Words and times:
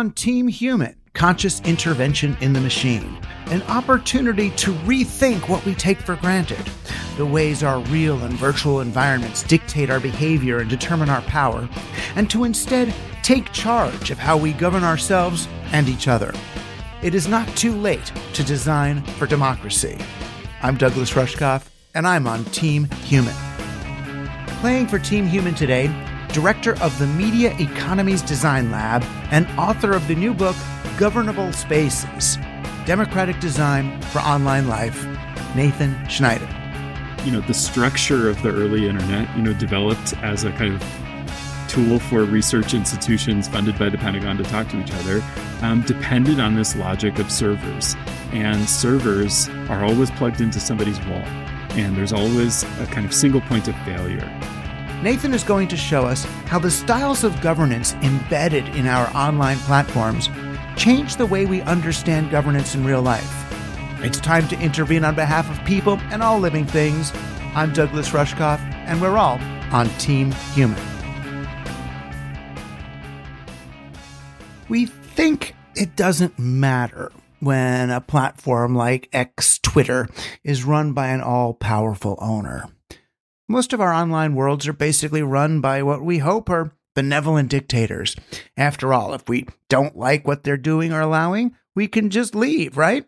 on 0.00 0.10
Team 0.12 0.48
Human 0.48 0.96
Conscious 1.12 1.60
Intervention 1.60 2.34
in 2.40 2.54
the 2.54 2.60
Machine, 2.62 3.18
an 3.48 3.60
opportunity 3.64 4.48
to 4.52 4.72
rethink 4.86 5.46
what 5.46 5.62
we 5.66 5.74
take 5.74 5.98
for 5.98 6.16
granted, 6.16 6.66
the 7.18 7.26
ways 7.26 7.62
our 7.62 7.80
real 7.80 8.18
and 8.24 8.32
virtual 8.32 8.80
environments 8.80 9.42
dictate 9.42 9.90
our 9.90 10.00
behavior 10.00 10.60
and 10.60 10.70
determine 10.70 11.10
our 11.10 11.20
power, 11.22 11.68
and 12.16 12.30
to 12.30 12.44
instead 12.44 12.94
take 13.22 13.52
charge 13.52 14.10
of 14.10 14.16
how 14.16 14.38
we 14.38 14.54
govern 14.54 14.84
ourselves 14.84 15.46
and 15.70 15.86
each 15.86 16.08
other. 16.08 16.32
It 17.02 17.14
is 17.14 17.28
not 17.28 17.46
too 17.54 17.74
late 17.74 18.10
to 18.32 18.42
design 18.42 19.02
for 19.18 19.26
democracy. 19.26 19.98
I'm 20.62 20.78
Douglas 20.78 21.10
Rushkoff, 21.10 21.68
and 21.94 22.08
I'm 22.08 22.26
on 22.26 22.46
Team 22.46 22.84
Human. 23.04 23.36
Playing 24.62 24.86
for 24.86 24.98
Team 24.98 25.26
Human 25.26 25.54
today, 25.54 25.88
director 26.32 26.80
of 26.80 26.96
the 26.98 27.06
Media 27.06 27.54
Economies 27.58 28.22
Design 28.22 28.70
Lab 28.70 29.02
and 29.30 29.46
author 29.58 29.92
of 29.92 30.06
the 30.08 30.14
new 30.14 30.32
book, 30.32 30.56
Governable 30.98 31.52
Spaces 31.52 32.38
Democratic 32.86 33.38
Design 33.40 34.00
for 34.02 34.20
Online 34.20 34.66
Life, 34.66 35.06
Nathan 35.54 35.96
Schneider. 36.08 36.48
You 37.24 37.32
know, 37.32 37.40
the 37.40 37.54
structure 37.54 38.28
of 38.28 38.40
the 38.42 38.50
early 38.50 38.88
internet, 38.88 39.36
you 39.36 39.42
know, 39.42 39.52
developed 39.52 40.14
as 40.22 40.44
a 40.44 40.52
kind 40.52 40.74
of 40.74 40.82
tool 41.68 41.98
for 42.00 42.24
research 42.24 42.74
institutions 42.74 43.46
funded 43.46 43.78
by 43.78 43.88
the 43.88 43.98
Pentagon 43.98 44.36
to 44.38 44.44
talk 44.44 44.68
to 44.70 44.80
each 44.80 44.92
other, 44.92 45.22
um, 45.62 45.82
depended 45.82 46.40
on 46.40 46.54
this 46.54 46.74
logic 46.74 47.18
of 47.18 47.30
servers. 47.30 47.94
And 48.32 48.68
servers 48.68 49.48
are 49.68 49.84
always 49.84 50.10
plugged 50.12 50.40
into 50.40 50.58
somebody's 50.58 50.98
wall, 51.06 51.22
and 51.72 51.96
there's 51.96 52.12
always 52.12 52.62
a 52.80 52.86
kind 52.86 53.06
of 53.06 53.14
single 53.14 53.40
point 53.42 53.68
of 53.68 53.76
failure. 53.84 54.28
Nathan 55.02 55.32
is 55.32 55.44
going 55.44 55.66
to 55.68 55.78
show 55.78 56.04
us 56.04 56.24
how 56.44 56.58
the 56.58 56.70
styles 56.70 57.24
of 57.24 57.40
governance 57.40 57.94
embedded 58.02 58.68
in 58.76 58.86
our 58.86 59.08
online 59.16 59.56
platforms 59.60 60.28
change 60.76 61.16
the 61.16 61.24
way 61.24 61.46
we 61.46 61.62
understand 61.62 62.30
governance 62.30 62.74
in 62.74 62.84
real 62.84 63.00
life. 63.00 63.26
It's 64.04 64.20
time 64.20 64.46
to 64.48 64.60
intervene 64.60 65.04
on 65.04 65.14
behalf 65.14 65.50
of 65.50 65.64
people 65.64 65.98
and 66.10 66.22
all 66.22 66.38
living 66.38 66.66
things. 66.66 67.12
I'm 67.54 67.72
Douglas 67.72 68.10
Rushkoff, 68.10 68.60
and 68.60 69.00
we're 69.00 69.16
all 69.16 69.38
on 69.72 69.88
Team 69.98 70.32
Human. 70.52 70.78
We 74.68 74.84
think 74.84 75.54
it 75.76 75.96
doesn't 75.96 76.38
matter 76.38 77.10
when 77.38 77.88
a 77.88 78.02
platform 78.02 78.74
like 78.74 79.08
X 79.14 79.58
Twitter 79.60 80.10
is 80.44 80.64
run 80.64 80.92
by 80.92 81.08
an 81.08 81.22
all 81.22 81.54
powerful 81.54 82.18
owner. 82.20 82.66
Most 83.50 83.72
of 83.72 83.80
our 83.80 83.92
online 83.92 84.36
worlds 84.36 84.68
are 84.68 84.72
basically 84.72 85.22
run 85.22 85.60
by 85.60 85.82
what 85.82 86.04
we 86.04 86.18
hope 86.18 86.48
are 86.48 86.70
benevolent 86.94 87.48
dictators. 87.48 88.14
After 88.56 88.94
all, 88.94 89.12
if 89.12 89.28
we 89.28 89.48
don't 89.68 89.96
like 89.96 90.24
what 90.24 90.44
they're 90.44 90.56
doing 90.56 90.92
or 90.92 91.00
allowing, 91.00 91.56
we 91.74 91.88
can 91.88 92.10
just 92.10 92.36
leave, 92.36 92.76
right? 92.76 93.06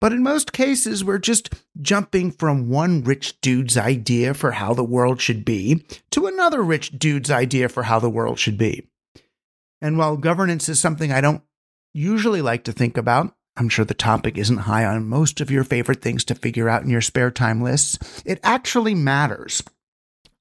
But 0.00 0.12
in 0.12 0.20
most 0.20 0.52
cases, 0.52 1.04
we're 1.04 1.18
just 1.18 1.54
jumping 1.80 2.32
from 2.32 2.70
one 2.70 3.04
rich 3.04 3.40
dude's 3.40 3.76
idea 3.76 4.34
for 4.34 4.50
how 4.50 4.74
the 4.74 4.82
world 4.82 5.20
should 5.20 5.44
be 5.44 5.86
to 6.10 6.26
another 6.26 6.60
rich 6.60 6.98
dude's 6.98 7.30
idea 7.30 7.68
for 7.68 7.84
how 7.84 8.00
the 8.00 8.10
world 8.10 8.40
should 8.40 8.58
be. 8.58 8.88
And 9.80 9.96
while 9.96 10.16
governance 10.16 10.68
is 10.68 10.80
something 10.80 11.12
I 11.12 11.20
don't 11.20 11.44
usually 11.94 12.42
like 12.42 12.64
to 12.64 12.72
think 12.72 12.96
about, 12.96 13.36
I'm 13.56 13.68
sure 13.68 13.84
the 13.84 13.94
topic 13.94 14.38
isn't 14.38 14.58
high 14.58 14.84
on 14.84 15.06
most 15.06 15.40
of 15.40 15.50
your 15.50 15.64
favorite 15.64 16.00
things 16.00 16.24
to 16.24 16.34
figure 16.34 16.68
out 16.68 16.82
in 16.82 16.90
your 16.90 17.00
spare 17.00 17.30
time 17.30 17.60
lists. 17.60 18.22
It 18.24 18.40
actually 18.42 18.94
matters. 18.94 19.62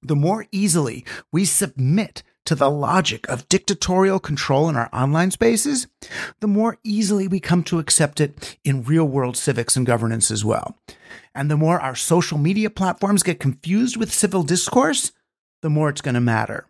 The 0.01 0.15
more 0.15 0.47
easily 0.51 1.05
we 1.31 1.45
submit 1.45 2.23
to 2.45 2.55
the 2.55 2.71
logic 2.71 3.29
of 3.29 3.47
dictatorial 3.49 4.19
control 4.19 4.67
in 4.67 4.75
our 4.75 4.89
online 4.91 5.29
spaces, 5.31 5.87
the 6.39 6.47
more 6.47 6.77
easily 6.83 7.27
we 7.27 7.39
come 7.39 7.63
to 7.65 7.79
accept 7.79 8.19
it 8.19 8.57
in 8.63 8.83
real 8.83 9.05
world 9.05 9.37
civics 9.37 9.75
and 9.75 9.85
governance 9.85 10.31
as 10.31 10.43
well. 10.43 10.77
And 11.35 11.51
the 11.51 11.57
more 11.57 11.79
our 11.79 11.95
social 11.95 12.37
media 12.37 12.69
platforms 12.69 13.23
get 13.23 13.39
confused 13.39 13.97
with 13.97 14.11
civil 14.11 14.43
discourse, 14.43 15.11
the 15.61 15.69
more 15.69 15.89
it's 15.89 16.01
going 16.01 16.15
to 16.15 16.21
matter. 16.21 16.65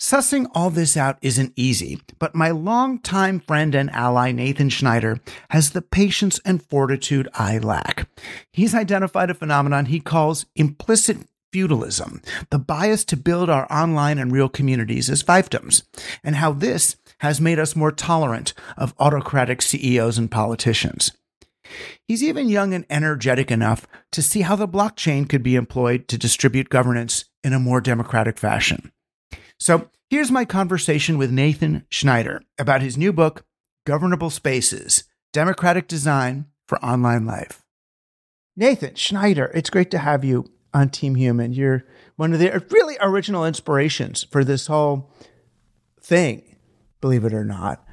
Sussing 0.00 0.46
all 0.54 0.70
this 0.70 0.96
out 0.96 1.18
isn't 1.22 1.52
easy, 1.56 2.00
but 2.18 2.34
my 2.34 2.50
longtime 2.50 3.40
friend 3.40 3.74
and 3.74 3.90
ally 3.90 4.32
Nathan 4.32 4.68
Schneider 4.68 5.20
has 5.50 5.70
the 5.70 5.82
patience 5.82 6.40
and 6.44 6.62
fortitude 6.62 7.28
I 7.34 7.58
lack. 7.58 8.08
He's 8.52 8.74
identified 8.74 9.30
a 9.30 9.34
phenomenon 9.34 9.86
he 9.86 10.00
calls 10.00 10.46
implicit 10.56 11.18
feudalism, 11.52 12.20
the 12.50 12.58
bias 12.58 13.04
to 13.04 13.16
build 13.16 13.48
our 13.48 13.70
online 13.72 14.18
and 14.18 14.32
real 14.32 14.48
communities 14.48 15.08
as 15.08 15.22
fiefdoms, 15.22 15.84
and 16.24 16.34
how 16.34 16.52
this 16.52 16.96
has 17.18 17.40
made 17.40 17.60
us 17.60 17.76
more 17.76 17.92
tolerant 17.92 18.52
of 18.76 18.92
autocratic 18.98 19.62
CEOs 19.62 20.18
and 20.18 20.30
politicians. 20.30 21.12
He's 22.08 22.24
even 22.24 22.48
young 22.48 22.74
and 22.74 22.84
energetic 22.90 23.52
enough 23.52 23.86
to 24.10 24.20
see 24.20 24.40
how 24.40 24.56
the 24.56 24.68
blockchain 24.68 25.28
could 25.28 25.44
be 25.44 25.54
employed 25.54 26.08
to 26.08 26.18
distribute 26.18 26.68
governance 26.68 27.24
in 27.44 27.52
a 27.52 27.60
more 27.60 27.80
democratic 27.80 28.36
fashion. 28.36 28.90
So 29.58 29.88
here's 30.10 30.30
my 30.30 30.44
conversation 30.44 31.18
with 31.18 31.30
Nathan 31.30 31.86
Schneider 31.88 32.42
about 32.58 32.82
his 32.82 32.96
new 32.96 33.12
book, 33.12 33.44
Governable 33.86 34.30
Spaces 34.30 35.04
Democratic 35.32 35.88
Design 35.88 36.46
for 36.66 36.82
Online 36.84 37.26
Life. 37.26 37.64
Nathan 38.56 38.94
Schneider, 38.94 39.50
it's 39.54 39.70
great 39.70 39.90
to 39.90 39.98
have 39.98 40.24
you 40.24 40.44
on 40.72 40.88
Team 40.88 41.14
Human. 41.16 41.52
You're 41.52 41.84
one 42.16 42.32
of 42.32 42.38
the 42.38 42.64
really 42.70 42.96
original 43.00 43.44
inspirations 43.44 44.24
for 44.24 44.44
this 44.44 44.66
whole 44.66 45.10
thing, 46.00 46.56
believe 47.00 47.24
it 47.24 47.34
or 47.34 47.44
not. 47.44 47.84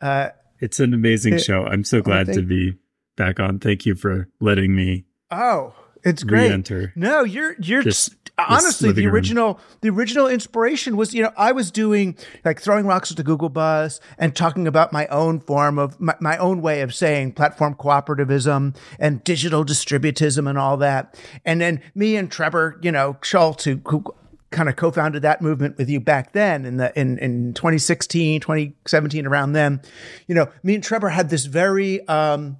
Uh, 0.00 0.30
it's 0.60 0.80
an 0.80 0.92
amazing 0.92 1.34
it, 1.34 1.42
show. 1.42 1.64
I'm 1.64 1.84
so 1.84 2.02
glad 2.02 2.26
to 2.32 2.42
be 2.42 2.78
back 3.16 3.40
on. 3.40 3.58
Thank 3.58 3.86
you 3.86 3.94
for 3.94 4.28
letting 4.40 4.74
me. 4.74 5.04
Oh, 5.30 5.74
it's 6.04 6.22
great. 6.22 6.48
Re-enter 6.48 6.92
no, 6.94 7.24
you're 7.24 7.56
you're 7.58 7.82
just 7.82 8.14
honestly 8.36 8.90
the 8.92 9.06
original 9.06 9.54
room. 9.54 9.62
the 9.80 9.90
original 9.90 10.26
inspiration 10.26 10.96
was 10.96 11.14
you 11.14 11.22
know 11.22 11.30
i 11.36 11.52
was 11.52 11.70
doing 11.70 12.16
like 12.44 12.60
throwing 12.60 12.84
rocks 12.84 13.10
at 13.10 13.16
the 13.16 13.22
google 13.22 13.48
bus 13.48 14.00
and 14.18 14.34
talking 14.34 14.66
about 14.66 14.92
my 14.92 15.06
own 15.06 15.38
form 15.38 15.78
of 15.78 16.00
my, 16.00 16.14
my 16.20 16.36
own 16.38 16.60
way 16.60 16.80
of 16.80 16.92
saying 16.92 17.32
platform 17.32 17.74
cooperativism 17.76 18.74
and 18.98 19.22
digital 19.22 19.64
distributism 19.64 20.48
and 20.48 20.58
all 20.58 20.76
that 20.76 21.16
and 21.44 21.60
then 21.60 21.80
me 21.94 22.16
and 22.16 22.30
trebor 22.30 22.82
you 22.84 22.90
know 22.90 23.16
scholz 23.22 23.62
who, 23.62 23.80
who 23.88 24.02
kind 24.50 24.68
of 24.68 24.76
co-founded 24.76 25.22
that 25.22 25.42
movement 25.42 25.76
with 25.76 25.88
you 25.88 26.00
back 26.00 26.32
then 26.32 26.64
in 26.64 26.76
the 26.76 26.98
in 26.98 27.18
in 27.18 27.54
2016 27.54 28.40
2017 28.40 29.26
around 29.26 29.52
then 29.52 29.80
you 30.26 30.34
know 30.34 30.48
me 30.62 30.74
and 30.74 30.84
trebor 30.84 31.10
had 31.10 31.28
this 31.28 31.44
very 31.46 32.06
um 32.08 32.56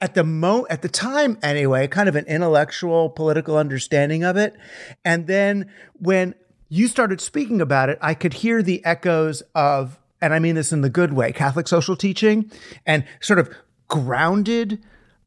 at 0.00 0.14
the 0.14 0.24
mo 0.24 0.66
at 0.70 0.82
the 0.82 0.88
time 0.88 1.38
anyway, 1.42 1.88
kind 1.88 2.08
of 2.08 2.16
an 2.16 2.24
intellectual 2.26 3.10
political 3.10 3.56
understanding 3.56 4.22
of 4.24 4.36
it. 4.36 4.56
And 5.04 5.26
then 5.26 5.70
when 5.94 6.34
you 6.68 6.86
started 6.88 7.20
speaking 7.20 7.60
about 7.60 7.88
it, 7.88 7.98
I 8.00 8.14
could 8.14 8.34
hear 8.34 8.62
the 8.62 8.84
echoes 8.84 9.42
of, 9.54 9.98
and 10.20 10.32
I 10.34 10.38
mean 10.38 10.54
this 10.54 10.72
in 10.72 10.82
the 10.82 10.90
good 10.90 11.12
way, 11.12 11.32
Catholic 11.32 11.66
social 11.66 11.96
teaching 11.96 12.50
and 12.86 13.04
sort 13.20 13.38
of 13.38 13.50
grounded, 13.88 14.82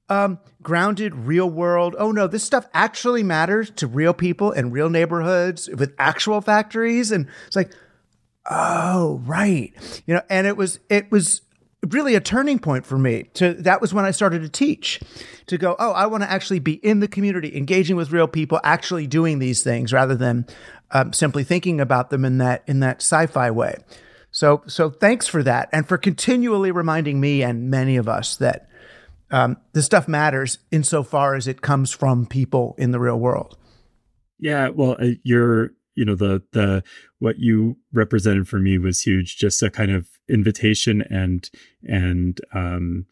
um, 0.07 0.39
grounded 0.61 1.15
real 1.15 1.49
world. 1.49 1.95
Oh 1.97 2.11
no, 2.11 2.27
this 2.27 2.43
stuff 2.43 2.67
actually 2.73 3.23
matters 3.23 3.71
to 3.71 3.87
real 3.87 4.13
people 4.13 4.51
in 4.51 4.71
real 4.71 4.89
neighborhoods 4.89 5.67
with 5.69 5.93
actual 5.97 6.41
factories. 6.41 7.11
And 7.11 7.27
it's 7.47 7.55
like, 7.55 7.71
oh, 8.49 9.21
right. 9.25 9.73
You 10.05 10.15
know, 10.15 10.21
and 10.29 10.47
it 10.47 10.55
was, 10.55 10.79
it 10.89 11.11
was, 11.11 11.41
really 11.89 12.13
a 12.13 12.19
turning 12.19 12.59
point 12.59 12.85
for 12.85 12.97
me 12.97 13.23
to 13.33 13.53
that 13.55 13.81
was 13.81 13.91
when 13.91 14.05
i 14.05 14.11
started 14.11 14.41
to 14.43 14.49
teach 14.49 14.99
to 15.47 15.57
go 15.57 15.75
oh 15.79 15.91
i 15.93 16.05
want 16.05 16.21
to 16.21 16.29
actually 16.29 16.59
be 16.59 16.73
in 16.73 16.99
the 16.99 17.07
community 17.07 17.57
engaging 17.57 17.95
with 17.95 18.11
real 18.11 18.27
people 18.27 18.59
actually 18.63 19.07
doing 19.07 19.39
these 19.39 19.63
things 19.63 19.91
rather 19.91 20.15
than 20.15 20.45
um, 20.91 21.13
simply 21.13 21.43
thinking 21.43 21.79
about 21.79 22.09
them 22.09 22.25
in 22.25 22.37
that 22.39 22.63
in 22.67 22.81
that 22.81 22.97
sci-fi 22.97 23.49
way. 23.51 23.77
So 24.31 24.63
so 24.67 24.89
thanks 24.89 25.27
for 25.27 25.43
that 25.43 25.69
and 25.71 25.87
for 25.87 25.97
continually 25.97 26.71
reminding 26.71 27.19
me 27.19 27.43
and 27.43 27.69
many 27.69 27.97
of 27.97 28.07
us 28.07 28.35
that 28.37 28.67
um, 29.29 29.57
this 29.73 29.85
stuff 29.85 30.07
matters 30.07 30.59
insofar 30.71 31.35
as 31.35 31.47
it 31.47 31.61
comes 31.61 31.91
from 31.91 32.25
people 32.25 32.75
in 32.77 32.91
the 32.91 32.99
real 32.99 33.19
world. 33.19 33.57
Yeah 34.39 34.69
well 34.69 34.97
uh, 34.99 35.11
you're 35.23 35.71
you 35.95 36.05
know 36.05 36.15
the 36.15 36.43
the 36.51 36.83
what 37.19 37.39
you 37.39 37.77
represented 37.91 38.47
for 38.47 38.59
me 38.59 38.77
was 38.77 39.01
huge 39.01 39.37
just 39.37 39.61
a 39.61 39.69
kind 39.69 39.91
of 39.91 40.07
invitation 40.31 41.01
and 41.09 41.49
and 41.83 42.41
um 42.53 43.05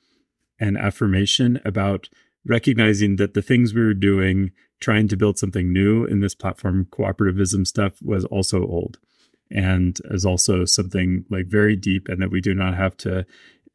and 0.60 0.78
affirmation 0.78 1.60
about 1.66 2.10
recognizing 2.46 3.18
that 3.18 3.34
the 3.34 3.42
things 3.42 3.74
we 3.74 3.82
were 3.82 3.94
doing 3.94 4.52
trying 4.80 5.08
to 5.10 5.18
build 5.18 5.38
something 5.38 5.74
new 5.74 6.06
in 6.06 6.22
this 6.22 6.36
platform 6.36 6.88
cooperativism 6.92 7.68
stuff 7.68 8.02
was 8.02 8.26
also 8.26 8.66
old 8.66 8.98
and 9.52 10.00
is 10.06 10.26
also 10.26 10.64
something 10.64 11.26
like 11.30 11.48
very 11.48 11.76
deep 11.76 12.08
and 12.08 12.22
that 12.22 12.32
we 12.32 12.40
do 12.40 12.54
not 12.54 12.76
have 12.76 12.96
to 12.96 13.26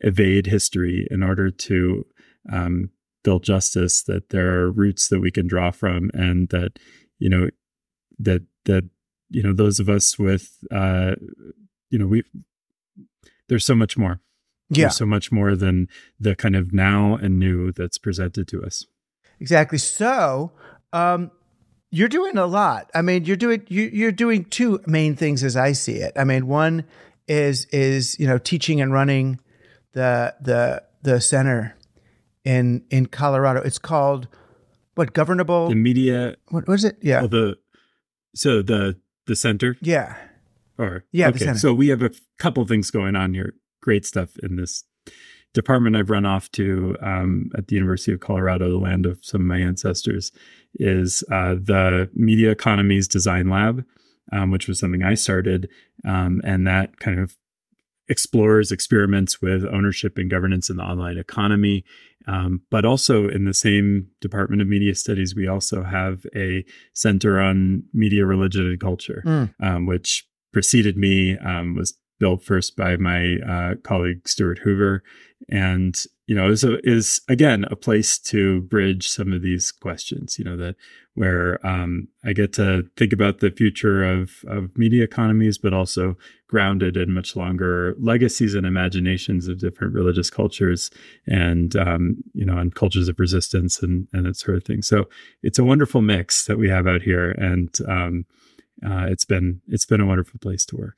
evade 0.00 0.46
history 0.46 1.06
in 1.10 1.22
order 1.22 1.50
to 1.50 2.06
um, 2.52 2.90
build 3.22 3.42
justice 3.42 4.02
that 4.02 4.30
there 4.30 4.60
are 4.60 4.70
roots 4.70 5.08
that 5.08 5.20
we 5.20 5.30
can 5.30 5.46
draw 5.46 5.70
from 5.70 6.10
and 6.14 6.48
that 6.50 6.78
you 7.18 7.28
know 7.28 7.48
that 8.18 8.42
that 8.66 8.84
you 9.30 9.42
know 9.42 9.52
those 9.52 9.80
of 9.80 9.88
us 9.88 10.18
with 10.18 10.58
uh 10.70 11.14
you 11.90 11.98
know 11.98 12.06
we 12.06 12.22
there's 13.48 13.64
so 13.64 13.74
much 13.74 13.96
more. 13.96 14.20
Yeah. 14.70 14.84
There's 14.84 14.96
so 14.96 15.06
much 15.06 15.30
more 15.30 15.56
than 15.56 15.88
the 16.18 16.34
kind 16.34 16.56
of 16.56 16.72
now 16.72 17.16
and 17.16 17.38
new 17.38 17.72
that's 17.72 17.98
presented 17.98 18.48
to 18.48 18.62
us. 18.62 18.86
Exactly. 19.40 19.78
So, 19.78 20.52
um, 20.92 21.30
you're 21.90 22.08
doing 22.08 22.36
a 22.36 22.46
lot. 22.46 22.90
I 22.94 23.02
mean, 23.02 23.24
you're 23.24 23.36
doing 23.36 23.64
you, 23.68 23.82
you're 23.92 24.10
doing 24.10 24.46
two 24.46 24.80
main 24.86 25.14
things 25.14 25.44
as 25.44 25.56
I 25.56 25.72
see 25.72 25.94
it. 25.96 26.12
I 26.16 26.24
mean, 26.24 26.48
one 26.48 26.84
is 27.28 27.66
is 27.66 28.18
you 28.18 28.26
know 28.26 28.38
teaching 28.38 28.80
and 28.80 28.92
running 28.92 29.38
the 29.92 30.34
the 30.40 30.82
the 31.02 31.20
center 31.20 31.76
in 32.44 32.84
in 32.90 33.06
Colorado. 33.06 33.60
It's 33.62 33.78
called 33.78 34.26
what 34.94 35.12
governable 35.12 35.68
The 35.68 35.74
media, 35.74 36.36
what 36.48 36.66
was 36.66 36.84
it? 36.84 36.98
Yeah. 37.00 37.20
well, 37.20 37.28
the 37.28 37.58
so 38.34 38.62
the 38.62 38.98
the 39.26 39.36
center 39.36 39.76
yeah. 39.80 40.16
Or 40.78 41.04
Yeah, 41.12 41.28
okay. 41.28 41.54
So 41.54 41.72
we 41.74 41.88
have 41.88 42.02
a 42.02 42.10
couple 42.38 42.64
things 42.66 42.90
going 42.90 43.16
on 43.16 43.34
here. 43.34 43.54
Great 43.82 44.04
stuff 44.06 44.36
in 44.42 44.56
this 44.56 44.84
department 45.52 45.94
I've 45.96 46.10
run 46.10 46.26
off 46.26 46.50
to 46.52 46.96
um, 47.00 47.50
at 47.56 47.68
the 47.68 47.76
University 47.76 48.12
of 48.12 48.20
Colorado, 48.20 48.70
the 48.70 48.78
land 48.78 49.06
of 49.06 49.18
some 49.22 49.40
of 49.42 49.46
my 49.46 49.58
ancestors, 49.58 50.32
is 50.74 51.22
uh, 51.30 51.54
the 51.54 52.10
Media 52.14 52.50
Economies 52.50 53.06
Design 53.06 53.48
Lab, 53.48 53.84
um, 54.32 54.50
which 54.50 54.66
was 54.66 54.80
something 54.80 55.04
I 55.04 55.14
started, 55.14 55.68
um, 56.04 56.40
and 56.44 56.66
that 56.66 56.98
kind 56.98 57.20
of 57.20 57.36
explores 58.08 58.70
experiments 58.70 59.40
with 59.40 59.64
ownership 59.64 60.18
and 60.18 60.28
governance 60.30 60.68
in 60.68 60.76
the 60.76 60.82
online 60.82 61.16
economy. 61.16 61.84
Um, 62.26 62.62
but 62.70 62.84
also 62.84 63.28
in 63.28 63.44
the 63.44 63.54
same 63.54 64.08
Department 64.20 64.60
of 64.62 64.68
Media 64.68 64.94
Studies, 64.94 65.34
we 65.34 65.46
also 65.46 65.82
have 65.82 66.24
a 66.34 66.64
center 66.94 67.38
on 67.40 67.84
media, 67.92 68.24
religion, 68.26 68.66
and 68.66 68.80
culture, 68.80 69.22
Mm. 69.26 69.54
um, 69.62 69.86
which 69.86 70.26
preceded 70.54 70.96
me, 70.96 71.36
um, 71.38 71.76
was 71.76 71.92
built 72.18 72.42
first 72.42 72.76
by 72.76 72.96
my 72.96 73.36
uh, 73.46 73.74
colleague 73.82 74.26
Stewart 74.26 74.58
Hoover, 74.60 75.02
and 75.50 76.02
you 76.26 76.34
know 76.34 76.48
is 76.48 76.64
is 76.84 77.20
again 77.28 77.66
a 77.70 77.76
place 77.76 78.18
to 78.18 78.62
bridge 78.62 79.08
some 79.08 79.32
of 79.32 79.42
these 79.42 79.70
questions. 79.70 80.38
You 80.38 80.44
know 80.46 80.56
that 80.56 80.76
where 81.14 81.64
um, 81.66 82.08
I 82.24 82.32
get 82.32 82.52
to 82.54 82.84
think 82.96 83.12
about 83.12 83.40
the 83.40 83.50
future 83.50 84.04
of 84.04 84.44
of 84.46 84.76
media 84.78 85.04
economies, 85.04 85.58
but 85.58 85.74
also 85.74 86.16
grounded 86.48 86.96
in 86.96 87.12
much 87.12 87.36
longer 87.36 87.94
legacies 87.98 88.54
and 88.54 88.64
imaginations 88.64 89.48
of 89.48 89.58
different 89.58 89.92
religious 89.92 90.30
cultures, 90.30 90.90
and 91.26 91.76
um, 91.76 92.16
you 92.32 92.46
know, 92.46 92.56
and 92.56 92.74
cultures 92.74 93.08
of 93.08 93.18
resistance 93.18 93.82
and 93.82 94.08
and 94.12 94.24
that 94.24 94.36
sort 94.36 94.56
of 94.56 94.64
thing. 94.64 94.82
So 94.82 95.08
it's 95.42 95.58
a 95.58 95.64
wonderful 95.64 96.00
mix 96.00 96.46
that 96.46 96.58
we 96.58 96.68
have 96.70 96.86
out 96.86 97.02
here, 97.02 97.32
and 97.32 97.76
um, 97.86 98.24
uh, 98.84 99.06
it's 99.08 99.24
been 99.24 99.60
it's 99.68 99.86
been 99.86 100.00
a 100.00 100.06
wonderful 100.06 100.38
place 100.40 100.64
to 100.66 100.76
work. 100.76 100.96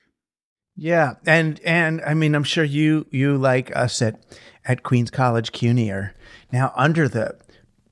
Yeah, 0.77 1.15
and 1.27 1.61
and 1.65 2.03
I 2.03 2.15
mean, 2.15 2.35
I'm 2.35 2.45
sure 2.45 2.65
you 2.65 3.07
you 3.11 3.37
like 3.37 3.75
us 3.75 4.03
at 4.03 4.21
at 4.65 4.83
Queens 4.83 5.11
College 5.11 5.53
CUNY 5.53 5.91
are 5.91 6.15
now 6.53 6.73
under 6.77 7.09
the 7.09 7.39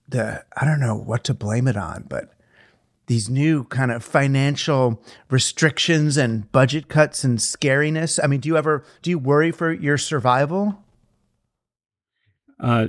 the 0.08 0.44
I 0.56 0.64
don't 0.64 0.80
know 0.80 0.96
what 0.96 1.24
to 1.24 1.34
blame 1.34 1.68
it 1.68 1.76
on, 1.76 2.04
but 2.08 2.30
these 3.06 3.28
new 3.28 3.64
kind 3.64 3.90
of 3.90 4.02
financial 4.02 5.02
restrictions 5.30 6.16
and 6.16 6.50
budget 6.52 6.88
cuts 6.88 7.24
and 7.24 7.38
scariness. 7.38 8.18
I 8.22 8.26
mean, 8.26 8.40
do 8.40 8.48
you 8.48 8.56
ever 8.56 8.84
do 9.02 9.10
you 9.10 9.18
worry 9.18 9.50
for 9.50 9.72
your 9.72 9.98
survival? 9.98 10.84
uh, 12.60 12.86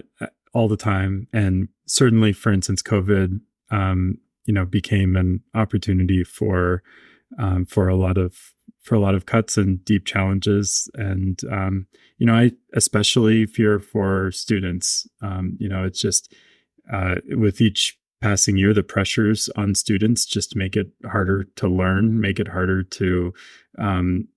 all 0.53 0.67
the 0.67 0.77
time. 0.77 1.27
And 1.33 1.69
certainly, 1.85 2.33
for 2.33 2.51
instance, 2.51 2.81
COVID, 2.81 3.41
um, 3.71 4.19
you 4.45 4.53
know, 4.53 4.65
became 4.65 5.15
an 5.15 5.41
opportunity 5.53 6.23
for 6.23 6.83
um, 7.39 7.65
for 7.65 7.87
a 7.87 7.95
lot 7.95 8.17
of 8.17 8.53
for 8.81 8.95
a 8.95 8.99
lot 8.99 9.15
of 9.15 9.25
cuts 9.25 9.57
and 9.57 9.83
deep 9.83 10.05
challenges. 10.05 10.89
And 10.93 11.39
um, 11.51 11.87
you 12.17 12.25
know, 12.25 12.35
I 12.35 12.51
especially 12.73 13.45
fear 13.45 13.79
for 13.79 14.31
students. 14.31 15.07
Um, 15.21 15.57
you 15.59 15.67
know, 15.67 15.83
it's 15.83 15.99
just 15.99 16.33
uh, 16.91 17.15
with 17.29 17.61
each 17.61 17.97
passing 18.21 18.57
year, 18.57 18.73
the 18.73 18.83
pressures 18.83 19.49
on 19.55 19.75
students 19.75 20.25
just 20.25 20.55
make 20.55 20.75
it 20.75 20.87
harder 21.05 21.45
to 21.55 21.67
learn, 21.67 22.19
make 22.19 22.39
it 22.39 22.47
harder 22.47 22.83
to 22.83 23.33
um, 23.77 24.27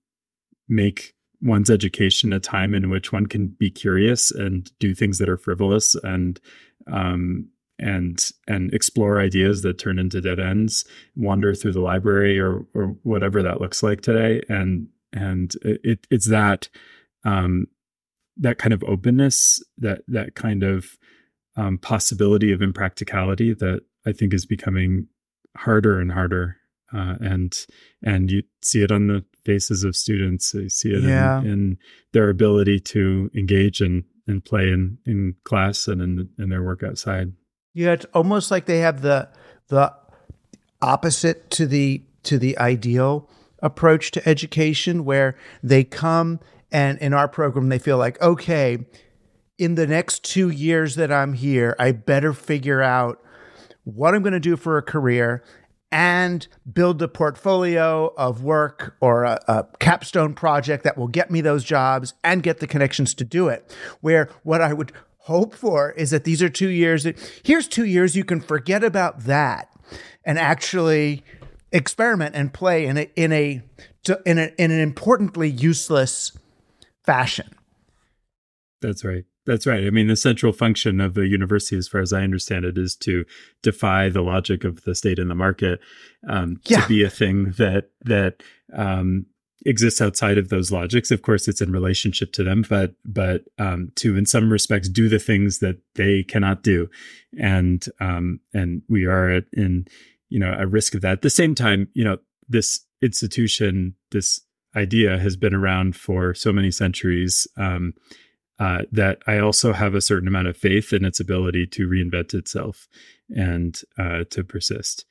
make 0.69 1.15
one's 1.41 1.71
education 1.71 2.33
a 2.33 2.41
time 2.41 2.75
in 2.75 2.91
which 2.91 3.13
one 3.13 3.27
can 3.27 3.47
be 3.47 3.71
curious 3.71 4.31
and 4.31 4.71
do 4.79 4.95
things 4.95 5.19
that 5.19 5.29
are 5.29 5.37
frivolous 5.37 5.95
and 6.03 6.41
um, 6.91 7.49
and 7.79 8.31
and 8.47 8.73
explore 8.75 9.21
ideas 9.21 9.63
that 9.63 9.79
turn 9.79 9.99
into 9.99 10.21
dead 10.21 10.39
ends 10.41 10.85
wander 11.17 11.55
through 11.55 11.73
the 11.73 11.81
library 11.81 12.39
or 12.39 12.67
or 12.75 12.97
whatever 13.03 13.43
that 13.43 13.61
looks 13.61 13.83
like 13.83 14.01
today 14.01 14.43
and 14.49 14.89
and 15.13 15.55
it 15.63 16.07
it's 16.11 16.29
that 16.29 16.69
um, 17.25 17.67
that 18.37 18.59
kind 18.59 18.73
of 18.73 18.83
openness 18.85 19.63
that 19.79 20.03
that 20.09 20.35
kind 20.35 20.63
of 20.63 20.97
um, 21.57 21.79
possibility 21.79 22.53
of 22.53 22.63
impracticality 22.63 23.53
that 23.55 23.81
I 24.07 24.13
think 24.13 24.33
is 24.33 24.47
becoming 24.47 25.09
harder 25.57 25.99
and 26.01 26.13
harder 26.13 26.57
uh, 26.95 27.17
and 27.21 27.55
and 28.03 28.31
you 28.31 28.43
see 28.63 28.83
it 28.83 28.91
on 28.93 29.09
the 29.09 29.25
faces 29.45 29.85
of 29.85 29.97
students. 29.97 30.55
You 30.55 30.69
see 30.69 30.91
it 30.91 31.03
Yeah. 31.03 31.41
in, 31.41 31.47
in 31.47 31.79
their 32.13 32.29
ability 32.31 32.81
to 32.81 33.31
engage 33.35 33.81
and 33.81 34.05
and 34.27 34.45
play 34.45 34.69
in 34.71 34.99
in 35.07 35.35
class 35.45 35.89
and 35.89 36.01
in 36.01 36.29
in 36.39 36.49
their 36.51 36.63
work 36.63 36.83
outside. 36.83 37.33
Yeah, 37.75 37.93
it's 37.93 38.07
almost 38.15 38.51
like 38.51 38.67
they 38.67 38.79
have 38.79 39.03
the 39.03 39.29
the 39.69 39.93
opposite 40.81 41.51
to 41.51 41.67
the 41.67 42.03
to 42.25 42.39
the 42.39 42.59
ideal 42.59 43.29
approach 43.63 44.11
to 44.13 44.29
education 44.29 45.05
where 45.05 45.37
they 45.63 45.85
come 45.85 46.41
and 46.71 46.99
in 46.99 47.13
our 47.13 47.29
program 47.29 47.69
they 47.69 47.79
feel 47.79 47.99
like 47.99 48.21
okay 48.23 48.79
in 49.59 49.75
the 49.75 49.87
next 49.87 50.23
2 50.25 50.49
years 50.49 50.95
that 50.95 51.11
I'm 51.11 51.33
here 51.33 51.75
I 51.79 51.91
better 51.91 52.33
figure 52.33 52.81
out 52.81 53.21
what 53.83 54.15
I'm 54.15 54.23
going 54.23 54.33
to 54.33 54.41
do 54.41 54.57
for 54.57 54.79
a 54.79 54.83
career 54.83 55.43
and 55.91 56.47
build 56.71 57.01
a 57.01 57.09
portfolio 57.09 58.13
of 58.17 58.43
work 58.43 58.95
or 59.01 59.25
a, 59.25 59.41
a 59.49 59.67
capstone 59.79 60.35
project 60.35 60.85
that 60.85 60.99
will 60.99 61.09
get 61.09 61.31
me 61.31 61.41
those 61.41 61.65
jobs 61.65 62.15
and 62.23 62.43
get 62.43 62.61
the 62.61 62.67
connections 62.67 63.15
to 63.15 63.25
do 63.25 63.49
it. 63.49 63.75
Where 64.01 64.29
what 64.43 64.61
I 64.61 64.75
would 64.75 64.93
hope 65.29 65.55
for 65.55 65.93
is 65.93 66.11
that 66.11 66.25
these 66.25 66.43
are 66.43 66.49
two 66.49 66.69
years. 66.69 67.05
That, 67.05 67.17
here's 67.45 67.69
two 67.69 67.85
years 67.85 68.17
you 68.17 68.25
can 68.25 68.41
forget 68.41 68.83
about 68.83 69.21
that 69.25 69.69
and 70.25 70.39
actually 70.39 71.23
experiment 71.71 72.35
and 72.35 72.53
play 72.53 72.87
in 72.87 72.97
a 72.99 73.11
in 73.15 73.33
a 73.33 73.63
in, 74.27 74.39
a, 74.39 74.51
in 74.59 74.71
an 74.71 74.81
importantly 74.81 75.49
useless 75.51 76.37
fashion. 77.05 77.51
That's 78.81 79.05
right. 79.05 79.25
That's 79.45 79.67
right. 79.67 79.85
I 79.87 79.91
mean, 79.91 80.09
the 80.09 80.17
central 80.17 80.53
function 80.53 81.01
of 81.01 81.17
a 81.17 81.27
university, 81.27 81.77
as 81.77 81.89
far 81.89 82.01
as 82.01 82.13
I 82.13 82.23
understand 82.23 82.65
it, 82.65 82.77
is 82.79 82.95
to 82.97 83.25
defy 83.63 84.09
the 84.11 84.21
logic 84.23 84.63
of 84.65 84.83
the 84.85 84.95
state 84.95 85.19
and 85.19 85.31
the 85.31 85.35
market, 85.35 85.81
um, 86.29 86.61
Yeah. 86.67 86.81
to 86.83 86.89
be 86.89 87.03
a 87.03 87.11
thing 87.11 87.53
that 87.59 87.91
that 88.03 88.43
um, 88.75 89.27
exists 89.67 90.01
outside 90.01 90.39
of 90.39 90.49
those 90.49 90.71
logics. 90.71 91.11
Of 91.11 91.23
course, 91.23 91.49
it's 91.49 91.61
in 91.61 91.73
relationship 91.73 92.33
to 92.33 92.45
them, 92.45 92.65
but 92.69 92.95
but 93.05 93.45
um, 93.59 93.93
to, 93.97 94.17
in 94.17 94.27
some 94.27 94.51
respects, 94.51 94.89
do 94.89 95.09
the 95.09 95.19
things 95.19 95.59
that 95.59 95.79
they 95.95 96.23
cannot 96.23 96.63
do, 96.63 96.89
and 97.39 97.85
um, 98.01 98.41
and 98.55 98.83
we 98.89 99.05
are 99.05 99.31
at, 99.31 99.45
in 99.53 99.87
you 100.29 100.39
know 100.39 100.55
a 100.59 100.67
risk 100.67 100.95
of 100.95 101.01
that. 101.03 101.13
At 101.13 101.23
the 101.23 101.31
same 101.31 101.55
time, 101.55 101.89
you 101.95 102.05
know, 102.05 102.19
this 102.49 102.81
institution, 103.03 103.95
this 104.11 104.41
idea 104.77 105.19
has 105.19 105.37
been 105.37 105.55
around 105.55 105.97
for 105.97 106.35
so 106.35 106.53
many 106.53 106.71
centuries. 106.71 107.47
Um, 107.57 107.95
uh, 108.61 108.83
that 108.91 109.21
I 109.29 109.39
also 109.39 109.73
have 109.73 109.95
a 109.95 110.01
certain 110.01 110.27
amount 110.27 110.49
of 110.49 110.57
faith 110.57 110.93
in 110.93 111.05
its 111.05 111.21
ability 111.21 111.69
to 111.69 111.87
reinvent 111.87 112.35
itself 112.35 112.89
and 113.31 113.81
uh, 113.97 114.25
to 114.31 114.43
persist. 114.43 115.05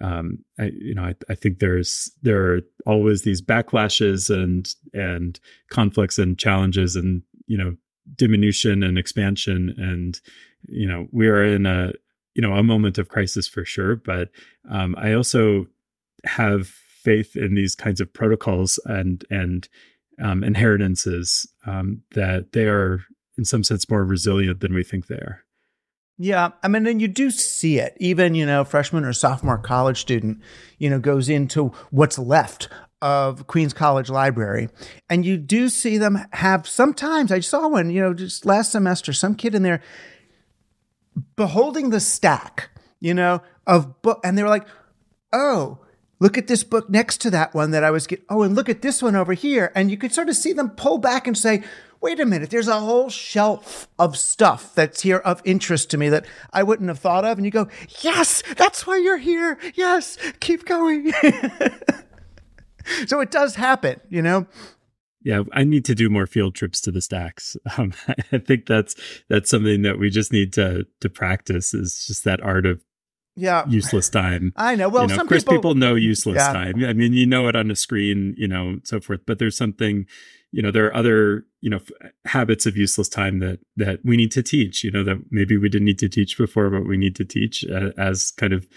Um, 0.00 0.38
I, 0.58 0.70
you 0.74 0.94
know, 0.94 1.02
I, 1.02 1.14
I 1.28 1.34
think 1.34 1.58
there's 1.58 2.10
there 2.22 2.54
are 2.54 2.60
always 2.86 3.22
these 3.22 3.42
backlashes 3.42 4.30
and 4.30 4.68
and 4.94 5.38
conflicts 5.68 6.18
and 6.18 6.38
challenges 6.38 6.96
and 6.96 7.22
you 7.46 7.58
know 7.58 7.76
diminution 8.16 8.82
and 8.82 8.98
expansion 8.98 9.74
and 9.78 10.20
you 10.68 10.86
know 10.86 11.06
we 11.12 11.28
are 11.28 11.44
in 11.44 11.66
a 11.66 11.92
you 12.34 12.42
know 12.42 12.54
a 12.54 12.62
moment 12.62 12.98
of 12.98 13.08
crisis 13.08 13.46
for 13.46 13.64
sure. 13.64 13.96
But 13.96 14.30
um, 14.70 14.94
I 14.98 15.12
also 15.12 15.66
have 16.24 16.68
faith 16.68 17.36
in 17.36 17.54
these 17.54 17.74
kinds 17.74 18.00
of 18.00 18.12
protocols 18.12 18.78
and 18.86 19.24
and 19.30 19.68
um, 20.20 20.44
inheritances 20.44 21.46
um, 21.66 22.02
that 22.14 22.52
they 22.52 22.66
are 22.66 23.04
in 23.38 23.44
some 23.44 23.64
sense 23.64 23.88
more 23.88 24.04
resilient 24.04 24.60
than 24.60 24.74
we 24.74 24.84
think 24.84 25.06
they 25.06 25.16
are. 25.16 25.42
Yeah, 26.18 26.50
I 26.62 26.68
mean, 26.68 26.86
and 26.86 27.00
you 27.00 27.08
do 27.08 27.30
see 27.30 27.78
it. 27.78 27.96
Even 27.98 28.34
you 28.34 28.46
know, 28.46 28.64
freshman 28.64 29.04
or 29.04 29.12
sophomore 29.12 29.58
college 29.58 30.00
student, 30.00 30.40
you 30.78 30.90
know, 30.90 30.98
goes 30.98 31.28
into 31.28 31.68
what's 31.90 32.18
left 32.18 32.68
of 33.00 33.46
Queens 33.48 33.72
College 33.72 34.08
Library, 34.08 34.68
and 35.10 35.26
you 35.26 35.36
do 35.36 35.68
see 35.68 35.98
them 35.98 36.18
have. 36.32 36.68
Sometimes 36.68 37.32
I 37.32 37.40
saw 37.40 37.68
one, 37.68 37.90
you 37.90 38.00
know, 38.00 38.14
just 38.14 38.46
last 38.46 38.72
semester, 38.72 39.12
some 39.12 39.34
kid 39.34 39.54
in 39.54 39.62
there 39.62 39.82
beholding 41.36 41.90
the 41.90 42.00
stack, 42.00 42.70
you 43.00 43.14
know, 43.14 43.42
of 43.66 44.02
book, 44.02 44.20
and 44.22 44.38
they 44.38 44.42
were 44.42 44.48
like, 44.48 44.66
"Oh, 45.32 45.78
look 46.22 46.38
at 46.38 46.46
this 46.46 46.62
book 46.62 46.88
next 46.88 47.20
to 47.20 47.30
that 47.30 47.52
one 47.52 47.72
that 47.72 47.82
I 47.82 47.90
was 47.90 48.06
get. 48.06 48.22
Oh, 48.28 48.42
and 48.42 48.54
look 48.54 48.68
at 48.68 48.80
this 48.80 49.02
one 49.02 49.16
over 49.16 49.32
here. 49.32 49.72
And 49.74 49.90
you 49.90 49.96
could 49.96 50.12
sort 50.12 50.28
of 50.28 50.36
see 50.36 50.52
them 50.52 50.70
pull 50.70 50.98
back 50.98 51.26
and 51.26 51.36
say, 51.36 51.64
wait 52.02 52.18
a 52.20 52.26
minute, 52.26 52.50
there's 52.50 52.68
a 52.68 52.80
whole 52.80 53.08
shelf 53.08 53.88
of 53.98 54.18
stuff 54.18 54.74
that's 54.74 55.02
here 55.02 55.18
of 55.18 55.40
interest 55.44 55.88
to 55.90 55.96
me 55.96 56.08
that 56.08 56.26
I 56.52 56.62
wouldn't 56.64 56.88
have 56.88 56.98
thought 56.98 57.24
of. 57.24 57.38
And 57.38 57.44
you 57.44 57.50
go, 57.52 57.68
yes, 58.00 58.42
that's 58.56 58.86
why 58.86 58.98
you're 58.98 59.18
here. 59.18 59.58
Yes, 59.74 60.18
keep 60.40 60.64
going. 60.66 61.12
so 63.06 63.20
it 63.20 63.30
does 63.30 63.54
happen, 63.54 64.00
you 64.08 64.22
know? 64.22 64.46
yeah, 65.24 65.44
I 65.52 65.62
need 65.62 65.84
to 65.84 65.94
do 65.94 66.10
more 66.10 66.26
field 66.26 66.56
trips 66.56 66.80
to 66.80 66.90
the 66.90 67.00
stacks. 67.00 67.56
Um, 67.78 67.92
I 68.32 68.38
think 68.38 68.66
that's 68.66 68.96
that's 69.28 69.48
something 69.48 69.82
that 69.82 69.98
we 69.98 70.10
just 70.10 70.32
need 70.32 70.52
to 70.54 70.84
to 71.00 71.08
practice. 71.08 71.72
Is 71.72 72.04
just 72.06 72.24
that 72.24 72.42
art 72.42 72.66
of 72.66 72.82
yeah 73.36 73.64
useless 73.68 74.08
time. 74.08 74.52
I 74.56 74.74
know. 74.74 74.88
Well, 74.88 75.04
you 75.04 75.08
know, 75.10 75.16
some 75.16 75.28
course, 75.28 75.44
people, 75.44 75.54
people 75.54 75.74
know 75.76 75.94
useless 75.94 76.36
Yeah. 76.36 76.52
time. 76.52 76.84
I 76.84 76.92
mean, 76.92 77.12
you 77.12 77.24
know 77.26 77.46
it 77.46 77.54
on 77.54 77.70
a 77.70 77.76
screen, 77.76 78.34
you 78.36 78.48
know, 78.48 78.80
so 78.82 79.00
forth. 79.00 79.20
But 79.24 79.38
there's 79.38 79.56
something, 79.56 80.06
you 80.50 80.60
know, 80.60 80.72
there 80.72 80.86
are 80.86 80.96
other 80.96 81.46
you 81.62 81.70
know 81.70 81.78
f- 81.78 82.10
habits 82.26 82.66
of 82.66 82.76
useless 82.76 83.08
time 83.08 83.38
that 83.38 83.60
that 83.76 84.00
we 84.04 84.16
need 84.16 84.32
to 84.32 84.42
teach. 84.42 84.84
You 84.84 84.90
know, 84.90 85.04
that 85.04 85.22
maybe 85.30 85.56
we 85.56 85.70
didn't 85.70 85.86
need 85.86 86.00
to 86.00 86.08
teach 86.08 86.36
before, 86.36 86.68
but 86.68 86.86
we 86.86 86.98
need 86.98 87.16
to 87.16 87.24
teach 87.24 87.64
uh, 87.64 87.92
as 87.96 88.32
kind 88.32 88.52
of 88.52 88.68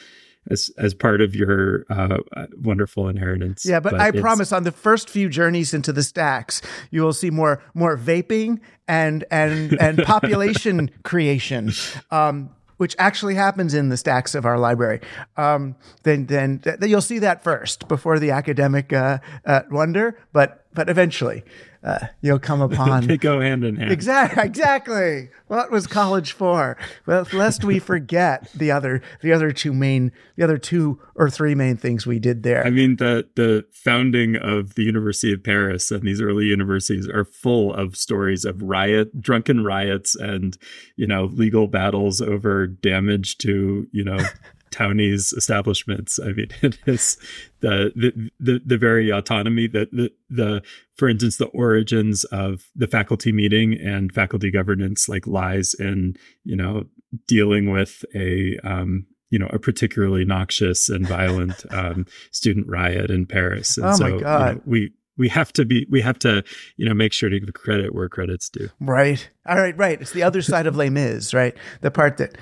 as 0.50 0.70
as 0.78 0.94
part 0.94 1.22
of 1.22 1.36
your 1.36 1.86
uh, 1.90 2.18
wonderful 2.62 3.10
inheritance. 3.10 3.66
Yeah, 3.66 3.80
but, 3.80 3.96
I 3.96 4.12
promise 4.12 4.52
on 4.52 4.64
the 4.64 4.72
first 4.72 5.10
few 5.10 5.30
journeys 5.30 5.74
into 5.74 5.92
the 5.92 6.04
stacks, 6.04 6.62
you 6.92 7.02
will 7.02 7.14
see 7.14 7.32
more 7.32 7.64
more 7.74 7.98
vaping 7.98 8.60
and 8.88 9.26
and 9.32 9.74
and 9.82 9.98
population 10.04 10.92
creation. 11.04 11.72
Um, 12.12 12.52
which 12.78 12.94
actually 13.00 13.36
happens 13.36 13.74
in 13.74 13.88
the 13.88 13.96
stacks 13.96 14.36
of 14.36 14.46
our 14.46 14.60
library. 14.60 15.00
Um, 15.38 15.78
then, 16.04 16.26
then, 16.26 16.60
th- 16.60 16.78
you'll 16.82 17.00
see 17.00 17.20
that 17.20 17.42
first 17.42 17.88
before 17.88 18.20
the 18.20 18.32
academic 18.32 18.92
uh, 18.92 19.20
uh, 19.46 19.62
wonder, 19.72 20.20
but 20.34 20.66
but 20.74 20.90
eventually 20.90 21.44
uh, 21.86 22.08
you'll 22.22 22.40
come 22.40 22.62
upon 22.72 23.08
they 23.08 23.18
go 23.18 23.40
hand 23.40 23.64
in 23.64 23.76
hand. 23.76 23.92
Exactly. 23.96 24.44
Exactly. 24.44 25.30
What 25.48 25.72
was 25.72 25.88
college 25.88 26.32
for? 26.32 26.78
Well, 27.06 27.28
lest 27.32 27.64
we 27.64 27.80
forget 27.80 28.52
the 28.54 28.72
other, 28.72 29.02
the 29.22 29.32
other 29.32 29.52
two 29.52 29.74
main, 29.74 30.12
the 30.36 30.44
other 30.44 30.58
two 30.58 31.00
or 31.16 31.30
three 31.30 31.54
main 31.54 31.78
things 31.78 32.08
we 32.08 32.20
did 32.20 32.44
there. 32.44 32.66
I 32.66 32.72
mean, 32.72 32.96
the 32.98 33.28
the 33.36 33.66
founding 33.72 34.36
of 34.36 34.74
the 34.76 34.84
University 34.84 35.32
of 35.32 35.44
Paris 35.44 35.92
and 35.92 36.02
these 36.04 36.20
early 36.20 36.46
universities 36.46 37.08
are 37.08 37.26
full 37.26 37.74
of 37.74 37.96
stories 37.96 38.44
of 38.44 38.62
riot, 38.62 39.22
drunken 39.22 39.64
riots, 39.64 40.16
and 40.16 40.58
you 40.96 41.08
know, 41.08 41.26
legal 41.26 41.68
battles 41.68 42.22
over 42.22 42.66
damage 42.68 43.38
to 43.40 43.88
you 43.92 44.04
know. 44.04 44.18
townies 44.76 45.32
establishments 45.34 46.20
i 46.20 46.34
mean 46.34 46.48
it 46.62 46.78
is 46.86 47.18
the 47.62 47.94
the 47.96 48.30
the, 48.40 48.62
the 48.66 48.78
very 48.78 49.10
autonomy 49.10 49.68
that 49.68 49.90
the, 49.92 50.12
the 50.30 50.62
for 50.96 51.08
instance 51.08 51.38
the 51.38 51.46
origins 51.48 52.26
of 52.26 52.66
the 52.76 52.88
faculty 52.88 53.32
meeting 53.32 53.74
and 53.74 54.12
faculty 54.14 54.52
governance 54.52 55.08
like 55.08 55.26
lies 55.26 55.74
in 55.76 56.16
you 56.44 56.58
know 56.58 56.84
dealing 57.26 57.72
with 57.72 58.04
a 58.14 58.58
um 58.66 59.06
you 59.30 59.40
know 59.40 59.50
a 59.54 59.60
particularly 59.60 60.26
noxious 60.26 60.90
and 60.90 61.08
violent 61.08 61.64
um 61.72 62.06
student 62.32 62.68
riot 62.68 63.10
in 63.10 63.26
paris 63.26 63.78
and 63.78 63.86
Oh 63.86 63.90
my 63.92 63.96
so 63.96 64.06
you 64.08 64.14
know, 64.16 64.20
God. 64.20 64.62
we 64.66 64.92
we 65.18 65.30
have 65.30 65.52
to 65.54 65.66
be 65.66 65.86
we 65.90 66.02
have 66.02 66.20
to 66.20 66.44
you 66.78 66.86
know 66.86 66.94
make 66.94 67.14
sure 67.14 67.30
to 67.30 67.40
give 67.40 67.54
credit 67.54 67.94
where 67.94 68.10
credit's 68.10 68.50
due 68.50 68.70
Right. 68.80 69.28
All 69.48 69.58
right. 69.58 69.78
Right. 69.78 70.02
It's 70.02 70.12
the 70.12 70.24
other 70.24 70.42
side 70.52 70.68
of 70.68 70.76
Les 70.76 70.90
Mis, 70.90 71.34
right? 71.34 71.56
The 71.82 71.92
part 71.92 72.18
that 72.18 72.38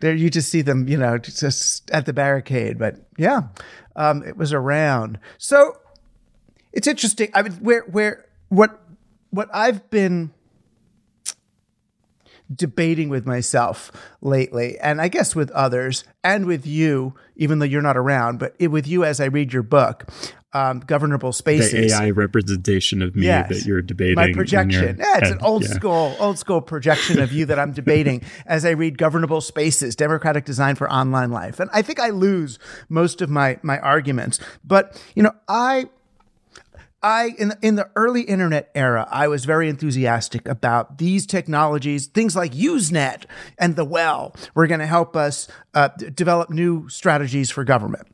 there 0.00 0.14
you 0.14 0.30
just 0.30 0.50
see 0.50 0.62
them, 0.62 0.88
you 0.88 0.96
know, 0.96 1.18
just 1.18 1.90
at 1.90 2.06
the 2.06 2.12
barricade. 2.12 2.78
But 2.78 2.96
yeah, 3.16 3.42
um, 3.96 4.22
it 4.22 4.36
was 4.36 4.52
around. 4.52 5.18
So 5.38 5.78
it's 6.72 6.86
interesting. 6.86 7.30
I 7.34 7.42
mean, 7.42 7.52
where 7.54 7.82
where 7.82 8.26
what 8.48 8.80
what 9.30 9.48
I've 9.52 9.88
been 9.90 10.32
debating 12.54 13.08
with 13.08 13.26
myself 13.26 13.90
lately, 14.20 14.78
and 14.78 15.00
I 15.00 15.08
guess 15.08 15.34
with 15.34 15.50
others, 15.52 16.04
and 16.22 16.46
with 16.46 16.66
you, 16.66 17.14
even 17.36 17.58
though 17.58 17.64
you're 17.64 17.82
not 17.82 17.96
around, 17.96 18.38
but 18.38 18.54
it, 18.58 18.68
with 18.68 18.86
you 18.86 19.04
as 19.04 19.20
I 19.20 19.26
read 19.26 19.52
your 19.52 19.62
book, 19.62 20.06
um, 20.54 20.80
Governable 20.80 21.32
Spaces. 21.32 21.72
the 21.72 21.96
ai 21.96 22.10
representation 22.10 23.00
of 23.02 23.16
me 23.16 23.26
Yes. 23.26 23.48
that 23.48 23.64
you're 23.64 23.82
debating 23.82 24.16
my 24.16 24.32
projection. 24.32 24.96
Yeah, 24.98 25.18
it's 25.18 25.28
head. 25.28 25.38
an 25.38 25.42
old 25.42 25.62
Yeah. 25.62 25.68
school, 25.70 26.16
old 26.18 26.38
school 26.38 26.60
projection 26.60 27.20
of 27.20 27.32
you 27.32 27.46
that 27.46 27.58
I'm 27.58 27.72
debating 27.72 28.22
as 28.46 28.64
I 28.64 28.70
read 28.70 28.98
Governable 28.98 29.40
Spaces, 29.40 29.96
Democratic 29.96 30.44
Design 30.44 30.74
for 30.74 30.90
Online 30.92 31.30
Life. 31.30 31.58
And 31.60 31.70
I 31.72 31.82
think 31.82 32.00
I 32.00 32.10
lose 32.10 32.58
most 32.88 33.22
of 33.22 33.30
my 33.30 33.58
my 33.62 33.78
arguments. 33.78 34.38
But 34.64 35.00
you 35.14 35.22
know, 35.22 35.32
I 35.48 35.86
I 37.04 37.32
in 37.36 37.52
in 37.62 37.74
the 37.74 37.88
early 37.96 38.22
internet 38.22 38.70
era, 38.76 39.08
I 39.10 39.26
was 39.26 39.44
very 39.44 39.68
enthusiastic 39.68 40.46
about 40.46 40.98
these 40.98 41.26
technologies, 41.26 42.06
things 42.06 42.36
like 42.36 42.52
Usenet 42.52 43.24
and 43.58 43.74
the 43.74 43.84
Well, 43.84 44.36
were 44.54 44.68
going 44.68 44.78
to 44.80 44.86
help 44.86 45.16
us 45.16 45.48
uh, 45.74 45.88
d- 45.98 46.10
develop 46.10 46.50
new 46.50 46.88
strategies 46.88 47.50
for 47.50 47.64
government. 47.64 48.06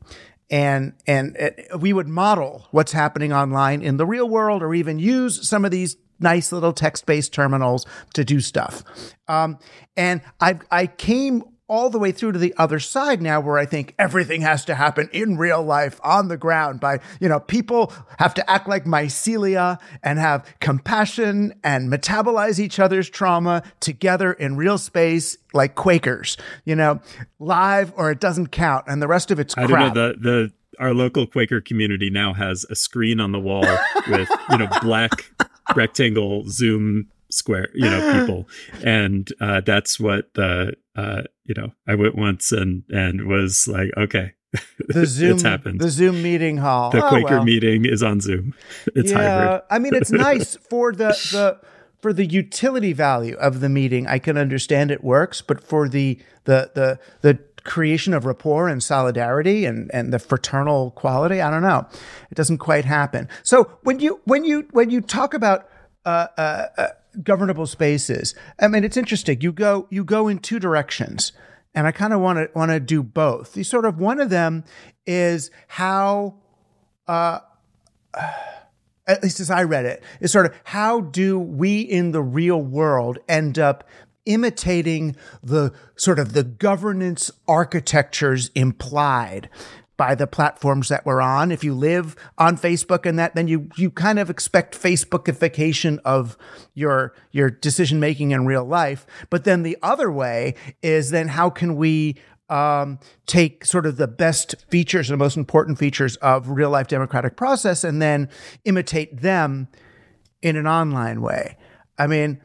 And 0.51 0.93
and 1.05 1.35
it, 1.37 1.69
we 1.79 1.93
would 1.93 2.07
model 2.07 2.67
what's 2.71 2.91
happening 2.91 3.31
online 3.31 3.81
in 3.81 3.97
the 3.97 4.05
real 4.05 4.27
world, 4.27 4.63
or 4.63 4.73
even 4.73 4.97
use 4.97 5.47
some 5.47 5.65
of 5.65 5.71
these 5.71 5.97
nice 6.19 6.51
little 6.51 6.73
text-based 6.73 7.31
terminals 7.33 7.85
to 8.13 8.25
do 8.25 8.39
stuff. 8.39 8.83
Um, 9.27 9.59
and 9.95 10.21
I 10.39 10.59
I 10.71 10.87
came 10.87 11.43
all 11.69 11.89
the 11.89 11.99
way 11.99 12.11
through 12.11 12.33
to 12.33 12.39
the 12.39 12.53
other 12.57 12.79
side 12.79 13.21
now 13.21 13.39
where 13.39 13.57
I 13.57 13.65
think 13.65 13.93
everything 13.97 14.41
has 14.41 14.65
to 14.65 14.75
happen 14.75 15.09
in 15.13 15.37
real 15.37 15.63
life 15.63 15.99
on 16.03 16.27
the 16.27 16.35
ground 16.35 16.79
by, 16.79 16.99
you 17.21 17.29
know, 17.29 17.39
people 17.39 17.93
have 18.17 18.33
to 18.33 18.49
act 18.49 18.67
like 18.67 18.85
mycelia 18.85 19.79
and 20.03 20.19
have 20.19 20.45
compassion 20.59 21.53
and 21.63 21.91
metabolize 21.91 22.59
each 22.59 22.79
other's 22.79 23.09
trauma 23.09 23.63
together 23.79 24.33
in 24.33 24.57
real 24.57 24.77
space 24.77 25.37
like 25.53 25.75
Quakers, 25.75 26.37
you 26.65 26.75
know, 26.75 26.99
live 27.37 27.93
or 27.95 28.11
it 28.11 28.19
doesn't 28.19 28.47
count 28.47 28.85
and 28.87 29.01
the 29.01 29.07
rest 29.07 29.31
of 29.31 29.39
it's 29.39 29.53
crap. 29.53 29.69
I 29.69 29.71
don't 29.71 29.79
know 29.79 29.93
the 29.93 30.17
the 30.19 30.51
our 30.79 30.93
local 30.93 31.27
Quaker 31.27 31.61
community 31.61 32.09
now 32.09 32.33
has 32.33 32.65
a 32.69 32.75
screen 32.75 33.19
on 33.19 33.31
the 33.31 33.39
wall 33.39 33.65
with 34.07 34.29
you 34.49 34.57
know 34.57 34.67
black 34.81 35.31
rectangle 35.75 36.45
Zoom 36.47 37.07
square 37.31 37.69
you 37.73 37.89
know 37.89 38.19
people, 38.19 38.47
and 38.83 39.31
uh, 39.41 39.61
that's 39.61 39.99
what 39.99 40.33
the 40.33 40.73
uh, 40.95 41.21
you 41.45 41.55
know 41.55 41.71
I 41.87 41.95
went 41.95 42.15
once 42.15 42.51
and 42.51 42.83
and 42.89 43.27
was 43.27 43.67
like 43.67 43.91
okay, 43.97 44.33
the 44.87 45.05
Zoom 45.17 45.33
it's 45.33 45.43
happened. 45.43 45.79
the 45.79 45.89
Zoom 45.89 46.21
meeting 46.23 46.57
hall. 46.57 46.91
the 46.91 47.03
Oh, 47.05 47.09
Quaker 47.09 47.35
well. 47.35 47.43
meeting 47.45 47.85
is 47.85 48.01
on 48.03 48.19
Zoom. 48.21 48.53
It's 48.95 49.11
hybrid. 49.11 49.61
I 49.69 49.79
mean, 49.79 49.93
it's 49.93 50.11
nice 50.29 50.55
for 50.55 50.91
the 50.93 51.09
the 51.31 51.59
for 52.01 52.13
the 52.13 52.25
utility 52.25 52.93
value 52.93 53.35
of 53.35 53.59
the 53.59 53.69
meeting. 53.69 54.07
I 54.07 54.19
can 54.19 54.37
understand 54.37 54.89
it 54.91 55.03
works, 55.03 55.41
but 55.41 55.63
for 55.63 55.87
the 55.89 56.19
the 56.45 56.71
the 56.73 56.99
the 57.21 57.39
creation 57.65 58.13
of 58.13 58.25
rapport 58.25 58.69
and 58.69 58.81
solidarity 58.81 59.65
and 59.65 59.91
and 59.93 60.11
the 60.13 60.17
fraternal 60.19 60.91
quality, 60.91 61.41
I 61.41 61.51
don't 61.51 61.61
know. 61.61 61.85
It 62.31 62.35
doesn't 62.35 62.57
quite 62.59 62.85
happen. 62.85 63.27
So 63.43 63.69
when 63.83 63.99
you 63.99 64.21
when 64.25 64.45
you 64.45 64.65
when 64.71 64.89
you 64.89 65.01
talk 65.01 65.33
about 65.33 65.67
uh, 66.05 66.27
uh, 66.37 66.65
uh, 66.77 66.87
governable 67.23 67.65
spaces, 67.65 68.35
I 68.59 68.67
mean, 68.67 68.83
it's 68.83 68.97
interesting. 68.97 69.41
You 69.41 69.51
go 69.51 69.87
you 69.89 70.03
go 70.03 70.27
in 70.27 70.39
two 70.39 70.59
directions. 70.59 71.31
And 71.75 71.85
I 71.85 71.91
kind 71.91 72.13
of 72.13 72.19
want 72.19 72.39
to 72.39 72.49
want 72.57 72.71
to 72.71 72.79
do 72.79 73.03
both. 73.03 73.55
You 73.55 73.63
sort 73.63 73.85
of 73.85 73.99
one 73.99 74.19
of 74.19 74.31
them 74.31 74.63
is 75.05 75.51
how 75.67 76.39
uh, 77.07 77.39
at 79.09 79.23
least 79.23 79.39
as 79.39 79.49
I 79.49 79.63
read 79.63 79.85
it, 79.85 80.03
is 80.21 80.31
sort 80.31 80.45
of 80.45 80.53
how 80.65 81.01
do 81.01 81.39
we 81.39 81.81
in 81.81 82.11
the 82.11 82.21
real 82.21 82.61
world 82.61 83.17
end 83.27 83.57
up 83.57 83.83
imitating 84.25 85.15
the 85.43 85.73
sort 85.95 86.19
of 86.19 86.33
the 86.33 86.43
governance 86.43 87.31
architectures 87.47 88.51
implied 88.53 89.49
by 89.99 90.15
the 90.15 90.25
platforms 90.25 90.87
that 90.87 91.05
we're 91.05 91.19
on. 91.19 91.51
If 91.51 91.61
you 91.61 91.75
live 91.75 92.15
on 92.37 92.57
Facebook 92.57 93.05
and 93.05 93.19
that, 93.19 93.35
then 93.35 93.49
you 93.49 93.69
you 93.75 93.91
kind 93.91 94.17
of 94.17 94.29
expect 94.29 94.81
Facebookification 94.81 95.99
of 96.05 96.37
your 96.73 97.13
your 97.31 97.49
decision 97.49 97.99
making 97.99 98.31
in 98.31 98.45
real 98.45 98.63
life. 98.63 99.05
But 99.29 99.43
then 99.43 99.61
the 99.63 99.77
other 99.83 100.09
way 100.09 100.55
is 100.81 101.11
then 101.11 101.27
how 101.27 101.49
can 101.49 101.75
we 101.75 102.15
um, 102.47 102.97
take 103.27 103.65
sort 103.65 103.85
of 103.85 103.97
the 103.97 104.07
best 104.07 104.55
features 104.69 105.09
and 105.09 105.19
the 105.19 105.23
most 105.23 105.35
important 105.35 105.77
features 105.77 106.15
of 106.15 106.49
real 106.49 106.69
life 106.69 106.87
democratic 106.87 107.35
process 107.35 107.83
and 107.83 108.01
then 108.01 108.29
imitate 108.63 109.21
them 109.21 109.67
in 110.41 110.55
an 110.55 110.65
online 110.65 111.21
way. 111.21 111.57
I 111.97 112.07
mean, 112.07 112.41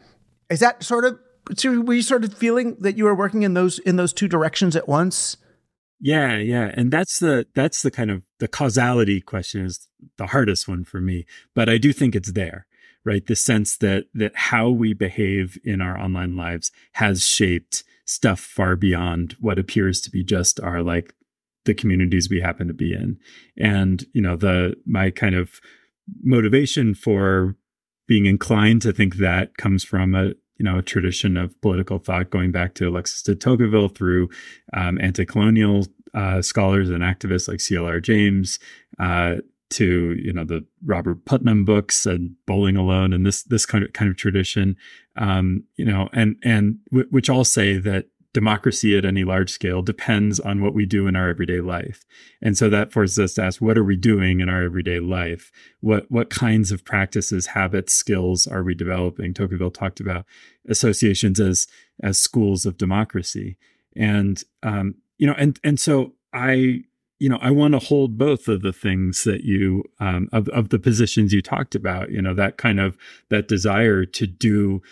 is 0.50 0.58
that 0.58 0.82
sort 0.82 1.04
of 1.04 1.20
were 1.64 1.94
you 1.94 2.02
sort 2.02 2.24
of 2.24 2.34
feeling 2.34 2.76
that 2.80 2.98
you 2.98 3.04
were 3.04 3.14
working 3.14 3.44
in 3.44 3.54
those 3.54 3.78
in 3.78 3.94
those 3.94 4.12
two 4.12 4.26
directions 4.26 4.74
at 4.74 4.88
once? 4.88 5.36
Yeah, 6.00 6.36
yeah, 6.36 6.70
and 6.74 6.90
that's 6.90 7.18
the 7.18 7.46
that's 7.54 7.82
the 7.82 7.90
kind 7.90 8.10
of 8.10 8.22
the 8.38 8.48
causality 8.48 9.20
question 9.20 9.64
is 9.64 9.88
the 10.18 10.26
hardest 10.26 10.68
one 10.68 10.84
for 10.84 11.00
me, 11.00 11.24
but 11.54 11.68
I 11.68 11.78
do 11.78 11.92
think 11.92 12.14
it's 12.14 12.32
there, 12.32 12.66
right? 13.04 13.24
The 13.26 13.36
sense 13.36 13.76
that 13.78 14.06
that 14.12 14.34
how 14.34 14.70
we 14.70 14.92
behave 14.92 15.56
in 15.64 15.80
our 15.80 15.98
online 15.98 16.36
lives 16.36 16.72
has 16.94 17.26
shaped 17.26 17.84
stuff 18.04 18.40
far 18.40 18.76
beyond 18.76 19.36
what 19.40 19.58
appears 19.58 20.00
to 20.02 20.10
be 20.10 20.22
just 20.22 20.60
our 20.60 20.82
like 20.82 21.14
the 21.64 21.74
communities 21.74 22.28
we 22.28 22.40
happen 22.40 22.68
to 22.68 22.74
be 22.74 22.92
in. 22.92 23.18
And, 23.56 24.04
you 24.12 24.20
know, 24.20 24.36
the, 24.36 24.76
my 24.86 25.10
kind 25.10 25.34
of 25.34 25.60
motivation 26.22 26.94
for 26.94 27.56
being 28.06 28.26
inclined 28.26 28.82
to 28.82 28.92
think 28.92 29.16
that 29.16 29.56
comes 29.56 29.82
from 29.82 30.14
a, 30.14 30.32
you 30.56 30.64
know, 30.64 30.78
a 30.78 30.82
tradition 30.82 31.36
of 31.36 31.60
political 31.60 31.98
thought 31.98 32.30
going 32.30 32.52
back 32.52 32.74
to 32.74 32.88
Alexis 32.88 33.22
de 33.22 33.34
Tocqueville 33.34 33.88
through 33.88 34.28
um, 34.72 34.98
anti-colonial 35.00 35.86
uh, 36.14 36.40
scholars 36.40 36.90
and 36.90 37.02
activists 37.02 37.48
like 37.48 37.60
C.L.R. 37.60 38.00
James, 38.00 38.58
uh, 38.98 39.36
to 39.70 40.14
you 40.22 40.32
know 40.32 40.44
the 40.44 40.64
Robert 40.84 41.24
Putnam 41.24 41.64
books 41.64 42.06
and 42.06 42.36
Bowling 42.46 42.76
Alone 42.76 43.12
and 43.12 43.26
this 43.26 43.42
this 43.42 43.66
kind 43.66 43.82
of 43.82 43.92
kind 43.92 44.08
of 44.10 44.16
tradition, 44.16 44.76
um, 45.16 45.64
you 45.76 45.84
know, 45.84 46.08
and 46.12 46.36
and 46.44 46.78
w- 46.90 47.08
which 47.10 47.28
all 47.28 47.44
say 47.44 47.78
that 47.78 48.06
democracy 48.34 48.98
at 48.98 49.04
any 49.06 49.24
large 49.24 49.48
scale 49.48 49.80
depends 49.80 50.40
on 50.40 50.60
what 50.60 50.74
we 50.74 50.84
do 50.84 51.06
in 51.06 51.16
our 51.16 51.30
everyday 51.30 51.60
life. 51.60 52.04
And 52.42 52.58
so 52.58 52.68
that 52.68 52.92
forces 52.92 53.18
us 53.18 53.34
to 53.34 53.44
ask, 53.44 53.62
what 53.62 53.78
are 53.78 53.84
we 53.84 53.96
doing 53.96 54.40
in 54.40 54.50
our 54.50 54.62
everyday 54.62 54.98
life? 54.98 55.50
What, 55.80 56.10
what 56.10 56.28
kinds 56.28 56.72
of 56.72 56.84
practices, 56.84 57.46
habits, 57.46 57.94
skills 57.94 58.46
are 58.46 58.64
we 58.64 58.74
developing? 58.74 59.32
Tocqueville 59.32 59.70
talked 59.70 60.00
about 60.00 60.26
associations 60.68 61.38
as, 61.40 61.68
as 62.02 62.18
schools 62.18 62.66
of 62.66 62.76
democracy. 62.76 63.56
And, 63.96 64.42
um, 64.64 64.96
you 65.16 65.28
know, 65.28 65.34
and, 65.38 65.58
and 65.62 65.78
so 65.78 66.14
I, 66.32 66.82
you 67.20 67.28
know, 67.28 67.38
I 67.40 67.52
want 67.52 67.72
to 67.74 67.78
hold 67.78 68.18
both 68.18 68.48
of 68.48 68.62
the 68.62 68.72
things 68.72 69.22
that 69.22 69.44
you, 69.44 69.84
um, 70.00 70.28
of, 70.32 70.48
of 70.48 70.70
the 70.70 70.80
positions 70.80 71.32
you 71.32 71.40
talked 71.40 71.76
about, 71.76 72.10
you 72.10 72.20
know, 72.20 72.34
that 72.34 72.56
kind 72.56 72.80
of, 72.80 72.98
that 73.30 73.46
desire 73.46 74.04
to 74.04 74.26
do 74.26 74.82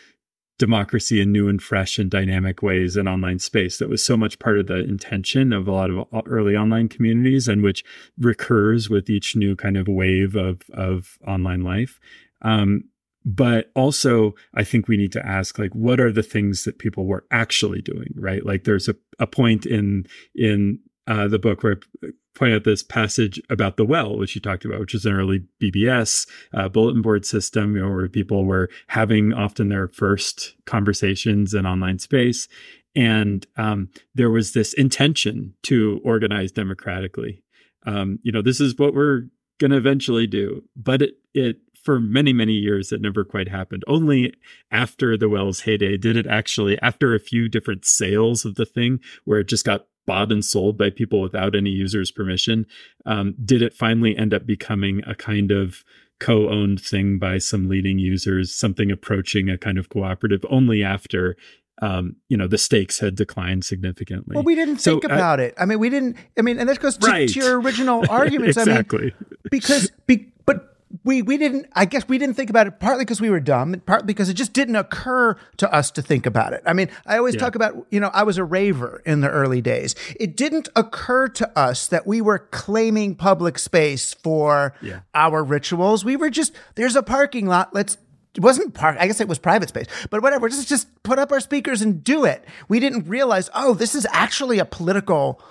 democracy 0.63 1.21
in 1.21 1.33
new 1.33 1.49
and 1.49 1.61
fresh 1.61 1.99
and 1.99 2.09
dynamic 2.09 2.63
ways 2.63 2.97
in 2.97 3.09
online 3.09 3.41
space. 3.41 3.79
That 3.79 3.89
was 3.89 4.07
so 4.07 4.17
much 4.17 4.39
part 4.39 4.61
of 4.61 4.69
the 4.69 4.79
intention 4.79 5.53
of 5.53 5.67
a 5.67 5.73
lot 5.73 5.91
of 5.91 6.07
early 6.25 6.55
online 6.55 6.89
communities 6.89 7.49
and 7.49 7.65
which 7.65 7.85
recurs 8.17 8.89
with 8.89 9.11
each 9.11 9.35
new 9.35 9.57
kind 9.57 9.77
of 9.77 9.89
wave 9.89 10.37
of 10.37 10.63
of 10.73 11.19
online 11.27 11.63
life. 11.63 11.99
Um, 12.43 12.85
but 13.25 13.71
also 13.77 14.35
i 14.55 14.65
think 14.65 14.89
we 14.89 14.97
need 14.97 15.13
to 15.13 15.25
ask 15.25 15.57
like 15.57 15.73
what 15.77 16.01
are 16.01 16.11
the 16.11 16.25
things 16.25 16.65
that 16.65 16.81
people 16.81 17.07
were 17.07 17.25
actually 17.31 17.81
doing 17.81 18.13
right? 18.17 18.45
Like 18.45 18.65
there's 18.65 18.89
a, 18.89 18.97
a 19.21 19.29
point 19.29 19.65
in 19.65 20.07
in 20.35 20.81
uh, 21.07 21.29
the 21.29 21.39
book 21.39 21.63
where 21.63 21.79
I 22.05 22.09
point 22.35 22.55
out 22.55 22.65
this 22.65 22.83
passage 22.83 23.41
about 23.51 23.77
the 23.77 23.85
well, 23.85 24.17
which 24.17 24.35
you 24.35 24.41
talked 24.41 24.65
about, 24.65 24.81
which 24.81 24.95
is 24.95 25.05
an 25.05 25.15
early 25.15 25.45
BBS 25.61 26.29
uh, 26.55 26.69
bulletin 26.69 27.03
board 27.03 27.27
system, 27.27 27.77
you 27.77 27.83
know, 27.83 27.91
where 27.91 28.09
people 28.09 28.45
were 28.45 28.71
having 28.89 29.33
often 29.33 29.69
their 29.69 29.89
first 29.89 30.55
conversations 30.65 31.55
in 31.55 31.67
online 31.67 31.99
space. 31.99 32.49
And 32.95 33.47
um, 33.57 33.91
there 34.15 34.31
was 34.31 34.53
this 34.53 34.73
intention 34.75 35.55
to 35.65 36.01
organize 36.05 36.53
democratically. 36.53 37.43
Um, 37.87 38.19
you 38.23 38.31
know, 38.31 38.43
this 38.43 38.61
is 38.61 38.79
what 38.79 38.95
we're 38.95 39.23
going 39.59 39.71
to 39.71 39.77
eventually 39.77 40.27
do. 40.27 40.63
But 40.77 41.03
it, 41.03 41.15
it, 41.35 41.57
for 41.83 41.99
many, 41.99 42.33
many 42.33 42.53
years, 42.53 42.93
it 42.93 43.01
never 43.01 43.25
quite 43.25 43.49
happened. 43.49 43.83
Only 43.89 44.35
after 44.71 45.17
the 45.17 45.29
Wells 45.29 45.61
heyday 45.61 45.97
did 45.97 46.17
it 46.17 46.27
actually, 46.27 46.81
after 46.81 47.15
a 47.15 47.21
few 47.21 47.49
different 47.49 47.85
sales 47.85 48.45
of 48.45 48.55
the 48.55 48.67
thing, 48.67 49.01
where 49.25 49.41
it 49.41 49.49
just 49.49 49.65
got 49.65 49.87
bought 50.07 50.33
and 50.33 50.45
sold 50.45 50.77
by 50.79 50.91
people 50.91 51.21
without 51.21 51.55
any 51.55 51.71
user's 51.71 52.11
permission, 52.11 52.67
um, 53.07 53.35
did 53.45 53.63
it 53.63 53.75
finally 53.75 54.17
end 54.17 54.35
up 54.35 54.47
becoming 54.47 55.03
a 55.07 55.15
kind 55.15 55.51
of 55.51 55.85
co-owned 56.21 56.81
thing 56.81 57.19
by 57.19 57.39
some 57.39 57.69
leading 57.69 57.99
users, 57.99 58.55
something 58.55 58.91
approaching 58.91 59.51
a 59.51 59.59
kind 59.59 59.79
of 59.79 59.89
cooperative 59.89 60.45
only 60.49 60.83
after 60.83 61.37
um, 61.81 62.17
you 62.29 62.37
know, 62.37 62.47
the 62.47 62.59
stakes 62.59 63.01
had 63.01 63.17
declined 63.17 63.65
significantly. 63.65 64.35
Well, 64.35 64.45
we 64.45 64.55
didn't 64.55 64.79
so, 64.79 64.93
think 64.93 65.05
about 65.05 65.41
uh, 65.41 65.45
it. 65.45 65.55
I 65.59 65.65
mean, 65.65 65.81
we 65.81 65.91
didn't. 65.91 66.17
I 66.39 66.43
mean, 66.43 66.59
and 66.59 66.69
this 66.69 66.79
goes 66.79 66.97
to, 66.99 67.11
right. 67.11 67.29
to 67.29 67.41
your 67.41 67.61
original 67.61 68.05
arguments. 68.11 68.57
exactly. 68.57 69.01
I 69.01 69.03
mean, 69.03 69.37
because, 69.51 69.91
be, 70.07 70.33
but 70.47 70.72
we 71.05 71.23
we 71.23 71.37
didn't 71.37 71.67
i 71.75 71.85
guess 71.85 72.09
we 72.09 72.19
didn't 72.19 72.35
think 72.35 72.51
about 72.51 72.67
it 72.67 72.79
partly 72.79 73.05
because 73.05 73.21
we 73.21 73.31
were 73.31 73.41
dumb 73.41 73.73
and 73.73 73.85
partly 73.87 74.07
because 74.07 74.29
it 74.29 74.35
just 74.35 74.53
didn't 74.53 74.77
occur 74.77 75.37
to 75.57 75.73
us 75.73 75.91
to 75.91 76.03
think 76.03 76.27
about 76.27 76.53
it 76.53 76.63
i 76.67 76.73
mean 76.73 76.89
i 77.07 77.17
always 77.17 77.35
yeah. 77.35 77.41
talk 77.41 77.55
about 77.55 77.87
you 77.91 78.01
know 78.01 78.11
i 78.13 78.23
was 78.23 78.39
a 78.39 78.45
raver 78.45 79.03
in 79.07 79.21
the 79.21 79.29
early 79.29 79.61
days 79.61 79.95
it 80.19 80.37
didn't 80.37 80.69
occur 80.77 81.29
to 81.29 81.59
us 81.59 81.87
that 81.87 82.07
we 82.07 82.21
were 82.21 82.39
claiming 82.39 83.15
public 83.15 83.59
space 83.59 84.15
for 84.15 84.75
yeah. 84.83 85.01
our 85.15 85.43
rituals 85.43 86.05
we 86.05 86.17
were 86.17 86.31
just 86.31 86.53
there's 86.75 86.97
a 86.97 87.03
parking 87.03 87.47
lot 87.47 87.73
let's 87.75 87.99
it 88.35 88.41
wasn't 88.41 88.73
park. 88.73 88.97
I 88.99 89.07
guess 89.07 89.21
it 89.21 89.29
was 89.29 89.39
private 89.39 89.69
space, 89.69 89.87
but 90.09 90.23
whatever. 90.23 90.49
Just 90.49 90.67
just 90.67 90.89
put 91.03 91.19
up 91.19 91.33
our 91.33 91.41
speakers 91.41 91.83
and 91.83 92.03
do 92.03 92.25
it. 92.25 92.45
We 92.67 92.81
didn't 92.81 93.07
realize, 93.07 93.51
oh, 93.55 93.75
this 93.75 93.95
is 93.95 94.07
actually 94.11 94.59
a 94.59 94.65
political 94.65 95.43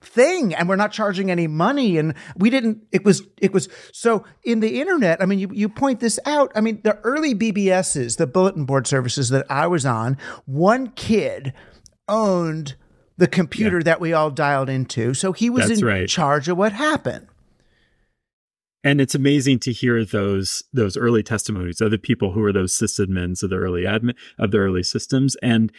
thing 0.00 0.54
and 0.54 0.68
we're 0.68 0.76
not 0.76 0.92
charging 0.92 1.30
any 1.30 1.46
money 1.46 1.98
and 1.98 2.14
we 2.36 2.48
didn't 2.48 2.82
it 2.90 3.04
was 3.04 3.22
it 3.38 3.52
was 3.52 3.68
so 3.92 4.24
in 4.44 4.60
the 4.60 4.80
internet 4.80 5.20
i 5.20 5.26
mean 5.26 5.38
you, 5.38 5.50
you 5.52 5.68
point 5.68 6.00
this 6.00 6.18
out 6.24 6.50
i 6.54 6.60
mean 6.60 6.80
the 6.84 6.96
early 7.00 7.34
bbs's 7.34 8.16
the 8.16 8.26
bulletin 8.26 8.64
board 8.64 8.86
services 8.86 9.28
that 9.28 9.44
i 9.50 9.66
was 9.66 9.84
on 9.84 10.16
one 10.46 10.88
kid 10.92 11.52
owned 12.08 12.76
the 13.18 13.28
computer 13.28 13.78
yeah. 13.78 13.84
that 13.84 14.00
we 14.00 14.14
all 14.14 14.30
dialed 14.30 14.70
into 14.70 15.12
so 15.12 15.32
he 15.32 15.50
was 15.50 15.68
That's 15.68 15.80
in 15.80 15.86
right. 15.86 16.08
charge 16.08 16.48
of 16.48 16.56
what 16.56 16.72
happened 16.72 17.26
and 18.82 19.02
it's 19.02 19.14
amazing 19.14 19.58
to 19.60 19.72
hear 19.72 20.02
those 20.02 20.62
those 20.72 20.96
early 20.96 21.22
testimonies 21.22 21.82
of 21.82 21.90
the 21.90 21.98
people 21.98 22.32
who 22.32 22.40
were 22.40 22.54
those 22.54 22.72
sysadmins 22.72 23.42
of 23.42 23.50
the 23.50 23.56
early 23.56 23.82
admin 23.82 24.14
of 24.38 24.50
the 24.50 24.58
early 24.58 24.82
systems 24.82 25.36
and 25.42 25.70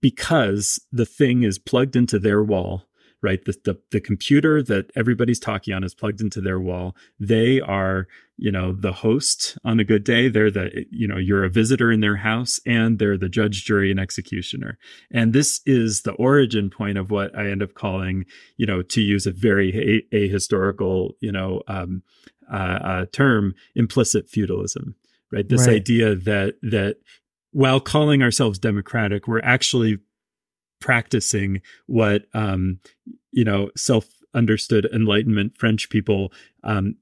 because 0.00 0.78
the 0.92 1.06
thing 1.06 1.42
is 1.42 1.58
plugged 1.58 1.96
into 1.96 2.18
their 2.18 2.42
wall 2.42 2.84
right? 3.22 3.44
The, 3.44 3.54
the, 3.64 3.80
the 3.92 4.00
computer 4.00 4.62
that 4.64 4.90
everybody's 4.96 5.38
talking 5.38 5.72
on 5.72 5.84
is 5.84 5.94
plugged 5.94 6.20
into 6.20 6.40
their 6.40 6.58
wall. 6.58 6.96
They 7.20 7.60
are, 7.60 8.08
you 8.36 8.50
know, 8.50 8.72
the 8.72 8.92
host 8.92 9.56
on 9.64 9.78
a 9.78 9.84
good 9.84 10.02
day. 10.02 10.28
They're 10.28 10.50
the, 10.50 10.84
you 10.90 11.06
know, 11.06 11.16
you're 11.16 11.44
a 11.44 11.48
visitor 11.48 11.92
in 11.92 12.00
their 12.00 12.16
house 12.16 12.58
and 12.66 12.98
they're 12.98 13.16
the 13.16 13.28
judge, 13.28 13.64
jury, 13.64 13.90
and 13.92 14.00
executioner. 14.00 14.76
And 15.12 15.32
this 15.32 15.60
is 15.64 16.02
the 16.02 16.12
origin 16.12 16.68
point 16.68 16.98
of 16.98 17.10
what 17.10 17.36
I 17.38 17.48
end 17.48 17.62
up 17.62 17.74
calling, 17.74 18.26
you 18.56 18.66
know, 18.66 18.82
to 18.82 19.00
use 19.00 19.26
a 19.26 19.32
very 19.32 20.04
a- 20.12 20.16
ahistorical, 20.16 21.12
you 21.20 21.30
know, 21.30 21.62
um, 21.68 22.02
uh, 22.52 22.56
uh, 22.56 23.06
term, 23.12 23.54
implicit 23.76 24.28
feudalism, 24.28 24.96
right? 25.30 25.48
This 25.48 25.68
right. 25.68 25.76
idea 25.76 26.16
that, 26.16 26.56
that 26.62 26.96
while 27.52 27.80
calling 27.80 28.22
ourselves 28.22 28.58
democratic, 28.58 29.28
we're 29.28 29.40
actually 29.40 29.98
practicing 30.82 31.62
what 31.86 32.26
um, 32.34 32.78
you 33.30 33.44
know 33.44 33.70
self 33.76 34.06
understood 34.34 34.88
enlightenment 34.92 35.56
french 35.58 35.88
people 35.90 36.32
um, 36.64 36.96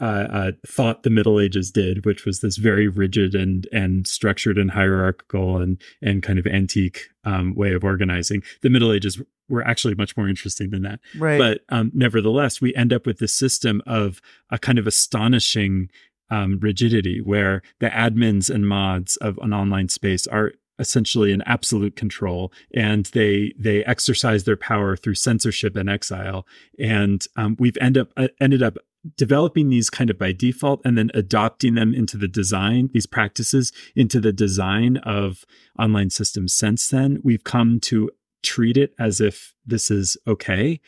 uh, 0.00 0.04
uh, 0.04 0.52
thought 0.66 1.04
the 1.04 1.10
middle 1.10 1.38
ages 1.38 1.70
did 1.70 2.04
which 2.04 2.24
was 2.24 2.40
this 2.40 2.56
very 2.56 2.88
rigid 2.88 3.34
and 3.34 3.68
and 3.72 4.06
structured 4.06 4.58
and 4.58 4.72
hierarchical 4.72 5.58
and 5.58 5.80
and 6.02 6.22
kind 6.22 6.38
of 6.38 6.46
antique 6.46 7.08
um, 7.24 7.54
way 7.54 7.72
of 7.72 7.84
organizing. 7.84 8.42
The 8.62 8.70
middle 8.70 8.92
ages 8.92 9.20
were 9.48 9.66
actually 9.66 9.94
much 9.94 10.16
more 10.16 10.28
interesting 10.28 10.70
than 10.70 10.82
that. 10.82 11.00
Right. 11.16 11.38
But 11.38 11.60
um, 11.68 11.92
nevertheless 11.94 12.60
we 12.60 12.74
end 12.74 12.92
up 12.92 13.06
with 13.06 13.18
this 13.18 13.34
system 13.34 13.82
of 13.86 14.20
a 14.50 14.58
kind 14.58 14.78
of 14.78 14.86
astonishing 14.86 15.90
um, 16.30 16.58
rigidity 16.60 17.20
where 17.20 17.62
the 17.80 17.88
admins 17.88 18.52
and 18.52 18.66
mods 18.66 19.16
of 19.16 19.38
an 19.38 19.52
online 19.52 19.88
space 19.88 20.26
are 20.26 20.52
essentially 20.78 21.32
an 21.32 21.42
absolute 21.46 21.96
control 21.96 22.52
and 22.74 23.06
they 23.06 23.52
they 23.58 23.84
exercise 23.84 24.44
their 24.44 24.56
power 24.56 24.96
through 24.96 25.14
censorship 25.14 25.76
and 25.76 25.88
exile. 25.88 26.46
And 26.78 27.24
um, 27.36 27.56
we've 27.58 27.78
end 27.80 27.98
up 27.98 28.08
uh, 28.16 28.28
ended 28.40 28.62
up 28.62 28.76
developing 29.16 29.68
these 29.68 29.90
kind 29.90 30.10
of 30.10 30.18
by 30.18 30.32
default 30.32 30.80
and 30.84 30.96
then 30.96 31.10
adopting 31.12 31.74
them 31.74 31.92
into 31.92 32.16
the 32.16 32.28
design 32.28 32.88
these 32.94 33.06
practices 33.06 33.70
into 33.94 34.18
the 34.18 34.32
design 34.32 34.96
of 34.98 35.44
online 35.78 36.10
systems 36.10 36.54
since 36.54 36.88
then. 36.88 37.20
We've 37.22 37.44
come 37.44 37.80
to 37.80 38.10
treat 38.42 38.76
it 38.76 38.94
as 38.98 39.20
if 39.20 39.54
this 39.66 39.90
is 39.90 40.16
okay 40.26 40.80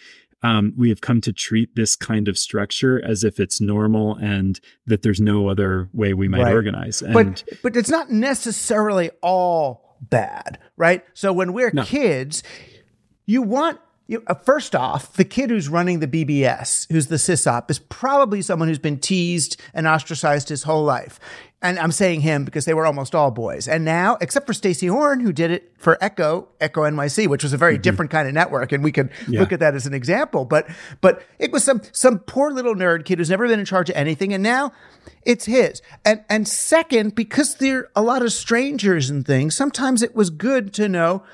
um, 0.43 0.73
we 0.77 0.89
have 0.91 1.01
come 1.01 1.21
to 1.23 1.33
treat 1.33 1.75
this 1.75 1.97
kind 1.97 2.29
of 2.29 2.39
structure 2.39 3.03
as 3.05 3.25
if 3.25 3.41
it's 3.41 3.61
normal 3.61 4.17
and 4.17 4.61
that 4.87 5.03
there's 5.03 5.21
no 5.21 5.49
other 5.49 5.89
way 5.93 6.15
we 6.15 6.29
might 6.29 6.43
right. 6.43 6.53
organize. 6.55 7.03
And, 7.03 7.15
but 7.15 7.45
but 7.63 7.77
it's 7.77 7.91
not 7.91 8.11
necessarily 8.11 9.11
all 9.23 9.97
bad, 10.01 10.59
right? 10.77 11.05
So 11.15 11.33
when 11.33 11.53
we're 11.53 11.71
no. 11.73 11.85
kids, 11.85 12.43
you 13.25 13.43
want 13.43 13.81
you, 14.09 14.23
uh, 14.27 14.35
first 14.35 14.77
off, 14.77 15.15
the 15.15 15.25
kid 15.25 15.51
who's 15.51 15.69
running 15.69 15.99
the 15.99 16.07
BBS, 16.07 16.91
who's 16.91 17.09
the 17.09 17.17
sysop, 17.17 17.71
is 17.71 17.79
probably 17.79 18.41
someone 18.41 18.69
who's 18.69 18.79
been 18.79 18.99
teased 18.99 19.61
and 19.75 19.87
ostracized 19.87 20.49
his 20.49 20.63
whole 20.63 20.85
life. 20.85 21.19
And 21.63 21.79
I'm 21.79 21.91
saying 21.91 22.21
him 22.21 22.45
because 22.45 22.67
they 22.67 22.75
were 22.75 22.87
almost 22.87 23.15
all 23.15 23.33
boys. 23.33 23.67
And 23.67 23.85
now, 23.85 24.19
except 24.21 24.47
for 24.47 24.53
Stacy 24.53 24.87
Horn, 24.87 25.21
who 25.21 25.33
did 25.33 25.51
it 25.51 25.73
for 25.79 25.99
Echo, 26.01 26.49
Echo 26.61 26.83
NYC, 26.83 27.27
which 27.27 27.43
was 27.43 27.53
a 27.53 27.57
very 27.57 27.75
mm-hmm. 27.75 27.83
different 27.83 28.11
kind 28.13 28.29
of 28.29 28.35
network, 28.35 28.71
and 28.71 28.85
we 28.85 28.93
could 28.93 29.11
yeah. 29.27 29.41
look 29.41 29.53
at 29.53 29.59
that 29.61 29.75
as 29.75 29.87
an 29.87 29.95
example. 29.95 30.45
But 30.45 30.69
but 31.01 31.25
it 31.39 31.51
was 31.51 31.65
some 31.65 31.81
some 31.93 32.21
poor 32.21 32.53
little 32.53 32.75
nerd 32.75 33.05
kid 33.07 33.19
who's 33.19 33.31
never 33.31 33.49
been 33.49 33.59
in 33.59 33.65
charge 33.65 33.91
of 33.91 33.97
anything, 33.97 34.33
and 34.33 34.43
now 34.43 34.71
it's 35.25 35.47
his. 35.47 35.83
And 36.05 36.23
and 36.29 36.47
second, 36.47 37.17
because 37.17 37.57
there 37.57 37.79
are 37.79 37.91
a 37.97 38.03
lot 38.03 38.23
of 38.23 38.33
strangers 38.33 39.11
and 39.11 39.27
things, 39.27 39.57
sometimes 39.57 40.03
it 40.03 40.15
was 40.15 40.31
good 40.31 40.73
to 40.75 40.89
know 40.89 41.25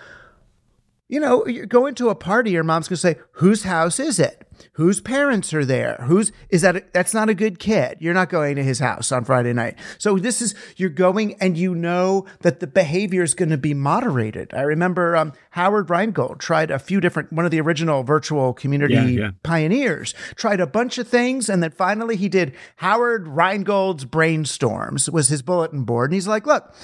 you 1.13 1.21
know, 1.21 1.47
you 1.47 1.67
go 1.67 1.85
into 1.85 2.09
a 2.09 2.15
party, 2.15 2.53
your 2.53 2.65
mom's 2.65 2.89
going 2.89 2.97
to 2.97 3.01
say, 3.01 3.17
whose 3.33 3.65
house 3.65 4.01
is 4.01 4.19
it? 4.19 4.49
Whose 4.77 4.99
parents 4.99 5.53
are 5.53 5.65
there? 5.65 6.03
Who's, 6.07 6.33
is 6.49 6.63
that, 6.63 6.77
a, 6.77 6.85
that's 6.95 7.13
not 7.13 7.29
a 7.29 7.35
good 7.35 7.59
kid. 7.59 7.99
You're 8.01 8.15
not 8.15 8.31
going 8.31 8.57
to 8.57 8.63
his 8.63 8.79
house 8.79 9.13
on 9.13 9.27
Friday 9.27 9.53
night. 9.53 9.77
So 9.99 10.17
this 10.17 10.41
is, 10.41 10.55
you're 10.79 10.89
going 10.89 11.35
and 11.35 11.59
you 11.59 11.75
know 11.75 12.25
that 12.41 12.61
the 12.61 12.67
behavior 12.67 13.23
is 13.23 13.35
going 13.35 13.51
to 13.51 13.59
be 13.59 13.75
moderated. 13.75 14.55
I 14.55 14.63
remember 14.63 15.15
um, 15.15 15.35
Howard 15.51 15.91
Rheingold 15.91 16.41
tried 16.41 16.71
a 16.71 16.79
few 16.79 16.99
different, 16.99 17.31
one 17.31 17.45
of 17.45 17.51
the 17.51 17.61
original 17.61 18.05
virtual 18.05 18.55
community 18.55 18.95
yeah, 18.95 19.05
yeah. 19.05 19.31
pioneers, 19.43 20.15
tried 20.35 20.61
a 20.61 20.67
bunch 20.67 20.97
of 20.97 21.07
things. 21.07 21.51
And 21.51 21.63
then 21.63 21.73
finally 21.73 22.17
he 22.17 22.31
did 22.31 22.55
Howard 22.77 23.29
Rheingold's 23.29 24.07
brainstorms 24.07 25.13
was 25.13 25.29
his 25.29 25.43
bulletin 25.43 25.85
board. 25.85 26.09
And 26.09 26.15
he's 26.15 26.27
like, 26.27 26.47
look, 26.47 26.75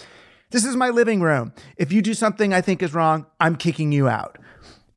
this 0.50 0.64
is 0.64 0.76
my 0.76 0.90
living 0.90 1.20
room. 1.20 1.52
If 1.76 1.92
you 1.92 2.02
do 2.02 2.14
something 2.14 2.52
I 2.52 2.60
think 2.60 2.82
is 2.82 2.94
wrong, 2.94 3.26
I'm 3.38 3.56
kicking 3.56 3.92
you 3.92 4.08
out. 4.08 4.38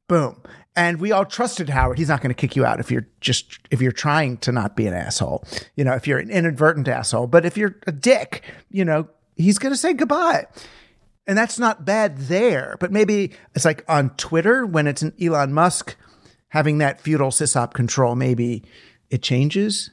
Boom. 0.07 0.41
And 0.75 1.01
we 1.01 1.11
all 1.11 1.25
trusted 1.25 1.69
Howard. 1.69 1.97
He's 1.97 2.07
not 2.07 2.21
going 2.21 2.33
to 2.33 2.39
kick 2.39 2.55
you 2.55 2.65
out 2.65 2.79
if 2.79 2.91
you're 2.91 3.07
just 3.19 3.59
if 3.71 3.81
you're 3.81 3.91
trying 3.91 4.37
to 4.37 4.53
not 4.53 4.75
be 4.75 4.87
an 4.87 4.93
asshole. 4.93 5.43
You 5.75 5.83
know, 5.83 5.93
if 5.93 6.07
you're 6.07 6.19
an 6.19 6.29
inadvertent 6.29 6.87
asshole. 6.87 7.27
But 7.27 7.45
if 7.45 7.57
you're 7.57 7.75
a 7.87 7.91
dick, 7.91 8.43
you 8.69 8.85
know, 8.85 9.09
he's 9.35 9.59
going 9.59 9.73
to 9.73 9.77
say 9.77 9.93
goodbye. 9.93 10.45
And 11.27 11.37
that's 11.37 11.59
not 11.59 11.85
bad 11.85 12.17
there. 12.17 12.77
But 12.79 12.91
maybe 12.91 13.33
it's 13.53 13.65
like 13.65 13.83
on 13.87 14.11
Twitter 14.11 14.65
when 14.65 14.87
it's 14.87 15.01
an 15.01 15.13
Elon 15.21 15.53
Musk 15.53 15.95
having 16.49 16.77
that 16.79 17.01
feudal 17.01 17.29
sysop 17.29 17.73
control, 17.73 18.15
maybe 18.15 18.63
it 19.09 19.21
changes 19.21 19.91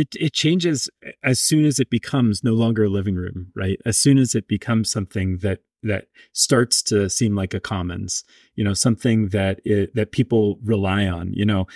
it 0.00 0.16
it 0.18 0.32
changes 0.32 0.88
as 1.22 1.40
soon 1.40 1.64
as 1.66 1.78
it 1.78 1.90
becomes 1.90 2.42
no 2.42 2.52
longer 2.52 2.84
a 2.84 2.88
living 2.88 3.16
room, 3.16 3.52
right? 3.54 3.78
As 3.84 3.98
soon 3.98 4.16
as 4.16 4.34
it 4.34 4.48
becomes 4.48 4.90
something 4.90 5.38
that 5.38 5.60
that 5.82 6.06
starts 6.32 6.82
to 6.84 7.08
seem 7.10 7.34
like 7.34 7.54
a 7.54 7.60
commons, 7.60 8.24
you 8.54 8.64
know, 8.64 8.74
something 8.74 9.28
that 9.28 9.60
it, 9.64 9.94
that 9.94 10.12
people 10.12 10.58
rely 10.62 11.06
on, 11.06 11.32
you 11.34 11.44
know, 11.44 11.66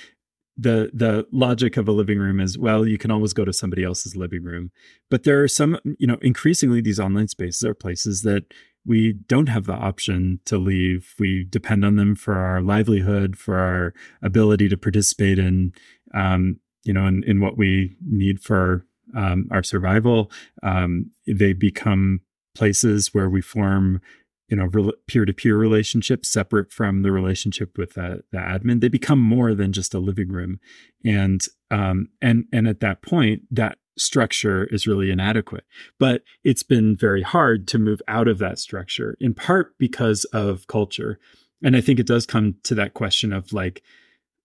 the 0.57 0.91
the 0.95 1.27
logic 1.33 1.77
of 1.77 1.89
a 1.89 1.93
living 1.93 2.19
room 2.19 2.39
is 2.41 2.57
well 2.57 2.87
you 2.87 2.97
can 2.97 3.11
always 3.11 3.33
go 3.33 3.45
to 3.45 3.53
somebody 3.53 3.85
else's 3.85 4.17
living 4.17 4.43
room. 4.43 4.71
But 5.11 5.25
there 5.25 5.43
are 5.43 5.49
some 5.49 5.79
you 5.99 6.07
know 6.07 6.19
increasingly 6.23 6.81
these 6.81 7.01
online 7.01 7.29
spaces 7.29 7.63
are 7.63 7.75
places 7.75 8.23
that 8.23 8.45
we 8.87 9.15
don't 9.29 9.49
have 9.49 9.65
the 9.65 9.73
option 9.73 10.41
to 10.45 10.59
leave. 10.59 11.15
We 11.19 11.45
depend 11.45 11.85
on 11.85 11.97
them 11.97 12.15
for 12.15 12.35
our 12.35 12.61
livelihood 12.61 13.37
for 13.37 13.59
our 13.59 13.95
ability 14.23 14.69
to 14.69 14.77
participate 14.77 15.39
in 15.39 15.73
um, 16.15 16.61
you 16.85 16.92
know, 16.92 17.07
in, 17.07 17.25
in 17.25 17.40
what 17.40 17.57
we 17.57 17.97
need 18.07 18.40
for 18.40 18.87
um, 19.16 19.49
our 19.51 19.62
survival. 19.62 20.31
Um, 20.62 21.11
they 21.27 21.53
become 21.53 22.20
places 22.55 23.12
where 23.12 23.29
we 23.29 23.40
form, 23.40 24.01
you 24.49 24.57
know, 24.57 24.68
peer 25.07 25.25
to 25.25 25.33
peer 25.33 25.57
relationships 25.57 26.29
separate 26.29 26.73
from 26.73 27.03
the 27.03 27.12
relationship 27.12 27.77
with 27.77 27.94
the, 27.94 28.23
the 28.31 28.38
admin. 28.38 28.81
They 28.81 28.88
become 28.88 29.20
more 29.20 29.55
than 29.55 29.73
just 29.73 29.94
a 29.94 29.99
living 29.99 30.29
room, 30.29 30.61
and 31.05 31.44
um, 31.70 32.09
and 32.23 32.44
and 32.53 32.68
at 32.68 32.81
that 32.81 33.03
point, 33.03 33.42
that 33.51 33.79
structure 33.97 34.64
is 34.64 34.87
really 34.87 35.11
inadequate. 35.11 35.64
But 35.99 36.23
it's 36.42 36.62
been 36.62 36.97
very 36.97 37.23
hard 37.23 37.68
to 37.68 37.79
move 37.79 38.03
out 38.09 38.29
of 38.29 38.38
that 38.38 38.59
structure, 38.59 39.16
in 39.20 39.35
part 39.35 39.79
because 39.79 40.25
of 40.27 40.66
culture. 40.66 41.18
And 41.62 41.77
I 41.77 41.81
think 41.81 41.99
it 41.99 42.07
does 42.07 42.27
come 42.27 42.57
to 42.64 42.75
that 42.75 42.94
question 42.94 43.33
of 43.33 43.53
like, 43.53 43.83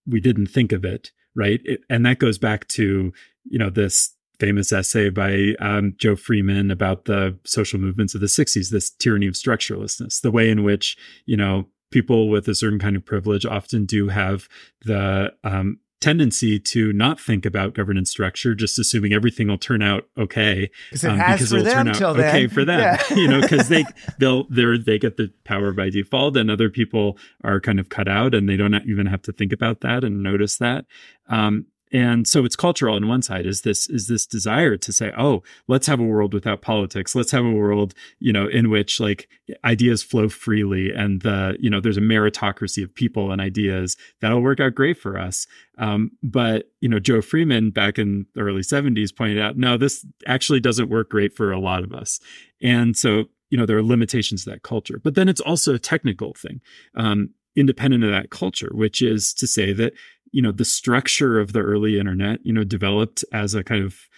we 0.06 0.20
didn't 0.20 0.46
think 0.46 0.72
of 0.72 0.84
it 0.84 1.10
right? 1.34 1.60
It, 1.64 1.80
and 1.88 2.04
that 2.06 2.18
goes 2.18 2.38
back 2.38 2.68
to, 2.68 3.12
you 3.44 3.58
know, 3.58 3.70
this 3.70 4.14
famous 4.38 4.72
essay 4.72 5.10
by 5.10 5.54
um, 5.60 5.94
Jo 5.98 6.16
Freeman 6.16 6.70
about 6.70 7.04
the 7.04 7.38
social 7.44 7.78
movements 7.78 8.14
of 8.14 8.20
the 8.20 8.26
60s, 8.26 8.70
this 8.70 8.90
tyranny 8.90 9.26
of 9.26 9.34
structurelessness, 9.34 10.20
the 10.20 10.30
way 10.30 10.50
in 10.50 10.64
which, 10.64 10.96
you 11.26 11.36
know, 11.36 11.66
people 11.90 12.28
with 12.28 12.48
a 12.48 12.54
certain 12.54 12.78
kind 12.78 12.96
of 12.96 13.04
privilege 13.04 13.44
often 13.44 13.84
do 13.84 14.08
have 14.08 14.48
the 14.84 15.32
um, 15.44 15.78
tendency 16.00 16.58
to 16.58 16.92
not 16.92 17.20
think 17.20 17.44
about 17.44 17.74
governance 17.74 18.10
structure, 18.10 18.54
just 18.54 18.78
assuming 18.78 19.12
everything 19.12 19.48
will 19.48 19.58
turn 19.58 19.82
out 19.82 20.04
okay 20.16 20.70
um, 21.04 21.18
because 21.18 21.52
it'll 21.52 21.70
turn 21.70 21.88
out 21.88 22.02
okay 22.02 22.46
for 22.46 22.64
them. 22.64 22.80
Yeah. 22.80 23.14
you 23.14 23.28
know, 23.28 23.40
because 23.40 23.68
they 23.68 23.84
they'll 24.18 24.44
they 24.44 24.78
they 24.78 24.98
get 24.98 25.16
the 25.16 25.32
power 25.44 25.72
by 25.72 25.90
default, 25.90 26.36
and 26.36 26.50
other 26.50 26.70
people 26.70 27.18
are 27.44 27.60
kind 27.60 27.78
of 27.78 27.88
cut 27.88 28.08
out, 28.08 28.34
and 28.34 28.48
they 28.48 28.56
don't 28.56 28.74
even 28.86 29.06
have 29.06 29.22
to 29.22 29.32
think 29.32 29.52
about 29.52 29.80
that 29.80 30.04
and 30.04 30.22
notice 30.22 30.56
that. 30.58 30.86
Um, 31.28 31.66
and 31.92 32.26
so 32.26 32.44
it's 32.44 32.56
cultural 32.56 32.94
on 32.94 33.08
one 33.08 33.22
side 33.22 33.46
is 33.46 33.62
this 33.62 33.88
is 33.88 34.06
this 34.06 34.26
desire 34.26 34.76
to 34.76 34.92
say 34.92 35.12
oh 35.18 35.42
let's 35.66 35.86
have 35.86 36.00
a 36.00 36.04
world 36.04 36.32
without 36.34 36.62
politics. 36.62 37.14
Let's 37.14 37.32
have 37.32 37.44
a 37.44 37.50
world 37.50 37.94
you 38.18 38.32
know 38.32 38.46
in 38.46 38.70
which 38.70 39.00
like 39.00 39.28
ideas 39.64 40.02
flow 40.02 40.28
freely 40.28 40.92
and 40.92 41.22
the 41.22 41.56
you 41.58 41.70
know 41.70 41.80
there's 41.80 41.96
a 41.96 42.02
meritocracy 42.02 42.82
of 42.82 42.94
people 42.94 43.32
and 43.32 43.40
ideas 43.40 43.96
that'll 44.20 44.42
work 44.42 44.60
out 44.60 44.74
great 44.74 44.98
for 44.98 45.18
us. 45.18 45.46
Um, 45.78 46.12
but 46.22 46.70
you 46.80 46.88
know 46.88 47.00
jo 47.00 47.20
freeman 47.20 47.70
back 47.70 47.98
in 47.98 48.26
the 48.34 48.42
early 48.42 48.62
70s 48.62 49.14
pointed 49.14 49.40
out 49.40 49.56
no 49.56 49.76
this 49.76 50.06
actually 50.26 50.60
doesn't 50.60 50.90
work 50.90 51.10
great 51.10 51.34
for 51.34 51.52
a 51.52 51.60
lot 51.60 51.82
of 51.82 51.92
us. 51.92 52.20
And 52.62 52.96
so 52.96 53.24
you 53.50 53.58
know 53.58 53.66
there 53.66 53.78
are 53.78 53.82
limitations 53.82 54.44
to 54.44 54.50
that 54.50 54.62
culture. 54.62 55.00
But 55.02 55.14
then 55.14 55.28
it's 55.28 55.40
also 55.40 55.74
a 55.74 55.78
technical 55.78 56.34
thing 56.34 56.60
um, 56.94 57.30
independent 57.56 58.04
of 58.04 58.10
that 58.10 58.30
culture 58.30 58.70
which 58.72 59.02
is 59.02 59.34
to 59.34 59.46
say 59.46 59.72
that 59.72 59.92
you 60.32 60.42
know 60.42 60.52
the 60.52 60.64
structure 60.64 61.40
of 61.40 61.52
the 61.52 61.60
early 61.60 61.98
internet 61.98 62.38
you 62.44 62.52
know 62.52 62.64
developed 62.64 63.24
as 63.32 63.54
a 63.54 63.64
kind 63.64 63.84
of 63.84 64.08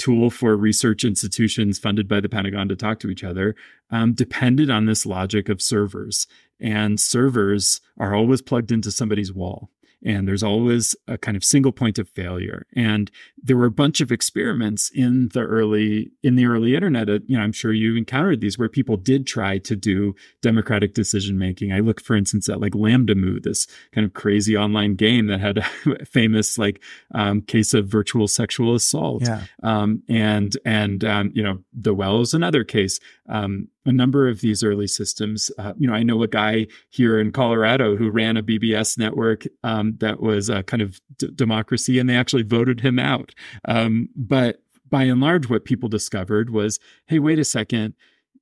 tool 0.00 0.30
for 0.30 0.56
research 0.56 1.04
institutions 1.04 1.78
funded 1.78 2.08
by 2.08 2.20
the 2.20 2.28
pentagon 2.28 2.68
to 2.68 2.74
talk 2.74 2.98
to 2.98 3.10
each 3.10 3.22
other 3.22 3.54
um, 3.90 4.14
depended 4.14 4.70
on 4.70 4.86
this 4.86 5.04
logic 5.04 5.50
of 5.50 5.60
servers. 5.60 6.26
And 6.58 6.98
servers 6.98 7.82
are 7.98 8.14
always 8.14 8.40
plugged 8.40 8.72
into 8.72 8.90
somebody's 8.90 9.32
wall 9.32 9.70
and 10.04 10.26
there's 10.26 10.42
always 10.42 10.96
a 11.06 11.18
kind 11.18 11.36
of 11.36 11.44
single 11.44 11.72
point 11.72 11.98
of 11.98 12.08
failure. 12.08 12.66
And 12.74 13.10
there 13.42 13.56
were 13.56 13.66
a 13.66 13.70
bunch 13.70 14.00
of 14.00 14.12
experiments 14.12 14.90
in 14.94 15.28
the 15.32 15.40
early 15.40 16.10
in 16.22 16.36
the 16.36 16.46
early 16.46 16.74
internet 16.74 17.08
uh, 17.08 17.18
you 17.26 17.36
know 17.36 17.42
i'm 17.42 17.52
sure 17.52 17.72
you 17.72 17.96
encountered 17.96 18.40
these 18.40 18.58
where 18.58 18.68
people 18.68 18.96
did 18.96 19.26
try 19.26 19.58
to 19.58 19.74
do 19.74 20.14
democratic 20.42 20.94
decision 20.94 21.38
making. 21.38 21.72
I 21.72 21.80
look 21.80 22.00
for 22.00 22.16
instance 22.16 22.48
at 22.48 22.60
like 22.60 22.72
LambdaMoo 22.72 23.42
this 23.42 23.66
kind 23.92 24.04
of 24.04 24.14
crazy 24.14 24.56
online 24.56 24.94
game 24.94 25.26
that 25.26 25.40
had 25.40 25.58
a 25.86 26.04
famous 26.04 26.58
like 26.58 26.82
um, 27.14 27.42
case 27.42 27.74
of 27.74 27.86
virtual 27.86 28.28
sexual 28.28 28.74
assault. 28.74 29.22
Yeah. 29.22 29.42
um, 29.62 30.02
and 30.08 30.56
and 30.64 31.04
um, 31.04 31.30
you 31.34 31.42
know 31.42 31.58
the 31.72 31.94
well 31.94 32.20
is 32.20 32.34
another 32.34 32.64
case. 32.64 33.00
Um, 33.28 33.68
a 33.86 33.92
number 33.92 34.28
of 34.28 34.40
these 34.40 34.62
early 34.62 34.86
systems. 34.86 35.50
Uh, 35.58 35.72
you 35.78 35.86
know, 35.86 35.94
I 35.94 36.02
know 36.02 36.22
a 36.22 36.28
guy 36.28 36.66
here 36.90 37.18
in 37.18 37.32
Colorado 37.32 37.96
who 37.96 38.10
ran 38.10 38.36
a 38.36 38.42
BBS 38.42 38.98
network 38.98 39.46
um, 39.64 39.96
that 40.00 40.20
was 40.20 40.50
a 40.50 40.62
kind 40.62 40.82
of 40.82 41.00
d- 41.18 41.30
democracy, 41.34 41.98
and 41.98 42.08
they 42.08 42.16
actually 42.16 42.42
voted 42.42 42.80
him 42.80 42.98
out. 42.98 43.34
Um, 43.66 44.08
but 44.14 44.62
by 44.88 45.04
and 45.04 45.20
large, 45.20 45.48
what 45.48 45.64
people 45.64 45.88
discovered 45.88 46.50
was, 46.50 46.78
hey, 47.06 47.18
wait 47.18 47.38
a 47.38 47.44
second, 47.44 47.94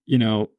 you 0.06 0.18
know, 0.18 0.50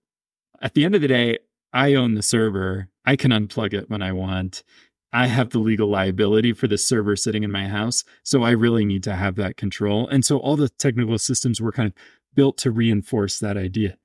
at 0.61 0.73
the 0.75 0.85
end 0.85 0.95
of 0.95 1.01
the 1.01 1.07
day, 1.07 1.39
I 1.73 1.95
own 1.95 2.13
the 2.13 2.23
server. 2.23 2.87
I 3.05 3.15
can 3.15 3.31
unplug 3.31 3.73
it 3.73 3.89
when 3.89 4.01
I 4.01 4.11
want. 4.11 4.63
I 5.11 5.27
have 5.27 5.49
the 5.49 5.59
legal 5.59 5.89
liability 5.89 6.53
for 6.53 6.67
the 6.67 6.77
server 6.77 7.15
sitting 7.15 7.43
in 7.43 7.51
my 7.51 7.67
house. 7.67 8.03
So 8.23 8.43
I 8.43 8.51
really 8.51 8.85
need 8.85 9.03
to 9.03 9.15
have 9.15 9.35
that 9.35 9.57
control. 9.57 10.07
And 10.07 10.23
so 10.23 10.37
all 10.37 10.55
the 10.55 10.69
technical 10.69 11.17
systems 11.17 11.59
were 11.59 11.71
kind 11.71 11.87
of 11.87 11.93
built 12.35 12.57
to 12.59 12.71
reinforce 12.71 13.39
that 13.39 13.57
idea 13.57 13.97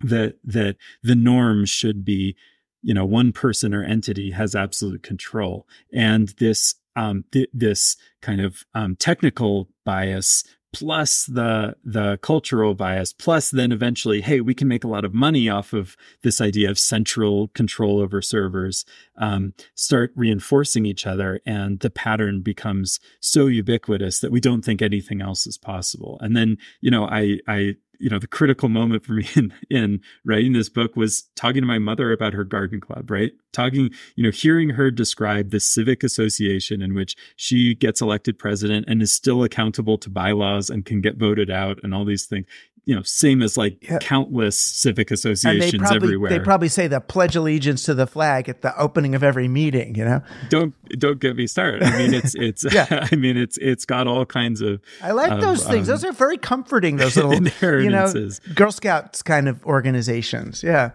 that 0.00 0.36
that 0.44 0.76
the 1.02 1.14
norm 1.14 1.64
should 1.64 2.04
be 2.04 2.36
you 2.82 2.94
know 2.94 3.04
one 3.04 3.32
person 3.32 3.74
or 3.74 3.82
entity 3.82 4.30
has 4.30 4.54
absolute 4.54 5.02
control. 5.02 5.66
And 5.92 6.28
this 6.38 6.74
um 6.96 7.24
th- 7.32 7.50
this 7.52 7.96
kind 8.22 8.40
of 8.40 8.64
um 8.74 8.96
technical 8.96 9.68
bias 9.84 10.44
plus 10.72 11.24
the 11.24 11.74
the 11.82 12.18
cultural 12.18 12.74
bias 12.74 13.12
plus 13.12 13.50
then 13.50 13.72
eventually 13.72 14.20
hey 14.20 14.40
we 14.40 14.54
can 14.54 14.68
make 14.68 14.84
a 14.84 14.88
lot 14.88 15.04
of 15.04 15.14
money 15.14 15.48
off 15.48 15.72
of 15.72 15.96
this 16.22 16.40
idea 16.42 16.70
of 16.70 16.78
central 16.78 17.48
control 17.48 18.00
over 18.00 18.20
servers 18.20 18.84
um, 19.16 19.54
start 19.74 20.12
reinforcing 20.14 20.84
each 20.84 21.06
other 21.06 21.40
and 21.46 21.80
the 21.80 21.90
pattern 21.90 22.42
becomes 22.42 23.00
so 23.20 23.46
ubiquitous 23.46 24.20
that 24.20 24.30
we 24.30 24.40
don't 24.40 24.62
think 24.62 24.82
anything 24.82 25.22
else 25.22 25.46
is 25.46 25.56
possible. 25.56 26.18
And 26.20 26.36
then 26.36 26.58
you 26.80 26.90
know 26.90 27.06
i 27.06 27.38
i 27.48 27.74
you 27.98 28.08
know 28.08 28.18
the 28.18 28.26
critical 28.26 28.68
moment 28.68 29.04
for 29.04 29.12
me 29.12 29.28
in, 29.36 29.52
in 29.70 30.00
writing 30.24 30.52
this 30.52 30.68
book 30.68 30.96
was 30.96 31.24
talking 31.36 31.62
to 31.62 31.66
my 31.66 31.78
mother 31.78 32.12
about 32.12 32.32
her 32.32 32.44
garden 32.44 32.80
club 32.80 33.10
right? 33.10 33.32
Talking 33.52 33.90
you 34.16 34.24
know 34.24 34.30
hearing 34.30 34.70
her 34.70 34.90
describe 34.90 35.50
this 35.50 35.66
civic 35.66 36.02
association 36.02 36.82
in 36.82 36.94
which 36.94 37.16
she 37.36 37.74
gets 37.74 38.00
elected 38.00 38.38
president 38.38 38.86
and 38.88 39.02
is 39.02 39.12
still 39.12 39.42
accountable 39.42 39.98
to 39.98 40.10
bylaws 40.10 40.70
and 40.70 40.84
can 40.84 41.00
get 41.00 41.16
voted 41.16 41.50
out 41.50 41.78
and 41.82 41.94
all 41.94 42.04
these 42.04 42.26
things 42.26 42.46
you 42.84 42.94
know, 42.94 43.02
same 43.02 43.42
as 43.42 43.56
like 43.56 43.82
yeah. 43.82 43.98
countless 43.98 44.58
civic 44.58 45.10
associations 45.10 45.72
they 45.72 45.78
probably, 45.78 45.96
everywhere. 45.96 46.30
They 46.30 46.40
probably 46.40 46.68
say 46.68 46.86
the 46.86 47.00
pledge 47.00 47.36
allegiance 47.36 47.82
to 47.84 47.94
the 47.94 48.06
flag 48.06 48.48
at 48.48 48.62
the 48.62 48.76
opening 48.78 49.14
of 49.14 49.22
every 49.22 49.48
meeting. 49.48 49.94
You 49.94 50.04
know, 50.04 50.22
don't 50.48 50.74
don't 50.98 51.20
get 51.20 51.36
me 51.36 51.46
started. 51.46 51.82
I 51.82 51.98
mean, 51.98 52.14
it's 52.14 52.34
it's. 52.34 52.64
yeah. 52.72 53.08
I 53.12 53.16
mean, 53.16 53.36
it's 53.36 53.58
it's 53.58 53.84
got 53.84 54.06
all 54.06 54.24
kinds 54.24 54.60
of. 54.60 54.80
I 55.02 55.12
like 55.12 55.32
um, 55.32 55.40
those 55.40 55.66
things. 55.66 55.88
Um, 55.88 55.94
those 55.94 56.04
are 56.04 56.12
very 56.12 56.38
comforting. 56.38 56.96
Those 56.96 57.16
little 57.16 57.34
you 57.82 57.90
know, 57.90 58.12
Girl 58.54 58.72
Scouts 58.72 59.22
kind 59.22 59.48
of 59.48 59.64
organizations. 59.64 60.62
Yeah. 60.62 60.90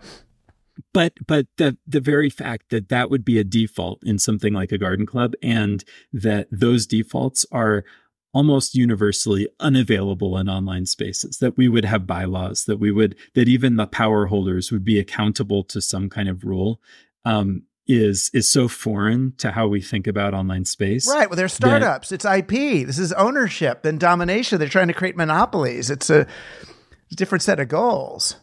but 0.93 1.13
but 1.25 1.47
the 1.57 1.77
the 1.87 2.01
very 2.01 2.29
fact 2.29 2.69
that 2.69 2.89
that 2.89 3.09
would 3.09 3.23
be 3.23 3.37
a 3.37 3.43
default 3.43 3.99
in 4.03 4.19
something 4.19 4.53
like 4.53 4.71
a 4.71 4.77
garden 4.77 5.05
club 5.05 5.33
and 5.41 5.83
that 6.11 6.47
those 6.51 6.87
defaults 6.87 7.45
are 7.51 7.83
almost 8.33 8.75
universally 8.75 9.47
unavailable 9.59 10.37
in 10.37 10.49
online 10.49 10.85
spaces 10.85 11.37
that 11.37 11.55
we 11.55 11.69
would 11.69 11.85
have 11.85 12.07
bylaws 12.07 12.65
that 12.65 12.77
we 12.77 12.91
would 12.91 13.15
that 13.35 13.47
even 13.47 13.75
the 13.75 13.87
power 13.87 14.25
holders 14.25 14.71
would 14.71 14.83
be 14.83 14.99
accountable 14.99 15.63
to 15.63 15.79
some 15.79 16.09
kind 16.09 16.27
of 16.27 16.43
rule 16.43 16.81
um, 17.25 17.63
is 17.87 18.31
is 18.33 18.49
so 18.49 18.67
foreign 18.67 19.33
to 19.37 19.51
how 19.51 19.67
we 19.67 19.81
think 19.81 20.07
about 20.07 20.33
online 20.33 20.65
space. 20.65 21.07
Right. 21.07 21.29
Well, 21.29 21.37
they're 21.37 21.47
startups. 21.47 22.09
That, 22.09 22.15
it's 22.15 22.25
IP. 22.25 22.87
This 22.87 22.99
is 22.99 23.11
ownership 23.13 23.85
and 23.85 23.99
domination. 23.99 24.59
They're 24.59 24.69
trying 24.69 24.87
to 24.87 24.93
create 24.93 25.17
monopolies. 25.17 25.89
It's 25.89 26.09
a 26.09 26.25
different 27.15 27.41
set 27.41 27.59
of 27.59 27.67
goals. 27.67 28.37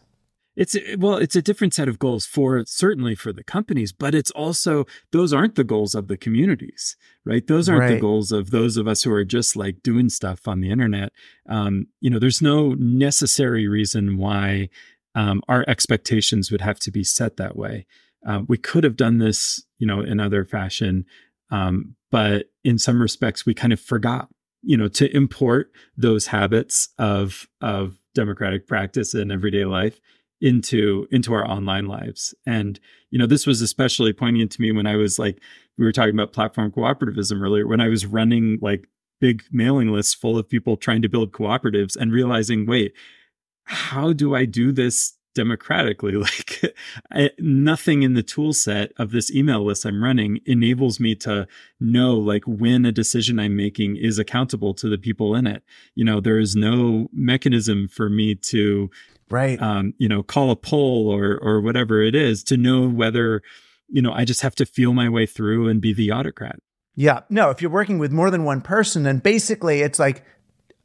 It's 0.61 0.77
well, 0.99 1.17
it's 1.17 1.37
a 1.37 1.41
different 1.41 1.73
set 1.73 1.89
of 1.89 1.99
goals 1.99 2.27
for 2.27 2.63
certainly 2.67 3.15
for 3.15 3.33
the 3.33 3.43
companies, 3.43 3.93
but 3.93 4.15
it's 4.15 4.31
also 4.33 4.85
those 5.11 5.33
aren't 5.33 5.55
the 5.55 5.65
goals 5.65 5.95
of 5.95 6.07
the 6.09 6.19
communities, 6.19 6.99
right? 7.25 7.47
Those 7.47 7.67
aren't 7.67 7.81
right. 7.81 7.95
the 7.95 8.01
goals 8.01 8.31
of 8.31 8.51
those 8.51 8.77
of 8.77 8.87
us 8.87 9.03
who 9.03 9.11
are 9.11 9.25
just 9.25 9.57
like 9.57 9.83
doing 9.83 10.11
stuff 10.11 10.47
on 10.47 10.61
the 10.61 10.71
internet. 10.71 11.15
Um, 11.49 11.87
you 12.03 12.11
know, 12.11 12.19
there's 12.19 12.43
no 12.43 12.75
necessary 12.75 13.69
reason 13.69 14.19
why 14.19 14.69
um, 15.15 15.41
our 15.49 15.65
expectations 15.67 16.51
would 16.51 16.61
have 16.61 16.79
to 16.81 16.91
be 16.91 17.05
set 17.05 17.39
that 17.39 17.57
way. 17.57 17.87
Uh, 18.27 18.43
we 18.47 18.59
could 18.59 18.85
have 18.85 18.97
done 18.97 19.17
this, 19.17 19.65
you 19.79 19.87
know, 19.87 20.03
in 20.03 20.21
other 20.21 20.45
fashion, 20.45 21.07
um, 21.51 21.97
but 22.11 22.51
in 22.65 22.79
some 22.79 23.01
respects, 23.01 23.47
we 23.47 23.55
kind 23.55 23.73
of 23.73 23.81
forgot, 23.81 24.29
you 24.61 24.77
know, 24.77 24.89
to 24.89 25.09
import 25.17 25.73
those 25.97 26.27
habits 26.27 26.91
of 26.99 27.49
of 27.63 27.99
democratic 28.15 28.67
practice 28.67 29.15
in 29.15 29.31
everyday 29.31 29.65
life 29.65 30.03
into 30.41 31.07
into 31.11 31.33
our 31.35 31.49
online 31.49 31.87
lives. 31.87 32.35
And 32.47 32.81
you 33.11 33.19
know, 33.19 33.27
this 33.27 33.47
was 33.47 33.61
especially 33.61 34.13
poignant 34.13 34.53
to 34.53 34.63
me 34.63 34.73
when 34.73 34.87
I 34.87 34.97
was 34.97 35.19
like, 35.19 35.41
we 35.79 35.85
were 35.85 35.93
talking 35.93 36.15
about 36.15 36.33
platform 36.33 36.71
cooperativism 36.73 37.41
earlier. 37.41 37.67
When 37.67 37.81
I 37.81 37.89
was 37.89 38.07
running 38.07 38.59
like 38.61 38.87
big 39.21 39.43
mailing 39.53 39.89
lists 39.89 40.15
full 40.15 40.39
of 40.39 40.49
people 40.49 40.77
trying 40.77 41.03
to 41.03 41.09
build 41.09 41.33
cooperatives 41.33 41.97
and 41.97 42.13
realizing, 42.13 42.67
wait, 42.67 42.93
how 43.65 44.13
do 44.13 44.35
I 44.35 44.47
do 44.47 44.73
this 44.73 45.15
democratically. 45.35 46.17
Like 46.21 46.75
I, 47.11 47.31
nothing 47.39 48.03
in 48.03 48.15
the 48.15 48.23
tool 48.23 48.53
set 48.53 48.93
of 48.99 49.11
this 49.11 49.35
email 49.35 49.65
list 49.65 49.87
I'm 49.87 50.03
running 50.03 50.41
enables 50.45 51.01
me 51.01 51.15
to 51.17 51.47
know 51.81 52.15
like 52.15 52.45
when 52.47 52.85
a 52.85 52.93
decision 52.93 53.41
I'm 53.41 53.57
making 53.57 53.97
is 53.97 54.19
accountable 54.19 54.75
to 54.75 54.89
the 54.89 54.99
people 54.99 55.35
in 55.35 55.47
it. 55.47 55.63
You 55.95 56.05
know, 56.05 56.21
there 56.21 56.39
is 56.39 56.55
no 56.55 57.09
mechanism 57.13 57.89
for 57.89 58.11
me 58.11 58.35
to, 58.35 58.91
right, 59.31 59.61
um, 59.61 59.95
you 59.99 60.09
know, 60.09 60.23
call 60.23 60.51
a 60.51 60.57
poll 60.57 61.09
or 61.09 61.39
or 61.43 61.61
whatever 61.61 62.03
it 62.03 62.15
is 62.15 62.43
to 62.45 62.57
know 62.57 62.89
whether, 62.89 63.43
you 63.89 64.03
know, 64.03 64.13
I 64.13 64.25
just 64.25 64.43
have 64.43 64.55
to 64.57 64.67
feel 64.67 64.93
my 64.93 65.09
way 65.09 65.27
through 65.27 65.69
and 65.69 65.81
be 65.81 65.93
the 65.93 66.11
autocrat. 66.11 66.61
Yeah, 66.97 67.21
no. 67.31 67.51
If 67.51 67.63
you're 67.63 67.71
working 67.71 67.99
with 67.99 68.13
more 68.13 68.31
than 68.31 68.45
one 68.45 68.61
person, 68.61 69.05
then 69.05 69.19
basically 69.19 69.81
it's 69.81 69.99
like 69.99 70.25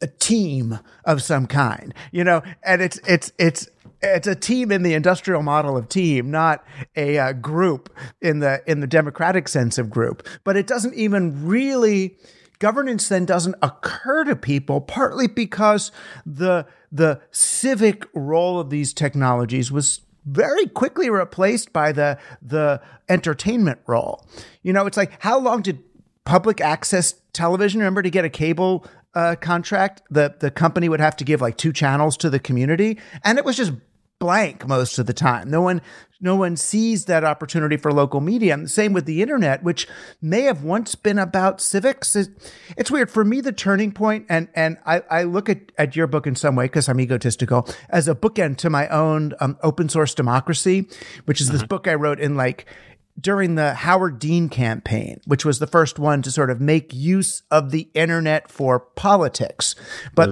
a 0.02 0.08
team 0.08 0.80
of 1.04 1.22
some 1.22 1.48
kind, 1.48 1.94
you 2.12 2.24
know, 2.24 2.42
and 2.64 2.82
it's 2.82 3.00
it's 3.08 3.32
it's 3.40 3.68
it's 4.02 4.28
a 4.28 4.36
team 4.36 4.72
in 4.72 4.84
the 4.84 4.94
industrial 4.94 5.42
model 5.42 5.78
of 5.78 5.90
team, 5.90 6.30
not 6.32 6.64
a 6.96 7.18
uh, 7.18 7.34
group 7.34 7.90
in 8.22 8.40
the 8.40 8.62
in 8.68 8.80
the 8.80 8.88
democratic 8.88 9.48
sense 9.48 9.78
of 9.78 9.90
group. 9.90 10.28
But 10.44 10.58
it 10.58 10.68
doesn't 10.68 10.94
even 10.94 11.48
really 11.48 12.18
governance 12.60 13.08
then 13.10 13.26
doesn't 13.26 13.56
occur 13.62 14.24
to 14.24 14.36
people 14.36 14.82
partly 14.82 15.28
because 15.28 15.91
the 16.26 16.65
the 16.91 17.20
civic 17.32 18.06
role 18.13 18.60
of 18.60 18.70
these 18.70 18.94
technologies 18.94 19.72
was 19.72 20.02
very 20.26 20.65
quickly 20.68 21.10
replaced 21.10 21.72
by 21.72 21.91
the 21.91 22.18
the 22.41 22.82
entertainment 23.10 23.80
role. 23.88 24.26
You 24.63 24.74
know, 24.74 24.86
it's 24.86 24.98
like 24.98 25.12
how 25.22 25.39
long 25.39 25.62
did 25.62 25.84
public 26.26 26.60
access 26.60 27.15
television 27.34 27.80
remember 27.80 28.02
to 28.02 28.10
get 28.10 28.26
a 28.26 28.30
cable 28.30 28.86
uh, 29.15 29.36
contract, 29.39 30.02
the 30.10 30.36
the 30.39 30.52
company 30.52 30.89
would 30.89 31.00
have 31.00 31.15
to 31.18 31.24
give 31.24 31.41
like 31.41 31.58
two 31.58 31.72
channels 31.72 32.18
to 32.18 32.30
the 32.30 32.39
community, 32.39 33.00
and 33.24 33.38
it 33.38 33.46
was 33.46 33.56
just 33.56 33.72
blank 34.19 34.67
most 34.67 34.97
of 34.99 35.06
the 35.06 35.13
time. 35.13 35.49
No 35.49 35.62
one 35.62 35.82
no 36.21 36.36
one 36.36 36.56
sees 36.56 37.06
that 37.06 37.23
opportunity 37.23 37.78
for 37.78 37.91
local 37.91 38.21
media. 38.21 38.54
And 38.54 38.65
the 38.65 38.69
same 38.69 38.93
with 38.93 39.06
the 39.06 39.21
internet, 39.21 39.63
which 39.63 39.88
may 40.21 40.41
have 40.41 40.63
once 40.63 40.95
been 40.95 41.19
about 41.19 41.62
civics. 41.62 42.15
It's 42.15 42.89
weird. 42.89 43.12
For 43.12 43.25
me, 43.25 43.41
the 43.41 43.51
turning 43.51 43.91
point, 43.91 44.25
and 44.30 44.47
and 44.56 44.78
I, 44.86 45.01
I 45.10 45.23
look 45.23 45.49
at, 45.49 45.71
at 45.78 45.95
your 45.95 46.08
book 46.08 46.25
in 46.25 46.36
some 46.36 46.56
way, 46.56 46.65
because 46.65 46.88
I'm 46.88 46.99
egotistical, 46.99 47.67
as 47.89 48.08
a 48.08 48.15
bookend 48.15 48.58
to 48.58 48.69
my 48.69 48.88
own 48.88 49.34
um, 49.39 49.58
open 49.62 49.89
source 49.89 50.13
democracy, 50.13 50.88
which 51.25 51.41
is 51.41 51.49
this 51.49 51.62
uh-huh. 51.62 51.67
book 51.67 51.88
I 51.88 51.95
wrote 51.95 52.19
in 52.19 52.36
like 52.36 52.65
during 53.19 53.56
the 53.56 53.73
Howard 53.73 54.19
Dean 54.19 54.49
campaign, 54.49 55.21
which 55.25 55.45
was 55.45 55.60
the 55.60 55.67
first 55.67 55.97
one 55.97 56.21
to 56.21 56.32
sort 56.32 56.49
of 56.49 56.60
make 56.60 56.93
use 56.93 57.43
of 57.49 57.71
the 57.71 57.89
internet 57.93 58.51
for 58.51 58.80
politics. 58.80 59.75
But 60.13 60.30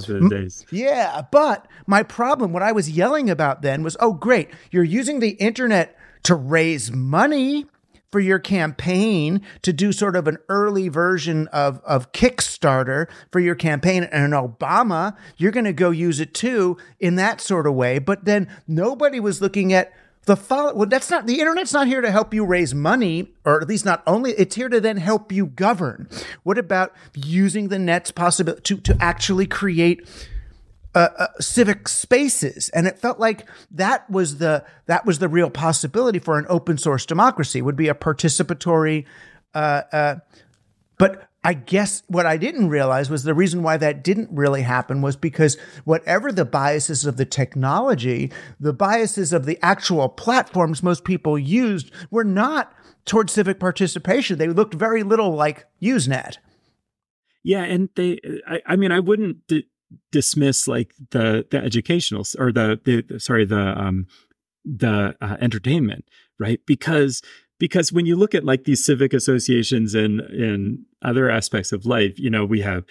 yeah, 0.71 1.21
but 1.31 1.67
my 1.87 2.03
problem, 2.03 2.51
what 2.51 2.63
I 2.63 2.71
was 2.71 2.89
yelling 2.89 3.29
about 3.29 3.61
then 3.61 3.83
was, 3.83 3.95
oh, 3.99 4.13
great, 4.13 4.49
you're 4.71 4.83
using 4.83 5.19
the 5.19 5.31
internet 5.31 5.97
to 6.23 6.35
raise 6.35 6.91
money 6.91 7.65
for 8.13 8.19
your 8.19 8.37
campaign 8.37 9.41
to 9.63 9.73
do 9.73 9.91
sort 9.91 10.15
of 10.15 10.27
an 10.27 10.37
early 10.47 10.87
version 10.87 11.47
of, 11.47 11.81
of 11.83 12.11
Kickstarter 12.11 13.07
for 13.31 13.39
your 13.39 13.55
campaign 13.55 14.03
and 14.03 14.33
Obama, 14.33 15.17
you're 15.35 15.51
going 15.51 15.65
to 15.65 15.73
go 15.73 15.89
use 15.89 16.19
it 16.19 16.31
too 16.31 16.77
in 16.99 17.15
that 17.15 17.41
sort 17.41 17.65
of 17.65 17.73
way. 17.73 17.97
But 17.97 18.25
then 18.25 18.47
nobody 18.67 19.19
was 19.19 19.41
looking 19.41 19.73
at 19.73 19.91
the 20.25 20.37
follow 20.37 20.73
well 20.73 20.87
that's 20.87 21.09
not 21.09 21.25
the 21.25 21.39
internet's 21.39 21.73
not 21.73 21.87
here 21.87 22.01
to 22.01 22.11
help 22.11 22.33
you 22.33 22.45
raise 22.45 22.73
money 22.73 23.33
or 23.45 23.61
at 23.61 23.67
least 23.67 23.85
not 23.85 24.01
only 24.07 24.31
it's 24.31 24.55
here 24.55 24.69
to 24.69 24.79
then 24.79 24.97
help 24.97 25.31
you 25.31 25.47
govern. 25.47 26.07
What 26.43 26.57
about 26.57 26.93
using 27.15 27.69
the 27.69 27.79
net's 27.79 28.11
possibility 28.11 28.61
to, 28.63 28.77
to 28.81 28.97
actually 29.01 29.47
create 29.47 30.07
uh, 30.95 31.09
uh, 31.17 31.27
civic 31.39 31.87
spaces? 31.87 32.69
And 32.69 32.87
it 32.87 32.99
felt 32.99 33.19
like 33.19 33.47
that 33.71 34.09
was 34.09 34.37
the 34.37 34.63
that 34.85 35.05
was 35.05 35.19
the 35.19 35.27
real 35.27 35.49
possibility 35.49 36.19
for 36.19 36.37
an 36.37 36.45
open 36.49 36.77
source 36.77 37.05
democracy. 37.05 37.61
Would 37.61 37.75
be 37.75 37.89
a 37.89 37.95
participatory 37.95 39.05
uh, 39.53 39.81
uh 39.91 40.15
but 40.97 41.27
I 41.43 41.53
guess 41.53 42.03
what 42.07 42.25
I 42.25 42.37
didn't 42.37 42.69
realize 42.69 43.09
was 43.09 43.23
the 43.23 43.33
reason 43.33 43.63
why 43.63 43.75
that 43.77 44.03
didn't 44.03 44.29
really 44.31 44.61
happen 44.61 45.01
was 45.01 45.17
because 45.17 45.57
whatever 45.83 46.31
the 46.31 46.45
biases 46.45 47.05
of 47.05 47.17
the 47.17 47.25
technology, 47.25 48.31
the 48.59 48.71
biases 48.71 49.33
of 49.33 49.45
the 49.45 49.59
actual 49.61 50.07
platforms 50.07 50.81
most 50.81 51.03
people 51.03 51.37
used 51.37 51.91
were 52.09 52.23
not 52.23 52.73
towards 53.05 53.33
civic 53.33 53.59
participation. 53.59 54.37
They 54.37 54.47
looked 54.47 54.73
very 54.73 55.03
little 55.03 55.35
like 55.35 55.65
Usenet. 55.81 56.37
Yeah, 57.43 57.63
and 57.63 57.89
they, 57.95 58.19
I, 58.47 58.61
I 58.65 58.75
mean, 58.77 58.93
I 58.93 59.01
wouldn't 59.01 59.45
d- 59.47 59.67
dismiss 60.11 60.67
like 60.67 60.93
the 61.11 61.45
the 61.51 61.57
educational 61.57 62.23
or 62.39 62.51
the 62.51 62.79
the 62.83 63.19
sorry 63.19 63.45
the 63.45 63.79
um 63.79 64.07
the 64.65 65.15
uh, 65.21 65.37
entertainment 65.39 66.05
right 66.39 66.61
because 66.65 67.21
because 67.63 67.93
when 67.93 68.05
you 68.05 68.17
look 68.17 68.35
at 68.35 68.43
like 68.43 68.65
these 68.65 68.83
civic 68.83 69.13
associations 69.13 69.95
and 69.95 70.19
in 70.19 70.83
other 71.01 71.29
aspects 71.29 71.71
of 71.71 71.85
life 71.85 72.19
you 72.19 72.29
know 72.29 72.43
we 72.43 72.59
have 72.59 72.83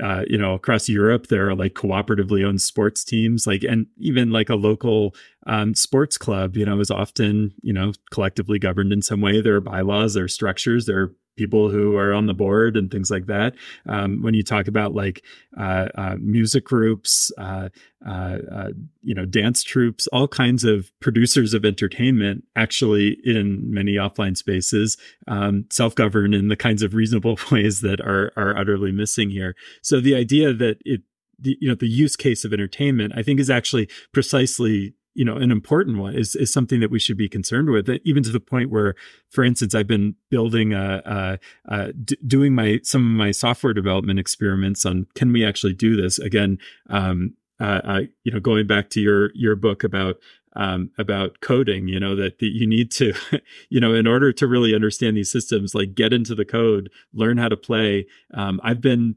uh, 0.00 0.22
you 0.28 0.38
know 0.38 0.54
across 0.54 0.88
europe 0.88 1.26
there 1.26 1.48
are 1.48 1.56
like 1.56 1.74
cooperatively 1.74 2.46
owned 2.46 2.62
sports 2.62 3.02
teams 3.02 3.48
like 3.48 3.64
and 3.64 3.88
even 3.98 4.30
like 4.30 4.48
a 4.48 4.54
local 4.54 5.12
um, 5.46 5.74
sports 5.74 6.16
club 6.16 6.56
you 6.56 6.64
know 6.64 6.78
is 6.78 6.90
often 6.90 7.52
you 7.62 7.72
know 7.72 7.92
collectively 8.10 8.58
governed 8.58 8.92
in 8.92 9.02
some 9.02 9.20
way. 9.20 9.40
There 9.40 9.56
are 9.56 9.60
bylaws 9.60 10.14
there 10.14 10.24
are 10.24 10.28
structures 10.28 10.86
there 10.86 11.00
are 11.00 11.14
people 11.36 11.70
who 11.70 11.96
are 11.96 12.12
on 12.12 12.26
the 12.26 12.34
board 12.34 12.76
and 12.76 12.90
things 12.90 13.10
like 13.10 13.26
that. 13.26 13.54
Um, 13.86 14.22
when 14.22 14.34
you 14.34 14.42
talk 14.42 14.68
about 14.68 14.94
like 14.94 15.24
uh, 15.58 15.88
uh, 15.94 16.16
music 16.20 16.64
groups, 16.64 17.32
uh, 17.38 17.68
uh, 18.06 18.38
uh 18.52 18.68
you 19.02 19.14
know, 19.14 19.24
dance 19.24 19.62
troupes, 19.62 20.06
all 20.08 20.28
kinds 20.28 20.64
of 20.64 20.90
producers 21.00 21.54
of 21.54 21.64
entertainment, 21.64 22.44
actually 22.56 23.18
in 23.24 23.72
many 23.72 23.94
offline 23.94 24.36
spaces, 24.36 24.96
um, 25.28 25.66
self-govern 25.70 26.34
in 26.34 26.48
the 26.48 26.56
kinds 26.56 26.82
of 26.82 26.94
reasonable 26.94 27.38
ways 27.50 27.80
that 27.80 28.00
are 28.00 28.32
are 28.36 28.56
utterly 28.56 28.92
missing 28.92 29.30
here. 29.30 29.54
So 29.82 30.00
the 30.00 30.14
idea 30.14 30.52
that 30.52 30.78
it 30.84 31.02
the, 31.38 31.56
you 31.60 31.68
know 31.68 31.74
the 31.74 31.88
use 31.88 32.14
case 32.14 32.44
of 32.44 32.52
entertainment 32.52 33.14
i 33.16 33.22
think 33.22 33.40
is 33.40 33.50
actually 33.50 33.88
precisely 34.12 34.94
you 35.14 35.24
know 35.24 35.36
an 35.36 35.50
important 35.50 35.98
one 35.98 36.14
is 36.14 36.34
is 36.34 36.52
something 36.52 36.80
that 36.80 36.90
we 36.90 36.98
should 36.98 37.16
be 37.16 37.28
concerned 37.28 37.70
with 37.70 37.88
even 38.04 38.22
to 38.22 38.30
the 38.30 38.40
point 38.40 38.70
where 38.70 38.94
for 39.30 39.44
instance 39.44 39.74
i've 39.74 39.86
been 39.86 40.14
building 40.30 40.72
a, 40.72 41.02
a, 41.04 41.74
a 41.74 41.92
d- 41.92 42.18
doing 42.26 42.54
my 42.54 42.80
some 42.82 43.12
of 43.12 43.16
my 43.16 43.30
software 43.30 43.74
development 43.74 44.18
experiments 44.18 44.86
on 44.86 45.06
can 45.14 45.32
we 45.32 45.44
actually 45.44 45.74
do 45.74 46.00
this? 46.00 46.18
Again 46.18 46.58
um, 46.88 47.34
uh, 47.60 47.80
uh, 47.84 48.00
you 48.24 48.32
know 48.32 48.40
going 48.40 48.66
back 48.66 48.90
to 48.90 49.00
your 49.00 49.30
your 49.34 49.54
book 49.54 49.84
about 49.84 50.16
um, 50.54 50.90
about 50.98 51.40
coding 51.40 51.88
you 51.88 52.00
know 52.00 52.16
that, 52.16 52.38
that 52.40 52.50
you 52.52 52.66
need 52.66 52.90
to 52.92 53.14
you 53.68 53.80
know 53.80 53.94
in 53.94 54.06
order 54.06 54.32
to 54.32 54.46
really 54.46 54.74
understand 54.74 55.16
these 55.16 55.30
systems 55.30 55.74
like 55.74 55.94
get 55.94 56.12
into 56.12 56.34
the 56.34 56.44
code 56.44 56.90
learn 57.14 57.38
how 57.38 57.48
to 57.48 57.56
play 57.56 58.06
um, 58.34 58.60
i've 58.64 58.80
been 58.80 59.14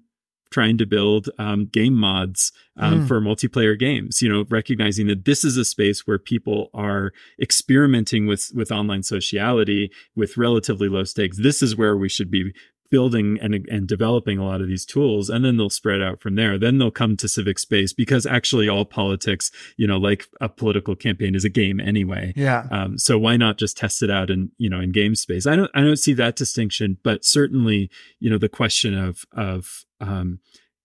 trying 0.56 0.78
to 0.78 0.86
build 0.86 1.30
um, 1.38 1.66
game 1.66 1.94
mods 1.94 2.54
um, 2.78 3.02
mm. 3.02 3.08
for 3.10 3.20
multiplayer 3.20 3.78
games. 3.78 4.22
You 4.22 4.30
know, 4.30 4.46
recognizing 4.50 5.08
that 5.08 5.26
this 5.26 5.44
is 5.44 5.58
a 5.58 5.66
space 5.66 6.08
where 6.08 6.18
people 6.18 6.70
are 6.74 7.12
experimenting 7.42 8.26
with 8.26 8.52
with 8.56 8.72
online 8.72 9.04
sociality 9.04 9.92
with 10.16 10.38
relatively 10.38 10.88
low 10.88 11.04
stakes. 11.04 11.38
This 11.38 11.62
is 11.62 11.76
where 11.76 11.98
we 11.98 12.08
should 12.08 12.32
be 12.32 12.54
building 12.90 13.38
and, 13.42 13.68
and 13.70 13.88
developing 13.88 14.38
a 14.38 14.46
lot 14.46 14.62
of 14.62 14.68
these 14.68 14.86
tools 14.86 15.30
and 15.30 15.44
then 15.44 15.58
they'll 15.58 15.70
spread 15.70 16.02
out 16.02 16.22
from 16.22 16.36
there. 16.36 16.58
Then 16.58 16.78
they'll 16.78 16.92
come 16.92 17.18
to 17.18 17.28
civic 17.28 17.60
space 17.60 17.94
because 17.94 18.26
actually 18.26 18.70
all 18.70 18.86
politics 18.86 19.52
you 19.78 19.88
know 19.88 19.98
like 19.98 20.28
a 20.42 20.50
political 20.50 20.96
campaign 20.96 21.36
is 21.36 21.46
a 21.46 21.50
game 21.50 21.80
anyway. 21.80 22.34
Yeah. 22.36 22.68
Um, 22.72 22.98
so 22.98 23.18
why 23.18 23.38
not 23.38 23.58
just 23.58 23.78
test 23.78 24.04
it 24.04 24.10
out 24.10 24.30
in 24.30 24.52
you 24.58 24.70
know 24.70 24.80
in 24.80 24.92
game 24.92 25.16
space? 25.16 25.48
I 25.48 25.56
don't 25.56 25.72
i 25.74 25.82
don't 25.82 25.98
see 25.98 26.14
that 26.14 26.36
distinction 26.36 26.98
but 27.04 27.26
certainly 27.26 27.90
you 28.20 28.30
know 28.30 28.38
the 28.38 28.50
question 28.50 28.98
of 28.98 29.26
of 29.36 29.86
um, 30.00 30.40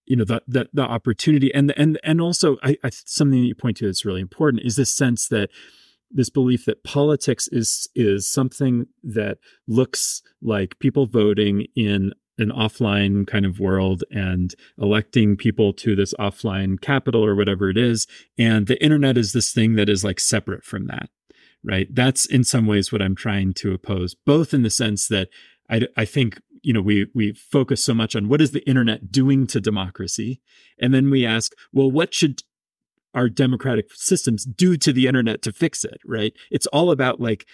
you 0.06 0.16
know 0.16 0.24
the, 0.24 0.42
the 0.46 0.68
the 0.72 0.82
opportunity 0.82 1.52
and 1.54 1.72
and 1.76 1.98
and 2.02 2.20
also 2.20 2.56
I, 2.62 2.76
I 2.82 2.90
something 2.90 3.40
that 3.40 3.46
you 3.46 3.54
point 3.54 3.76
to 3.78 3.86
that's 3.86 4.04
really 4.04 4.20
important 4.20 4.64
is 4.64 4.76
this 4.76 4.92
sense 4.92 5.28
that 5.28 5.50
this 6.10 6.30
belief 6.30 6.64
that 6.64 6.84
politics 6.84 7.48
is 7.52 7.88
is 7.94 8.30
something 8.30 8.86
that 9.02 9.38
looks 9.66 10.22
like 10.42 10.78
people 10.78 11.06
voting 11.06 11.66
in 11.76 12.12
an 12.38 12.50
offline 12.50 13.26
kind 13.26 13.44
of 13.44 13.60
world 13.60 14.02
and 14.10 14.54
electing 14.78 15.36
people 15.36 15.74
to 15.74 15.94
this 15.94 16.14
offline 16.14 16.80
capital 16.80 17.24
or 17.24 17.34
whatever 17.34 17.68
it 17.68 17.76
is 17.76 18.06
and 18.38 18.66
the 18.66 18.82
internet 18.82 19.18
is 19.18 19.32
this 19.32 19.52
thing 19.52 19.74
that 19.74 19.88
is 19.88 20.04
like 20.04 20.20
separate 20.20 20.64
from 20.64 20.86
that 20.86 21.10
right? 21.62 21.94
That's 21.94 22.24
in 22.24 22.44
some 22.44 22.66
ways 22.66 22.90
what 22.90 23.02
i'm 23.02 23.14
trying 23.14 23.52
to 23.54 23.72
oppose 23.72 24.14
both 24.14 24.54
in 24.54 24.62
the 24.62 24.70
sense 24.70 25.08
that 25.08 25.28
i, 25.68 25.82
I 25.96 26.04
think 26.04 26.40
you 26.62 26.72
know 26.72 26.80
we 26.82 27.06
we 27.14 27.32
focus 27.32 27.84
so 27.84 27.94
much 27.94 28.14
on 28.14 28.28
what 28.28 28.40
is 28.40 28.52
the 28.52 28.66
internet 28.68 29.10
doing 29.10 29.46
to 29.48 29.60
democracy 29.60 30.40
and 30.78 30.92
then 30.92 31.10
we 31.10 31.24
ask 31.26 31.52
well 31.72 31.90
what 31.90 32.14
should 32.14 32.42
our 33.14 33.28
democratic 33.28 33.92
systems 33.92 34.44
do 34.44 34.76
to 34.76 34.92
the 34.92 35.06
internet 35.06 35.42
to 35.42 35.52
fix 35.52 35.84
it, 35.84 36.00
right? 36.04 36.32
It's 36.50 36.66
all 36.66 36.90
about 36.90 37.20
like 37.20 37.46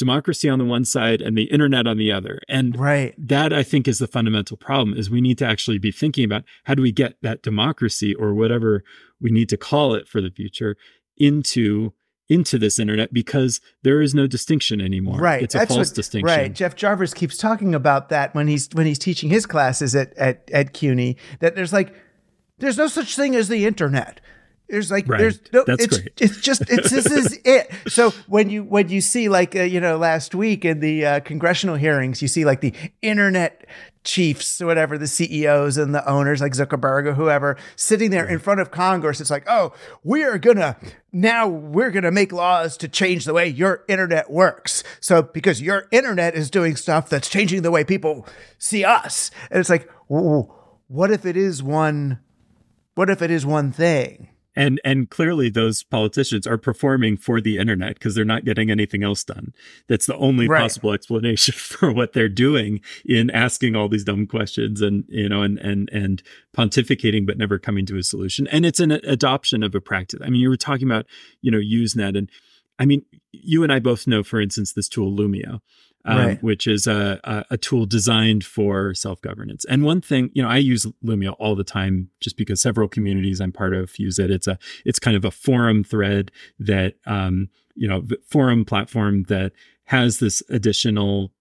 democracy 0.00 0.48
on 0.48 0.58
the 0.58 0.64
one 0.64 0.84
side 0.84 1.20
and 1.20 1.36
the 1.36 1.44
internet 1.44 1.86
on 1.86 1.98
the 1.98 2.10
other. 2.10 2.40
And 2.48 2.76
right. 2.78 3.14
that 3.18 3.52
I 3.52 3.62
think 3.62 3.86
is 3.86 3.98
the 3.98 4.06
fundamental 4.06 4.56
problem 4.56 4.96
is 4.96 5.10
we 5.10 5.20
need 5.20 5.38
to 5.38 5.46
actually 5.46 5.78
be 5.78 5.92
thinking 5.92 6.24
about 6.24 6.44
how 6.64 6.74
do 6.74 6.82
we 6.82 6.90
get 6.90 7.16
that 7.22 7.42
democracy 7.42 8.14
or 8.14 8.32
whatever 8.32 8.82
we 9.20 9.30
need 9.30 9.48
to 9.50 9.56
call 9.56 9.94
it 9.94 10.08
for 10.08 10.20
the 10.20 10.30
future 10.30 10.76
into 11.18 11.92
into 12.30 12.58
this 12.58 12.78
internet 12.78 13.12
because 13.12 13.60
there 13.82 14.00
is 14.00 14.14
no 14.14 14.26
distinction 14.26 14.80
anymore. 14.80 15.18
Right. 15.18 15.42
It's 15.42 15.54
a 15.56 15.58
That's 15.58 15.74
false 15.74 15.88
what, 15.88 15.96
distinction. 15.96 16.38
Right. 16.38 16.54
Jeff 16.54 16.76
Jarvis 16.76 17.12
keeps 17.12 17.36
talking 17.36 17.74
about 17.74 18.08
that 18.08 18.34
when 18.36 18.46
he's 18.46 18.68
when 18.72 18.86
he's 18.86 19.00
teaching 19.00 19.28
his 19.28 19.44
classes 19.46 19.94
at 19.94 20.16
at, 20.16 20.48
at 20.52 20.72
CUNY, 20.72 21.16
that 21.40 21.56
there's 21.56 21.72
like 21.72 21.92
there's 22.58 22.78
no 22.78 22.86
such 22.86 23.16
thing 23.16 23.34
as 23.34 23.48
the 23.48 23.66
internet. 23.66 24.20
There's 24.70 24.90
like 24.90 25.08
right. 25.08 25.18
there's 25.18 25.40
no 25.52 25.64
That's 25.66 25.84
it's 25.84 25.98
great. 25.98 26.12
it's 26.20 26.40
just 26.40 26.62
it's 26.68 26.90
this 26.90 27.06
is 27.06 27.38
it. 27.44 27.70
So 27.88 28.10
when 28.28 28.50
you 28.50 28.62
when 28.62 28.88
you 28.88 29.00
see 29.00 29.28
like 29.28 29.56
uh, 29.56 29.62
you 29.62 29.80
know 29.80 29.96
last 29.96 30.34
week 30.34 30.64
in 30.64 30.80
the 30.80 31.04
uh, 31.04 31.20
congressional 31.20 31.74
hearings, 31.74 32.22
you 32.22 32.28
see 32.28 32.44
like 32.44 32.60
the 32.60 32.72
internet 33.02 33.66
chiefs 34.02 34.62
or 34.62 34.66
whatever 34.66 34.96
the 34.96 35.06
CEOs 35.06 35.76
and 35.76 35.94
the 35.94 36.08
owners 36.08 36.40
like 36.40 36.52
Zuckerberg 36.52 37.06
or 37.06 37.12
whoever 37.12 37.56
sitting 37.76 38.10
there 38.10 38.26
in 38.26 38.38
front 38.38 38.60
of 38.60 38.70
Congress. 38.70 39.20
It's 39.20 39.30
like, 39.30 39.44
oh, 39.46 39.72
we 40.02 40.22
are 40.22 40.38
gonna 40.38 40.76
now 41.12 41.48
we're 41.48 41.90
gonna 41.90 42.10
make 42.10 42.32
laws 42.32 42.76
to 42.78 42.88
change 42.88 43.24
the 43.24 43.34
way 43.34 43.48
your 43.48 43.84
internet 43.88 44.30
works. 44.30 44.82
So 45.00 45.22
because 45.22 45.60
your 45.60 45.88
internet 45.90 46.34
is 46.34 46.50
doing 46.50 46.76
stuff 46.76 47.08
that's 47.08 47.28
changing 47.28 47.62
the 47.62 47.70
way 47.70 47.84
people 47.84 48.26
see 48.58 48.84
us, 48.84 49.30
and 49.50 49.60
it's 49.60 49.70
like, 49.70 49.90
what 50.06 51.10
if 51.10 51.26
it 51.26 51.36
is 51.36 51.62
one? 51.62 52.20
What 52.94 53.10
if 53.10 53.22
it 53.22 53.30
is 53.30 53.46
one 53.46 53.72
thing? 53.72 54.29
And 54.56 54.80
and 54.84 55.08
clearly 55.08 55.48
those 55.48 55.82
politicians 55.82 56.46
are 56.46 56.58
performing 56.58 57.16
for 57.16 57.40
the 57.40 57.58
internet 57.58 57.94
because 57.94 58.14
they're 58.14 58.24
not 58.24 58.44
getting 58.44 58.70
anything 58.70 59.02
else 59.02 59.22
done. 59.22 59.52
That's 59.88 60.06
the 60.06 60.16
only 60.16 60.48
right. 60.48 60.62
possible 60.62 60.92
explanation 60.92 61.54
for 61.56 61.92
what 61.92 62.12
they're 62.12 62.28
doing 62.28 62.80
in 63.04 63.30
asking 63.30 63.76
all 63.76 63.88
these 63.88 64.04
dumb 64.04 64.26
questions 64.26 64.80
and 64.80 65.04
you 65.08 65.28
know 65.28 65.42
and 65.42 65.58
and 65.58 65.88
and 65.92 66.22
pontificating 66.56 67.26
but 67.26 67.38
never 67.38 67.58
coming 67.58 67.86
to 67.86 67.96
a 67.96 68.02
solution. 68.02 68.46
And 68.48 68.66
it's 68.66 68.80
an 68.80 68.90
adoption 68.90 69.62
of 69.62 69.74
a 69.74 69.80
practice. 69.80 70.20
I 70.24 70.30
mean 70.30 70.40
you 70.40 70.48
were 70.48 70.56
talking 70.56 70.88
about 70.88 71.06
you 71.42 71.50
know 71.50 71.58
usenet 71.58 72.16
and 72.16 72.30
i 72.78 72.84
mean 72.84 73.04
you 73.32 73.62
and 73.62 73.72
i 73.72 73.78
both 73.78 74.06
know 74.06 74.22
for 74.22 74.40
instance 74.40 74.72
this 74.72 74.88
tool 74.88 75.10
Loomio 75.10 75.60
um, 76.04 76.18
right. 76.18 76.42
which 76.42 76.66
is 76.66 76.86
a, 76.86 77.20
a, 77.24 77.44
a, 77.50 77.56
tool 77.58 77.84
designed 77.84 78.44
for 78.44 78.94
self 78.94 79.20
governance. 79.20 79.64
And 79.66 79.84
one 79.84 80.00
thing, 80.00 80.30
you 80.32 80.42
know, 80.42 80.48
I 80.48 80.56
use 80.56 80.86
Loomio 81.04 81.36
all 81.38 81.54
the 81.54 81.64
time 81.64 82.10
just 82.20 82.36
because 82.36 82.60
several 82.60 82.88
communities 82.88 83.40
I'm 83.40 83.52
part 83.52 83.74
of 83.74 83.98
use 83.98 84.18
it. 84.18 84.30
It's 84.30 84.46
a 84.46 84.58
it's 84.84 84.98
kind 84.98 85.16
of 85.16 85.24
a 85.24 85.30
forum 85.30 85.84
thread 85.84 86.30
that 86.58 86.94
um, 87.06 87.48
you 87.74 87.86
know 87.86 88.06
forum 88.26 88.64
platform 88.64 89.24
that 89.24 89.52
has 89.84 90.20
this 90.20 90.42
additional 90.48 91.32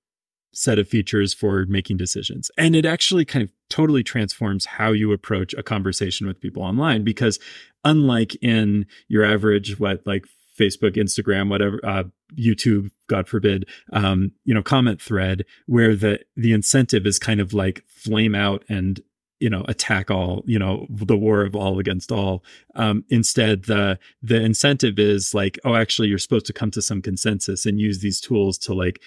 set 0.52 0.80
of 0.80 0.88
features 0.88 1.34
for 1.34 1.66
making 1.68 1.98
decisions. 1.98 2.50
And 2.58 2.76
it 2.76 2.86
actually 2.86 3.24
kind 3.24 3.44
of 3.44 3.52
totally 3.70 4.04
transforms 4.04 4.66
how 4.66 4.92
you 4.92 5.14
approach 5.14 5.54
a 5.54 5.64
conversation 5.64 6.28
with 6.28 6.42
people 6.42 6.64
online 6.64 7.04
because 7.04 7.40
unlike 7.86 8.36
in 8.42 8.88
your 9.08 9.24
average 9.24 9.80
what 9.80 10.06
like 10.06 10.26
Facebook, 10.60 10.96
Instagram, 10.96 11.50
whatever, 11.50 11.80
uh, 11.84 12.04
YouTube, 12.36 12.90
God 13.10 13.28
forbid, 13.28 13.68
um, 13.92 14.32
you 14.46 14.54
know, 14.54 14.64
comment 14.64 15.02
thread 15.02 15.46
where 15.66 15.96
the 15.96 16.20
the 16.38 16.54
incentive 16.54 17.06
is 17.06 17.20
kind 17.20 17.42
of 17.42 17.54
like 17.54 17.84
flame 17.88 18.36
out 18.36 18.64
and 18.70 19.02
you 19.40 19.50
know 19.50 19.66
attack 19.68 20.12
all 20.12 20.44
you 20.46 20.60
know 20.60 20.86
the 20.90 21.18
war 21.18 21.42
of 21.42 21.56
all 21.56 21.80
against 21.80 22.12
all. 22.12 22.44
Um, 22.76 23.04
instead 23.10 23.64
the 23.64 24.00
the 24.22 24.42
incentive 24.42 25.00
is 25.00 25.34
like 25.34 25.60
oh 25.66 25.76
actually 25.76 26.08
you're 26.08 26.18
supposed 26.18 26.46
to 26.46 26.54
come 26.54 26.72
to 26.72 26.82
some 26.82 27.02
consensus 27.02 27.66
and 27.66 27.80
use 27.80 28.00
these 28.00 28.22
tools 28.22 28.58
to 28.60 28.74
like 28.74 29.02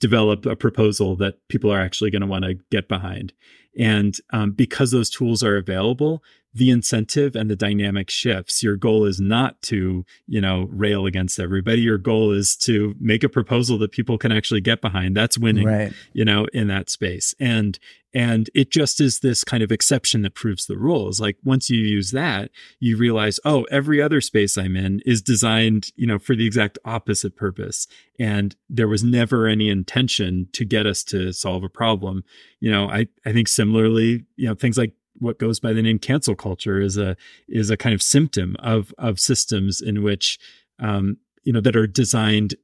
develop 0.00 0.44
a 0.46 0.56
proposal 0.56 1.14
that 1.14 1.36
people 1.48 1.70
are 1.70 1.80
actually 1.80 2.10
going 2.10 2.22
to 2.22 2.26
want 2.26 2.44
to 2.44 2.54
get 2.72 2.88
behind. 2.88 3.32
And 3.78 4.16
um, 4.32 4.50
because 4.50 4.90
those 4.90 5.08
tools 5.08 5.44
are 5.44 5.56
available 5.56 6.24
the 6.54 6.70
incentive 6.70 7.34
and 7.34 7.50
the 7.50 7.56
dynamic 7.56 8.10
shifts. 8.10 8.62
Your 8.62 8.76
goal 8.76 9.04
is 9.04 9.20
not 9.20 9.60
to, 9.62 10.04
you 10.26 10.40
know, 10.40 10.68
rail 10.70 11.06
against 11.06 11.40
everybody. 11.40 11.80
Your 11.80 11.98
goal 11.98 12.30
is 12.32 12.56
to 12.58 12.94
make 13.00 13.24
a 13.24 13.28
proposal 13.28 13.78
that 13.78 13.92
people 13.92 14.18
can 14.18 14.32
actually 14.32 14.60
get 14.60 14.80
behind. 14.80 15.16
That's 15.16 15.38
winning, 15.38 15.66
right. 15.66 15.92
you 16.12 16.24
know, 16.24 16.46
in 16.52 16.68
that 16.68 16.90
space. 16.90 17.34
And 17.40 17.78
and 18.14 18.50
it 18.54 18.70
just 18.70 19.00
is 19.00 19.20
this 19.20 19.42
kind 19.42 19.62
of 19.62 19.72
exception 19.72 20.20
that 20.20 20.34
proves 20.34 20.66
the 20.66 20.76
rules. 20.76 21.18
Like 21.18 21.38
once 21.44 21.70
you 21.70 21.80
use 21.80 22.10
that, 22.10 22.50
you 22.78 22.98
realize, 22.98 23.40
oh, 23.44 23.62
every 23.70 24.02
other 24.02 24.20
space 24.20 24.58
I'm 24.58 24.76
in 24.76 25.00
is 25.06 25.22
designed, 25.22 25.92
you 25.96 26.06
know, 26.06 26.18
for 26.18 26.36
the 26.36 26.46
exact 26.46 26.78
opposite 26.84 27.36
purpose. 27.36 27.86
And 28.18 28.54
there 28.68 28.88
was 28.88 29.02
never 29.02 29.46
any 29.46 29.70
intention 29.70 30.48
to 30.52 30.66
get 30.66 30.84
us 30.84 31.02
to 31.04 31.32
solve 31.32 31.64
a 31.64 31.70
problem. 31.70 32.24
You 32.60 32.70
know, 32.70 32.90
I, 32.90 33.06
I 33.24 33.32
think 33.32 33.48
similarly, 33.48 34.24
you 34.36 34.46
know, 34.46 34.54
things 34.54 34.76
like 34.76 34.92
what 35.18 35.38
goes 35.38 35.60
by 35.60 35.72
the 35.72 35.82
name 35.82 35.98
cancel 35.98 36.34
culture 36.34 36.80
is 36.80 36.96
a 36.96 37.16
is 37.48 37.70
a 37.70 37.76
kind 37.76 37.94
of 37.94 38.02
symptom 38.02 38.56
of 38.60 38.94
of 38.98 39.20
systems 39.20 39.80
in 39.80 40.02
which 40.02 40.38
um, 40.78 41.18
you 41.44 41.52
know 41.52 41.60
that 41.60 41.76
are 41.76 41.86
designed 41.86 42.54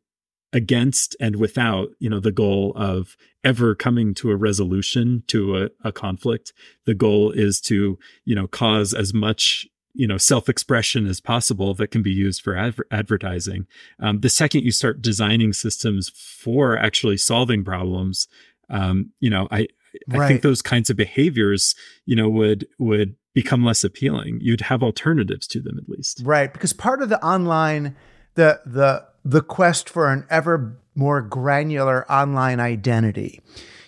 against 0.52 1.14
and 1.20 1.36
without 1.36 1.88
you 1.98 2.08
know 2.08 2.20
the 2.20 2.32
goal 2.32 2.72
of 2.74 3.16
ever 3.44 3.74
coming 3.74 4.14
to 4.14 4.30
a 4.30 4.36
resolution 4.36 5.22
to 5.26 5.56
a, 5.56 5.70
a 5.84 5.92
conflict. 5.92 6.52
The 6.86 6.94
goal 6.94 7.30
is 7.30 7.60
to 7.62 7.98
you 8.24 8.34
know 8.34 8.46
cause 8.46 8.94
as 8.94 9.12
much 9.12 9.66
you 9.94 10.06
know 10.06 10.16
self-expression 10.16 11.06
as 11.06 11.20
possible 11.20 11.74
that 11.74 11.88
can 11.88 12.02
be 12.02 12.12
used 12.12 12.42
for 12.42 12.56
adver- 12.56 12.86
advertising. 12.90 13.66
Um, 14.00 14.20
the 14.20 14.30
second 14.30 14.64
you 14.64 14.72
start 14.72 15.02
designing 15.02 15.52
systems 15.52 16.08
for 16.08 16.78
actually 16.78 17.18
solving 17.18 17.64
problems 17.64 18.28
um, 18.70 19.12
you 19.20 19.30
know 19.30 19.48
i 19.50 19.66
right. 20.08 20.22
I 20.22 20.28
think 20.28 20.42
those 20.42 20.62
kinds 20.62 20.90
of 20.90 20.96
behaviors, 20.96 21.74
you 22.06 22.16
know, 22.16 22.28
would 22.28 22.66
would 22.78 23.16
become 23.34 23.64
less 23.64 23.84
appealing. 23.84 24.38
You'd 24.40 24.62
have 24.62 24.82
alternatives 24.82 25.46
to 25.48 25.60
them 25.60 25.78
at 25.78 25.88
least. 25.88 26.22
Right, 26.24 26.52
because 26.52 26.72
part 26.72 27.02
of 27.02 27.08
the 27.08 27.22
online 27.24 27.96
the 28.34 28.60
the 28.64 29.06
the 29.24 29.42
quest 29.42 29.88
for 29.88 30.10
an 30.12 30.24
ever 30.30 30.78
more 30.94 31.20
granular 31.20 32.10
online 32.10 32.60
identity, 32.60 33.40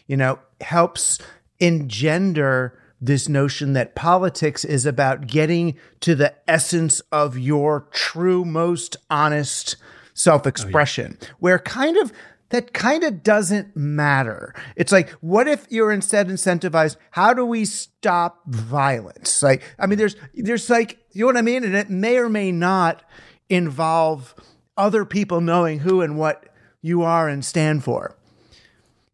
you 0.07 0.17
know, 0.17 0.39
helps 0.61 1.19
engender 1.59 2.79
this 3.01 3.29
notion 3.29 3.73
that 3.73 3.95
politics 3.95 4.65
is 4.65 4.85
about 4.85 5.27
getting 5.27 5.77
to 6.01 6.15
the 6.15 6.35
essence 6.47 7.01
of 7.11 7.39
your 7.39 7.87
true, 7.93 8.45
most 8.45 8.97
honest 9.09 9.77
self 10.13 10.47
expression, 10.47 11.17
oh, 11.21 11.25
yeah. 11.25 11.33
where 11.39 11.59
kind 11.59 11.97
of 11.97 12.13
that 12.51 12.73
kind 12.73 13.03
of 13.05 13.23
doesn't 13.23 13.77
matter. 13.77 14.55
It's 14.77 14.93
like, 14.93 15.11
what 15.21 15.49
if 15.49 15.67
you're 15.71 15.93
instead 15.93 16.29
incentivized? 16.29 16.97
How 17.13 17.33
do 17.33 17.45
we 17.45 17.65
stop 17.65 18.41
violence? 18.47 19.43
Like, 19.43 19.63
I 19.79 19.87
mean, 19.87 19.99
there's, 19.99 20.17
there's 20.35 20.69
like, 20.69 20.99
you 21.13 21.23
know 21.23 21.27
what 21.27 21.37
I 21.37 21.43
mean? 21.43 21.65
And 21.65 21.75
it 21.75 21.91
may 21.91 22.19
or 22.19 22.29
may 22.29 22.53
not 22.53 23.03
involve 23.49 24.35
other 24.77 25.05
people 25.05 25.41
knowing 25.41 25.81
who 25.81 26.01
and 26.01 26.19
what 26.19 26.47
you 26.83 27.03
are 27.03 27.29
and 27.29 27.45
stand 27.45 27.85
for, 27.85 28.17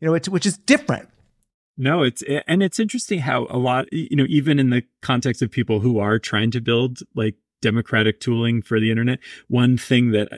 you 0.00 0.06
know, 0.06 0.12
which, 0.12 0.28
which 0.28 0.46
is 0.46 0.58
different. 0.58 1.08
No, 1.78 2.02
it's 2.02 2.22
and 2.46 2.62
it's 2.62 2.80
interesting 2.80 3.18
how 3.18 3.46
a 3.50 3.58
lot, 3.58 3.92
you 3.92 4.16
know, 4.16 4.24
even 4.30 4.58
in 4.58 4.70
the 4.70 4.82
context 5.02 5.42
of 5.42 5.50
people 5.50 5.80
who 5.80 5.98
are 5.98 6.18
trying 6.18 6.50
to 6.52 6.60
build 6.62 7.00
like 7.14 7.34
democratic 7.66 8.20
tooling 8.20 8.62
for 8.62 8.78
the 8.78 8.92
internet, 8.92 9.18
one 9.48 9.76
thing 9.76 10.12
that 10.12 10.28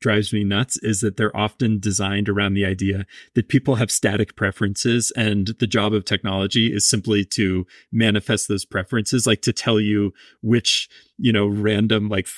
drives 0.00 0.32
me 0.32 0.44
nuts 0.44 0.78
is 0.84 1.00
that 1.00 1.16
they're 1.16 1.36
often 1.36 1.80
designed 1.80 2.28
around 2.28 2.54
the 2.54 2.64
idea 2.64 3.04
that 3.34 3.48
people 3.48 3.74
have 3.74 3.90
static 3.90 4.36
preferences 4.36 5.10
and 5.16 5.48
the 5.58 5.66
job 5.66 5.92
of 5.92 6.04
technology 6.04 6.72
is 6.72 6.88
simply 6.88 7.24
to 7.24 7.66
manifest 7.90 8.46
those 8.46 8.64
preferences, 8.64 9.26
like 9.26 9.42
to 9.42 9.52
tell 9.52 9.80
you 9.80 10.14
which, 10.42 10.88
you 11.18 11.32
know, 11.32 11.48
random 11.48 12.08
like 12.08 12.28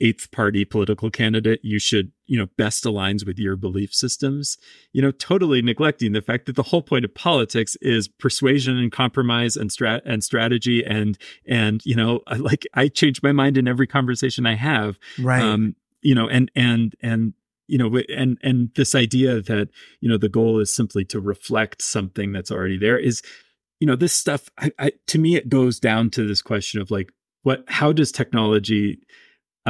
eighth 0.00 0.30
party 0.30 0.64
political 0.64 1.10
candidate 1.10 1.60
you 1.62 1.78
should 1.78 2.12
you 2.26 2.38
know 2.38 2.46
best 2.56 2.84
aligns 2.84 3.26
with 3.26 3.38
your 3.38 3.56
belief 3.56 3.94
systems. 3.94 4.56
You 4.92 5.02
know 5.02 5.10
totally 5.10 5.62
neglecting 5.62 6.12
the 6.12 6.22
fact 6.22 6.46
that 6.46 6.56
the 6.56 6.64
whole 6.64 6.82
point 6.82 7.04
of 7.04 7.14
politics 7.14 7.76
is 7.80 8.08
persuasion 8.08 8.78
and 8.78 8.90
compromise 8.92 9.56
and 9.56 9.70
strat 9.70 10.02
and 10.04 10.22
strategy 10.22 10.84
and 10.84 11.18
and 11.46 11.84
you 11.84 11.96
know 11.96 12.20
like 12.38 12.66
i 12.74 12.88
change 12.88 13.22
my 13.22 13.32
mind 13.32 13.56
in 13.56 13.68
every 13.68 13.86
conversation 13.86 14.46
i 14.46 14.54
have. 14.54 14.98
Right. 15.18 15.42
Um 15.42 15.76
you 16.02 16.14
know 16.14 16.28
and 16.28 16.50
and 16.54 16.94
and 17.02 17.34
you 17.66 17.78
know 17.78 18.00
and 18.16 18.38
and 18.42 18.70
this 18.74 18.94
idea 18.94 19.40
that 19.42 19.68
you 20.00 20.08
know 20.08 20.18
the 20.18 20.28
goal 20.28 20.58
is 20.58 20.72
simply 20.74 21.04
to 21.06 21.20
reflect 21.20 21.82
something 21.82 22.32
that's 22.32 22.50
already 22.50 22.78
there 22.78 22.98
is 22.98 23.22
you 23.78 23.86
know 23.86 23.96
this 23.96 24.12
stuff 24.12 24.50
I, 24.58 24.72
I 24.78 24.92
to 25.08 25.18
me 25.18 25.36
it 25.36 25.48
goes 25.48 25.78
down 25.78 26.10
to 26.10 26.26
this 26.26 26.42
question 26.42 26.80
of 26.80 26.90
like 26.90 27.12
what 27.42 27.64
how 27.68 27.92
does 27.92 28.12
technology 28.12 28.98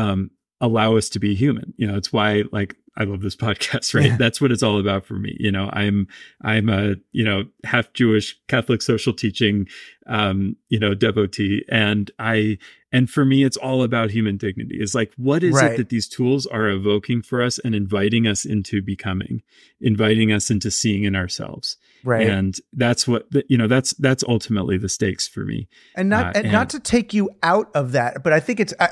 um, 0.01 0.31
allow 0.61 0.97
us 0.97 1.09
to 1.11 1.19
be 1.19 1.35
human. 1.35 1.75
You 1.77 1.87
know, 1.87 1.97
it's 1.97 2.13
why 2.13 2.45
like 2.53 2.77
I 2.97 3.05
love 3.05 3.23
this 3.23 3.37
podcast, 3.47 3.95
right? 3.95 4.07
Yeah. 4.07 4.17
That's 4.17 4.41
what 4.41 4.53
it's 4.53 4.63
all 4.63 4.79
about 4.79 5.07
for 5.07 5.15
me. 5.15 5.37
You 5.39 5.53
know, 5.53 5.71
I'm 5.73 6.09
I'm 6.43 6.69
a, 6.69 6.97
you 7.13 7.25
know, 7.25 7.45
half 7.65 7.93
Jewish 7.93 8.39
Catholic 8.49 8.83
social 8.83 9.13
teaching 9.13 9.67
um, 10.11 10.57
you 10.69 10.79
know, 10.79 10.93
devotee 10.93 11.65
and 11.69 12.11
I 12.19 12.59
and 12.93 13.09
for 13.09 13.25
me 13.25 13.45
it's 13.45 13.57
all 13.57 13.85
about 13.85 14.11
human 14.11 14.37
dignity. 14.37 14.77
It's 14.81 14.95
like 14.95 15.13
what 15.17 15.45
is 15.45 15.55
right. 15.55 15.73
it 15.73 15.77
that 15.77 15.89
these 15.89 16.09
tools 16.09 16.47
are 16.47 16.69
evoking 16.69 17.23
for 17.23 17.41
us 17.41 17.61
and 17.61 17.77
inviting 17.77 18.27
us 18.27 18.45
into 18.45 18.83
becoming, 18.83 19.43
inviting 19.81 20.33
us 20.33 20.51
into 20.51 20.71
seeing 20.71 21.05
in 21.05 21.15
ourselves. 21.15 21.77
Right. 22.03 22.29
And 22.29 22.57
that's 22.73 23.07
what 23.07 23.29
you 23.49 23.57
know, 23.57 23.69
that's 23.69 23.93
that's 23.95 24.25
ultimately 24.27 24.79
the 24.79 24.89
stakes 24.89 25.29
for 25.29 25.45
me. 25.45 25.69
And 25.95 26.09
not 26.09 26.27
uh, 26.27 26.33
and, 26.35 26.47
and 26.47 26.53
not 26.53 26.71
to 26.71 26.81
take 26.81 27.15
you 27.15 27.31
out 27.45 27.71
of 27.75 27.93
that, 27.93 28.25
but 28.25 28.33
I 28.33 28.41
think 28.41 28.59
it's 28.59 28.75
I, 28.81 28.89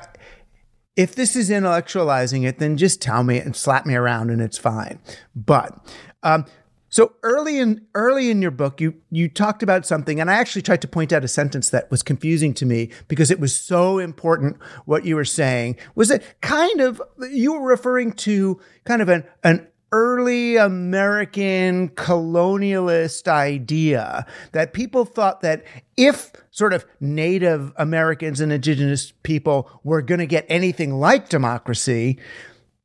if 0.99 1.15
this 1.15 1.37
is 1.37 1.49
intellectualizing 1.49 2.45
it, 2.45 2.59
then 2.59 2.77
just 2.77 3.01
tell 3.01 3.23
me 3.23 3.39
and 3.39 3.55
slap 3.55 3.87
me 3.87 3.95
around 3.95 4.31
and 4.31 4.43
it's 4.43 4.59
fine. 4.59 4.99
But 5.37 5.79
um, 6.25 6.45
so 6.89 7.13
early 7.23 7.61
in 7.61 7.87
early 7.95 8.31
in 8.31 8.43
your 8.43 8.51
book, 8.51 8.81
you 8.81 8.95
you 9.09 9.29
talked 9.29 9.63
about 9.63 9.87
something, 9.87 10.21
and 10.21 10.29
I 10.29 10.35
actually 10.35 10.63
tried 10.63 10.83
to 10.83 10.89
point 10.89 11.13
out 11.13 11.23
a 11.23 11.29
sentence 11.29 11.71
that 11.71 11.89
was 11.89 12.03
confusing 12.03 12.53
to 12.55 12.67
me 12.67 12.91
because 13.07 13.31
it 13.31 13.39
was 13.39 13.55
so 13.55 13.99
important. 14.01 14.57
What 14.87 15.05
you 15.05 15.15
were 15.15 15.25
saying 15.25 15.77
was 15.95 16.11
it 16.11 16.25
kind 16.41 16.81
of 16.81 17.01
you 17.31 17.53
were 17.53 17.69
referring 17.69 18.13
to 18.15 18.61
kind 18.85 19.01
of 19.01 19.09
an 19.09 19.23
an 19.45 19.68
early 19.93 20.57
American 20.57 21.89
colonialist 21.91 23.27
idea 23.27 24.27
that 24.53 24.73
people 24.73 25.05
thought 25.05 25.41
that 25.41 25.65
if 25.97 26.33
sort 26.51 26.73
of 26.73 26.85
Native 27.01 27.73
Americans 27.77 28.41
and 28.41 28.53
indigenous 28.53 29.13
people 29.23 29.71
were 29.85 30.03
going 30.03 30.21
to 30.21 30.27
get 30.27 30.45
anything 30.49 30.99
like 30.99 31.29
democracy, 31.29 32.19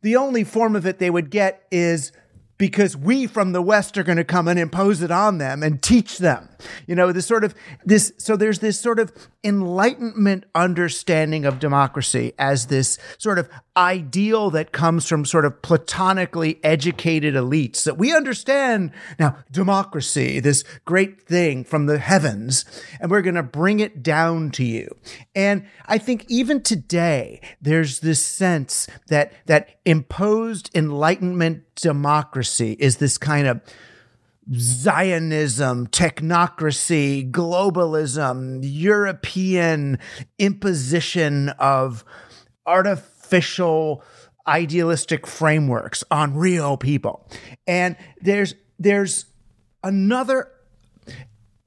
the 0.02 0.16
only 0.16 0.44
form 0.44 0.76
of 0.76 0.86
it 0.86 1.00
they 1.00 1.10
would 1.10 1.30
get 1.30 1.64
is 1.72 2.12
because 2.64 2.96
we 2.96 3.28
from 3.28 3.52
the 3.52 3.62
West 3.62 3.98
are 3.98 4.04
going 4.04 4.18
to 4.18 4.24
come 4.24 4.48
and 4.48 4.58
impose 4.58 5.02
it 5.02 5.12
on 5.12 5.38
them 5.38 5.62
and 5.62 5.84
teach 5.84 6.20
them. 6.20 6.48
You 6.88 6.96
know, 6.96 7.12
this 7.12 7.26
sort 7.26 7.44
of 7.44 7.54
this, 7.84 8.14
so 8.18 8.38
there's 8.38 8.60
this 8.60 8.80
sort 8.80 9.00
of 9.00 9.12
enlightenment 9.44 10.46
understanding 10.56 11.44
of 11.44 11.60
democracy 11.60 12.32
as 12.40 12.68
this 12.68 12.98
sort 13.18 13.38
of 13.38 13.50
ideal 13.76 14.50
that 14.52 14.72
comes 14.72 15.10
from 15.10 15.26
sort 15.26 15.44
of 15.44 15.62
platonically 15.62 16.62
educated 16.64 17.34
elites 17.34 17.84
that 17.84 17.98
we 17.98 18.16
understand 18.16 18.92
now 19.20 19.36
democracy, 19.52 20.40
this 20.40 20.64
great 20.86 21.22
thing 21.24 21.66
from 21.66 21.88
the 21.88 21.98
heavens, 21.98 22.64
and 23.02 23.12
we're 23.12 23.22
going 23.22 23.36
to 23.36 23.44
bring 23.44 23.82
it 23.82 24.02
down 24.02 24.52
to 24.52 24.64
you. 24.64 24.88
And 25.36 25.66
I 25.86 25.98
think 25.98 26.26
even 26.30 26.62
today, 26.62 27.42
there's 27.62 28.00
this 28.00 28.26
sense 28.26 28.88
that, 29.08 29.34
that 29.48 29.82
imposed 29.84 30.70
enlightenment 30.74 31.64
democracy 31.76 32.76
is 32.80 32.98
this 32.98 33.18
kind 33.18 33.48
of 33.48 33.62
Zionism, 34.54 35.88
technocracy, 35.88 37.32
globalism, 37.32 38.60
European 38.62 40.00
imposition 40.38 41.50
of 41.50 42.04
artificial 42.66 44.04
idealistic 44.46 45.26
frameworks 45.26 46.04
on 46.12 46.36
real 46.36 46.76
people. 46.76 47.26
And 47.66 47.96
there's 48.20 48.54
there's 48.78 49.28
another 49.82 50.50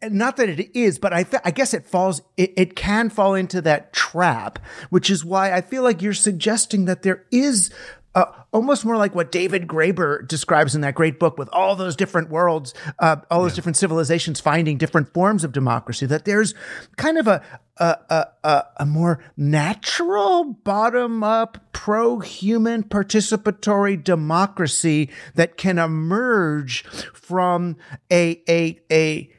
not 0.02 0.36
that 0.36 0.48
it 0.48 0.76
is, 0.76 0.98
but 0.98 1.12
I, 1.12 1.22
th- 1.22 1.42
I 1.44 1.50
guess 1.50 1.72
it 1.72 1.86
falls, 1.86 2.20
it, 2.36 2.52
it 2.57 2.76
can 2.76 3.09
fall 3.09 3.34
into 3.34 3.62
that 3.62 3.94
trap, 3.94 4.59
which 4.90 5.11
is 5.11 5.24
why 5.24 5.52
I 5.52 5.62
feel 5.62 5.82
like 5.82 6.02
you're 6.02 6.12
suggesting 6.12 6.84
that 6.84 7.02
there 7.02 7.24
is 7.32 7.72
uh, 8.17 8.33
almost 8.51 8.85
more 8.85 8.97
like 8.97 9.14
what 9.14 9.31
David 9.31 9.69
Graeber 9.69 10.27
describes 10.27 10.75
in 10.75 10.81
that 10.81 10.95
great 10.95 11.21
book 11.21 11.37
with 11.37 11.51
all 11.53 11.77
those 11.77 11.95
different 11.95 12.31
worlds, 12.31 12.73
uh, 12.99 13.17
all 13.31 13.43
those 13.43 13.53
yeah. 13.53 13.57
different 13.57 13.77
civilizations 13.77 14.41
finding 14.41 14.79
different 14.79 15.12
forms 15.12 15.45
of 15.45 15.53
democracy, 15.53 16.07
that 16.07 16.25
there's 16.25 16.55
kind 16.97 17.19
of 17.19 17.29
a, 17.29 17.43
a, 17.77 18.27
a, 18.43 18.64
a 18.79 18.87
more 18.87 19.23
natural, 19.37 20.45
bottom 20.45 21.23
up, 21.23 21.59
pro 21.73 22.19
human 22.21 22.83
participatory 22.83 24.03
democracy 24.03 25.11
that 25.35 25.59
can 25.59 25.79
emerge 25.79 26.85
from 27.12 27.77
a, 28.11 28.43
a, 28.49 28.81
a, 28.91 29.31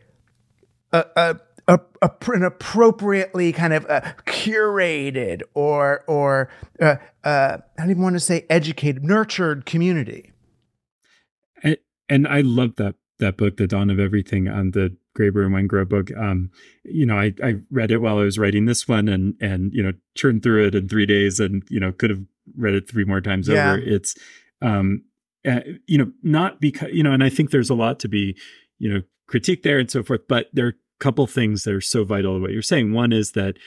a, 0.94 1.06
a 1.16 1.40
a, 1.68 1.80
a, 2.02 2.12
an 2.28 2.44
appropriately 2.44 3.52
kind 3.52 3.74
of 3.74 3.86
uh, 3.90 4.02
curated 4.26 5.42
or 5.54 6.04
or 6.08 6.50
uh, 6.82 6.96
uh, 7.24 7.58
I 7.78 7.82
don't 7.82 7.92
even 7.92 8.04
want 8.04 8.16
to 8.16 8.20
say 8.20 8.46
educated, 8.50 9.04
nurtured 9.04 9.66
community. 9.66 10.32
And, 11.64 11.78
and 12.08 12.28
I 12.28 12.42
love 12.42 12.76
that 12.78 12.96
that 13.20 13.38
book, 13.38 13.58
The 13.58 13.68
Dawn 13.68 13.90
of 13.90 14.00
Everything, 14.00 14.48
on 14.48 14.72
the 14.72 14.96
Graeber 15.18 15.46
and 15.46 15.54
Wengrow 15.54 15.90
book. 15.90 16.12
Um, 16.16 16.52
you 16.84 17.06
know, 17.06 17.18
I, 17.18 17.34
I 17.44 17.56
read 17.72 17.92
it 17.92 17.98
while 17.98 18.20
I 18.20 18.24
was 18.24 18.38
writing 18.38 18.66
this 18.66 18.88
one, 18.88 19.10
and 19.10 19.36
and 19.42 19.74
you 19.74 19.84
know, 19.84 19.94
churned 20.16 20.44
through 20.44 20.68
it 20.68 20.76
in 20.76 20.88
three 20.88 21.06
days, 21.06 21.40
and 21.40 21.64
you 21.70 21.80
know, 21.80 21.92
could 21.92 22.12
have 22.12 22.24
read 22.56 22.76
it 22.76 22.90
three 22.90 23.06
more 23.06 23.22
times 23.22 23.48
yeah. 23.48 23.72
over. 23.72 23.82
It's, 23.82 24.16
um, 24.62 25.04
uh, 25.46 25.62
you 25.86 25.98
know, 25.98 26.12
not 26.24 26.62
because 26.62 26.90
you 26.94 27.04
know, 27.04 27.12
and 27.12 27.24
I 27.24 27.30
think 27.30 27.52
there's 27.52 27.70
a 27.70 27.76
lot 27.76 28.00
to 28.02 28.08
be, 28.08 28.38
you 28.80 28.94
know, 28.94 29.02
critique 29.28 29.64
there 29.64 29.80
and 29.80 29.92
so 29.92 30.04
forth, 30.04 30.22
but 30.30 30.48
there 30.54 30.76
couple 31.00 31.28
things 31.28 31.64
that 31.64 31.74
are 31.74 31.82
so 31.82 32.04
vital 32.04 32.36
to 32.36 32.42
what 32.42 32.52
you're 32.52 32.62
saying. 32.62 32.94
One 32.94 33.12
is 33.14 33.32
that 33.32 33.58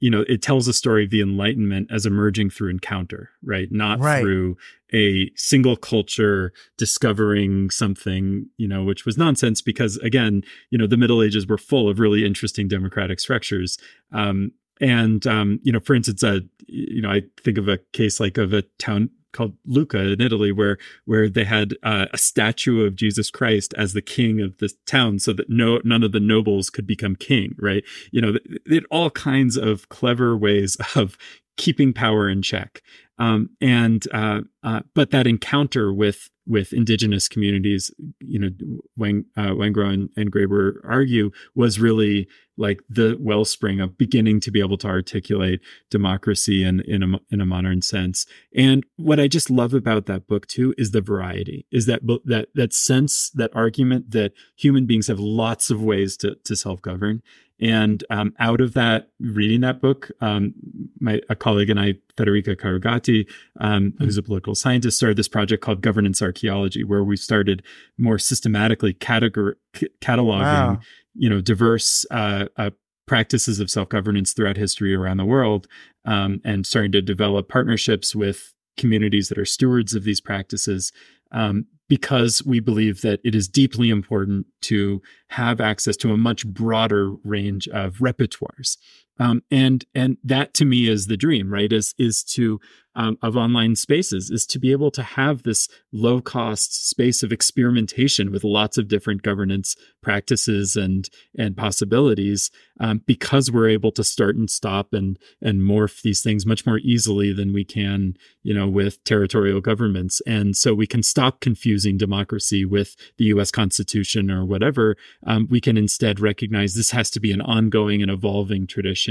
you 0.00 0.10
know 0.10 0.24
it 0.28 0.42
tells 0.42 0.66
a 0.66 0.72
story 0.72 1.04
of 1.04 1.10
the 1.10 1.20
enlightenment 1.20 1.88
as 1.92 2.06
emerging 2.06 2.50
through 2.50 2.70
encounter 2.70 3.30
right 3.44 3.68
not 3.70 4.00
right. 4.00 4.20
through 4.20 4.56
a 4.92 5.30
single 5.36 5.76
culture 5.76 6.52
discovering 6.76 7.70
something 7.70 8.46
you 8.56 8.66
know 8.66 8.82
which 8.82 9.04
was 9.04 9.16
nonsense 9.16 9.62
because 9.62 9.96
again 9.98 10.42
you 10.70 10.78
know 10.78 10.86
the 10.86 10.96
middle 10.96 11.22
ages 11.22 11.46
were 11.46 11.58
full 11.58 11.88
of 11.88 12.00
really 12.00 12.24
interesting 12.26 12.66
democratic 12.66 13.20
structures 13.20 13.78
um, 14.12 14.50
and 14.80 15.26
um, 15.26 15.60
you 15.62 15.70
know 15.70 15.80
for 15.80 15.94
instance 15.94 16.24
uh, 16.24 16.40
you 16.66 17.00
know 17.00 17.10
i 17.10 17.22
think 17.42 17.58
of 17.58 17.68
a 17.68 17.78
case 17.92 18.18
like 18.18 18.38
of 18.38 18.52
a 18.52 18.62
town 18.78 19.10
called 19.32 19.56
Lucca 19.64 20.12
in 20.12 20.20
Italy, 20.20 20.52
where 20.52 20.78
where 21.04 21.28
they 21.28 21.44
had 21.44 21.74
uh, 21.82 22.06
a 22.12 22.18
statue 22.18 22.86
of 22.86 22.96
Jesus 22.96 23.30
Christ 23.30 23.74
as 23.76 23.92
the 23.92 24.02
king 24.02 24.40
of 24.40 24.56
the 24.58 24.72
town, 24.86 25.18
so 25.18 25.32
that 25.32 25.50
no 25.50 25.80
none 25.84 26.02
of 26.02 26.12
the 26.12 26.20
nobles 26.20 26.70
could 26.70 26.86
become 26.86 27.16
king. 27.16 27.54
Right? 27.58 27.84
You 28.10 28.20
know, 28.20 28.82
all 28.90 29.10
kinds 29.10 29.56
of 29.56 29.88
clever 29.88 30.36
ways 30.36 30.76
of 30.94 31.16
keeping 31.60 31.92
power 31.92 32.26
in 32.26 32.40
check. 32.40 32.80
Um, 33.18 33.50
and 33.60 34.02
uh, 34.14 34.40
uh, 34.62 34.80
but 34.94 35.10
that 35.10 35.26
encounter 35.26 35.92
with 35.92 36.30
with 36.46 36.72
indigenous 36.72 37.28
communities, 37.28 37.92
you 38.18 38.38
know, 38.38 38.48
Wang, 38.96 39.26
uh, 39.36 39.50
Wengrow 39.50 39.92
and, 39.92 40.08
and 40.16 40.80
argue 40.82 41.30
was 41.54 41.78
really 41.78 42.26
like 42.56 42.80
the 42.88 43.16
wellspring 43.20 43.78
of 43.78 43.96
beginning 43.96 44.40
to 44.40 44.50
be 44.50 44.58
able 44.58 44.78
to 44.78 44.88
articulate 44.88 45.60
democracy 45.90 46.64
in 46.64 46.80
in 46.80 47.02
a, 47.02 47.18
in 47.30 47.42
a 47.42 47.46
modern 47.46 47.82
sense. 47.82 48.26
And 48.56 48.86
what 48.96 49.20
I 49.20 49.28
just 49.28 49.50
love 49.50 49.74
about 49.74 50.06
that 50.06 50.26
book 50.26 50.46
too 50.46 50.74
is 50.78 50.92
the 50.92 51.02
variety, 51.02 51.66
is 51.70 51.84
that 51.86 52.00
that 52.24 52.48
that 52.54 52.72
sense, 52.72 53.30
that 53.34 53.54
argument 53.54 54.12
that 54.12 54.32
human 54.56 54.86
beings 54.86 55.08
have 55.08 55.20
lots 55.20 55.70
of 55.70 55.82
ways 55.82 56.16
to 56.18 56.36
to 56.44 56.56
self 56.56 56.80
govern, 56.80 57.22
and 57.60 58.02
um, 58.10 58.34
out 58.38 58.60
of 58.60 58.72
that, 58.74 59.10
reading 59.20 59.60
that 59.60 59.80
book, 59.80 60.10
um, 60.20 60.54
my 60.98 61.20
a 61.28 61.36
colleague 61.36 61.68
and 61.68 61.78
I, 61.78 61.94
Federica 62.16 62.56
Carugati, 62.56 63.28
um, 63.60 63.92
mm-hmm. 63.92 64.04
who's 64.04 64.16
a 64.16 64.22
political 64.22 64.54
scientist, 64.54 64.96
started 64.96 65.18
this 65.18 65.28
project 65.28 65.62
called 65.62 65.82
Governance 65.82 66.22
Archaeology, 66.22 66.84
where 66.84 67.04
we 67.04 67.16
started 67.16 67.62
more 67.98 68.18
systematically 68.18 68.94
categor- 68.94 69.56
cataloging 70.00 70.40
wow. 70.40 70.80
you 71.14 71.28
know 71.28 71.40
diverse 71.40 72.06
uh, 72.10 72.46
uh, 72.56 72.70
practices 73.06 73.60
of 73.60 73.70
self 73.70 73.88
governance 73.90 74.32
throughout 74.32 74.56
history 74.56 74.94
around 74.94 75.18
the 75.18 75.24
world, 75.26 75.66
um, 76.06 76.40
and 76.44 76.66
starting 76.66 76.92
to 76.92 77.02
develop 77.02 77.48
partnerships 77.48 78.14
with 78.14 78.54
communities 78.78 79.28
that 79.28 79.36
are 79.38 79.44
stewards 79.44 79.94
of 79.94 80.04
these 80.04 80.20
practices. 80.20 80.92
Um, 81.32 81.66
because 81.90 82.40
we 82.46 82.60
believe 82.60 83.00
that 83.00 83.18
it 83.24 83.34
is 83.34 83.48
deeply 83.48 83.90
important 83.90 84.46
to 84.60 85.02
have 85.26 85.60
access 85.60 85.96
to 85.96 86.12
a 86.12 86.16
much 86.16 86.46
broader 86.46 87.10
range 87.24 87.66
of 87.68 87.96
repertoires. 87.96 88.76
Um, 89.20 89.42
and 89.50 89.84
and 89.94 90.16
that 90.24 90.54
to 90.54 90.64
me 90.64 90.88
is 90.88 91.06
the 91.06 91.16
dream, 91.16 91.52
right? 91.52 91.72
Is 91.72 91.94
is 91.98 92.24
to 92.34 92.58
um, 92.96 93.18
of 93.22 93.36
online 93.36 93.76
spaces 93.76 94.30
is 94.30 94.46
to 94.46 94.58
be 94.58 94.72
able 94.72 94.90
to 94.90 95.02
have 95.02 95.42
this 95.42 95.68
low 95.92 96.20
cost 96.20 96.88
space 96.88 97.22
of 97.22 97.32
experimentation 97.32 98.32
with 98.32 98.42
lots 98.42 98.78
of 98.78 98.88
different 98.88 99.22
governance 99.22 99.76
practices 100.02 100.76
and 100.76 101.08
and 101.38 101.56
possibilities 101.56 102.50
um, 102.80 103.00
because 103.06 103.50
we're 103.50 103.68
able 103.68 103.92
to 103.92 104.02
start 104.02 104.36
and 104.36 104.50
stop 104.50 104.92
and 104.92 105.18
and 105.40 105.62
morph 105.62 106.02
these 106.02 106.20
things 106.20 106.44
much 106.44 106.66
more 106.66 106.78
easily 106.78 107.32
than 107.32 107.52
we 107.52 107.64
can 107.64 108.14
you 108.42 108.52
know 108.52 108.68
with 108.68 109.02
territorial 109.04 109.60
governments 109.60 110.20
and 110.26 110.56
so 110.56 110.74
we 110.74 110.86
can 110.86 111.02
stop 111.02 111.40
confusing 111.40 111.96
democracy 111.96 112.64
with 112.64 112.96
the 113.18 113.26
US 113.26 113.50
constitution 113.52 114.30
or 114.30 114.44
whatever 114.44 114.96
um, 115.26 115.46
we 115.48 115.60
can 115.60 115.76
instead 115.76 116.18
recognize 116.18 116.74
this 116.74 116.90
has 116.90 117.08
to 117.10 117.20
be 117.20 117.30
an 117.30 117.40
ongoing 117.40 118.02
and 118.02 118.10
evolving 118.10 118.66
tradition 118.66 119.09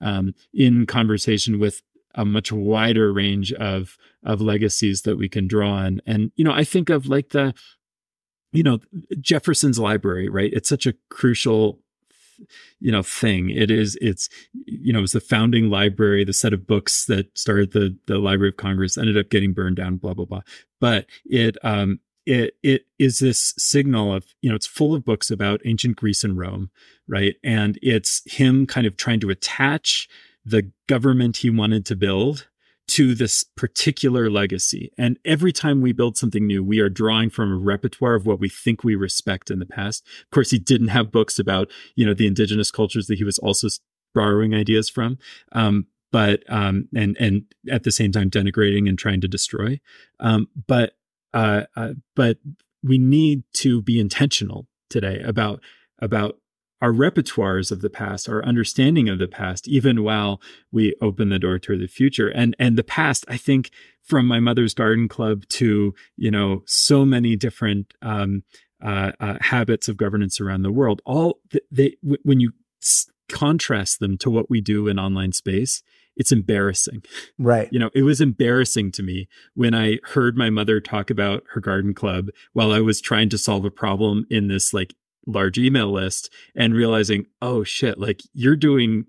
um, 0.00 0.34
in 0.52 0.86
conversation 0.86 1.58
with 1.58 1.82
a 2.14 2.24
much 2.24 2.52
wider 2.52 3.12
range 3.12 3.52
of 3.52 3.96
of 4.24 4.40
legacies 4.40 5.02
that 5.02 5.16
we 5.16 5.28
can 5.28 5.46
draw 5.46 5.70
on. 5.70 6.00
And 6.06 6.30
you 6.36 6.44
know, 6.44 6.52
I 6.52 6.64
think 6.64 6.90
of 6.90 7.06
like 7.06 7.30
the 7.30 7.54
you 8.52 8.62
know 8.62 8.78
Jefferson's 9.20 9.78
library, 9.78 10.28
right? 10.28 10.52
It's 10.52 10.68
such 10.68 10.86
a 10.86 10.94
crucial 11.10 11.80
you 12.80 12.90
know 12.90 13.02
thing 13.02 13.50
it 13.50 13.70
is 13.70 13.96
it's 14.00 14.28
you 14.66 14.92
know 14.92 14.98
it 14.98 15.02
was 15.02 15.12
the 15.12 15.20
founding 15.20 15.70
library 15.70 16.24
the 16.24 16.32
set 16.32 16.52
of 16.52 16.66
books 16.66 17.06
that 17.06 17.36
started 17.38 17.72
the 17.72 17.96
the 18.06 18.18
library 18.18 18.48
of 18.48 18.56
congress 18.56 18.98
ended 18.98 19.16
up 19.16 19.30
getting 19.30 19.52
burned 19.52 19.76
down 19.76 19.96
blah 19.96 20.14
blah 20.14 20.24
blah 20.24 20.40
but 20.80 21.06
it 21.24 21.56
um 21.62 22.00
it 22.26 22.56
it 22.62 22.86
is 22.98 23.18
this 23.18 23.54
signal 23.58 24.12
of 24.12 24.26
you 24.40 24.48
know 24.48 24.56
it's 24.56 24.66
full 24.66 24.94
of 24.94 25.04
books 25.04 25.30
about 25.30 25.60
ancient 25.64 25.96
greece 25.96 26.24
and 26.24 26.38
rome 26.38 26.70
right 27.06 27.36
and 27.42 27.78
it's 27.82 28.22
him 28.32 28.66
kind 28.66 28.86
of 28.86 28.96
trying 28.96 29.20
to 29.20 29.30
attach 29.30 30.08
the 30.44 30.70
government 30.86 31.38
he 31.38 31.50
wanted 31.50 31.86
to 31.86 31.96
build 31.96 32.48
to 32.86 33.14
this 33.14 33.44
particular 33.56 34.30
legacy. 34.30 34.92
And 34.98 35.18
every 35.24 35.52
time 35.52 35.80
we 35.80 35.92
build 35.92 36.16
something 36.16 36.46
new, 36.46 36.62
we 36.62 36.80
are 36.80 36.90
drawing 36.90 37.30
from 37.30 37.50
a 37.50 37.56
repertoire 37.56 38.14
of 38.14 38.26
what 38.26 38.40
we 38.40 38.48
think 38.48 38.84
we 38.84 38.94
respect 38.94 39.50
in 39.50 39.58
the 39.58 39.66
past. 39.66 40.06
Of 40.22 40.30
course, 40.30 40.50
he 40.50 40.58
didn't 40.58 40.88
have 40.88 41.10
books 41.10 41.38
about, 41.38 41.70
you 41.94 42.04
know, 42.04 42.14
the 42.14 42.26
indigenous 42.26 42.70
cultures 42.70 43.06
that 43.06 43.16
he 43.16 43.24
was 43.24 43.38
also 43.38 43.68
borrowing 44.14 44.54
ideas 44.54 44.90
from. 44.90 45.18
Um, 45.52 45.86
but 46.12 46.44
um, 46.48 46.88
and 46.94 47.16
and 47.18 47.44
at 47.68 47.82
the 47.82 47.90
same 47.90 48.12
time 48.12 48.30
denigrating 48.30 48.88
and 48.88 48.96
trying 48.96 49.20
to 49.22 49.28
destroy. 49.28 49.80
Um, 50.20 50.48
but 50.68 50.92
uh, 51.34 51.64
uh, 51.76 51.90
but 52.16 52.38
we 52.82 52.96
need 52.96 53.42
to 53.54 53.82
be 53.82 54.00
intentional 54.00 54.66
today 54.88 55.20
about 55.24 55.60
about 55.98 56.36
our 56.80 56.92
repertoires 56.92 57.72
of 57.72 57.80
the 57.80 57.90
past, 57.90 58.28
our 58.28 58.44
understanding 58.44 59.08
of 59.08 59.18
the 59.18 59.28
past, 59.28 59.66
even 59.66 60.02
while 60.02 60.40
we 60.70 60.94
open 61.00 61.30
the 61.30 61.38
door 61.38 61.58
to 61.58 61.78
the 61.78 61.86
future. 61.86 62.28
And 62.28 62.54
and 62.58 62.78
the 62.78 62.84
past, 62.84 63.24
I 63.28 63.36
think, 63.36 63.70
from 64.02 64.26
my 64.26 64.38
mother's 64.38 64.74
garden 64.74 65.08
club 65.08 65.46
to 65.48 65.94
you 66.16 66.30
know 66.30 66.62
so 66.66 67.04
many 67.04 67.36
different 67.36 67.92
um, 68.00 68.44
uh, 68.82 69.12
uh, 69.18 69.38
habits 69.40 69.88
of 69.88 69.96
governance 69.96 70.40
around 70.40 70.62
the 70.62 70.72
world, 70.72 71.02
all 71.04 71.40
they 71.70 71.96
when 72.02 72.40
you 72.40 72.52
contrast 73.28 73.98
them 73.98 74.18
to 74.18 74.30
what 74.30 74.50
we 74.50 74.60
do 74.60 74.86
in 74.86 74.98
online 74.98 75.32
space, 75.32 75.82
it's 76.16 76.32
embarrassing. 76.32 77.02
Right. 77.38 77.68
You 77.70 77.78
know, 77.78 77.90
it 77.94 78.02
was 78.02 78.20
embarrassing 78.20 78.92
to 78.92 79.02
me 79.02 79.28
when 79.54 79.74
I 79.74 79.98
heard 80.04 80.36
my 80.36 80.50
mother 80.50 80.80
talk 80.80 81.10
about 81.10 81.44
her 81.52 81.60
garden 81.60 81.94
club 81.94 82.28
while 82.52 82.72
I 82.72 82.80
was 82.80 83.00
trying 83.00 83.28
to 83.30 83.38
solve 83.38 83.64
a 83.64 83.70
problem 83.70 84.26
in 84.30 84.48
this 84.48 84.72
like 84.72 84.94
large 85.26 85.58
email 85.58 85.90
list 85.90 86.30
and 86.54 86.74
realizing, 86.74 87.26
oh 87.40 87.64
shit, 87.64 87.98
like 87.98 88.20
you're 88.32 88.56
doing 88.56 89.06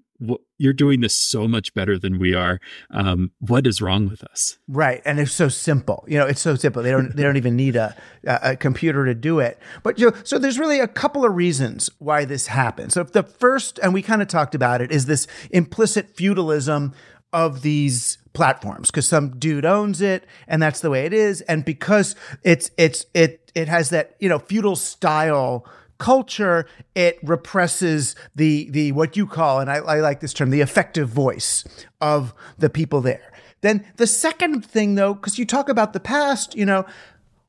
you're 0.57 0.73
doing 0.73 1.01
this 1.01 1.15
so 1.15 1.47
much 1.47 1.73
better 1.73 1.99
than 1.99 2.19
we 2.19 2.33
are. 2.33 2.59
Um, 2.89 3.31
what 3.39 3.67
is 3.67 3.81
wrong 3.81 4.07
with 4.07 4.23
us? 4.23 4.57
Right, 4.67 5.01
and 5.05 5.19
it's 5.19 5.33
so 5.33 5.49
simple. 5.49 6.05
You 6.07 6.19
know, 6.19 6.25
it's 6.25 6.41
so 6.41 6.55
simple. 6.55 6.81
They 6.83 6.91
don't 6.91 7.15
they 7.15 7.23
don't 7.23 7.37
even 7.37 7.55
need 7.55 7.75
a 7.75 7.95
a 8.23 8.55
computer 8.55 9.05
to 9.05 9.13
do 9.13 9.39
it. 9.39 9.59
But 9.83 9.99
you 9.99 10.09
know, 10.09 10.17
so 10.23 10.37
there's 10.37 10.59
really 10.59 10.79
a 10.79 10.87
couple 10.87 11.25
of 11.25 11.35
reasons 11.35 11.89
why 11.99 12.25
this 12.25 12.47
happens. 12.47 12.93
So 12.93 13.03
the 13.03 13.23
first, 13.23 13.79
and 13.79 13.93
we 13.93 14.01
kind 14.01 14.21
of 14.21 14.27
talked 14.27 14.55
about 14.55 14.81
it, 14.81 14.91
is 14.91 15.05
this 15.05 15.27
implicit 15.51 16.15
feudalism 16.15 16.93
of 17.33 17.61
these 17.61 18.17
platforms 18.33 18.91
because 18.91 19.07
some 19.07 19.37
dude 19.39 19.65
owns 19.65 20.01
it 20.01 20.25
and 20.47 20.61
that's 20.61 20.81
the 20.81 20.89
way 20.89 21.05
it 21.05 21.13
is 21.13 21.41
and 21.41 21.65
because 21.65 22.15
it's 22.43 22.69
it's 22.77 23.05
it 23.13 23.51
it 23.55 23.67
has 23.67 23.89
that 23.89 24.15
you 24.19 24.29
know 24.29 24.39
feudal 24.39 24.75
style 24.75 25.65
culture, 25.97 26.67
it 26.93 27.19
represses 27.23 28.15
the 28.35 28.69
the 28.69 28.91
what 28.91 29.15
you 29.15 29.27
call, 29.27 29.59
and 29.59 29.69
I, 29.69 29.77
I 29.77 29.99
like 29.99 30.19
this 30.19 30.33
term, 30.33 30.49
the 30.49 30.61
effective 30.61 31.09
voice 31.09 31.63
of 32.01 32.33
the 32.57 32.69
people 32.69 33.01
there. 33.01 33.31
Then 33.61 33.85
the 33.97 34.07
second 34.07 34.65
thing, 34.65 34.95
though, 34.95 35.13
because 35.13 35.39
you 35.39 35.45
talk 35.45 35.69
about 35.69 35.93
the 35.93 35.99
past, 35.99 36.55
you 36.55 36.65
know, 36.65 36.85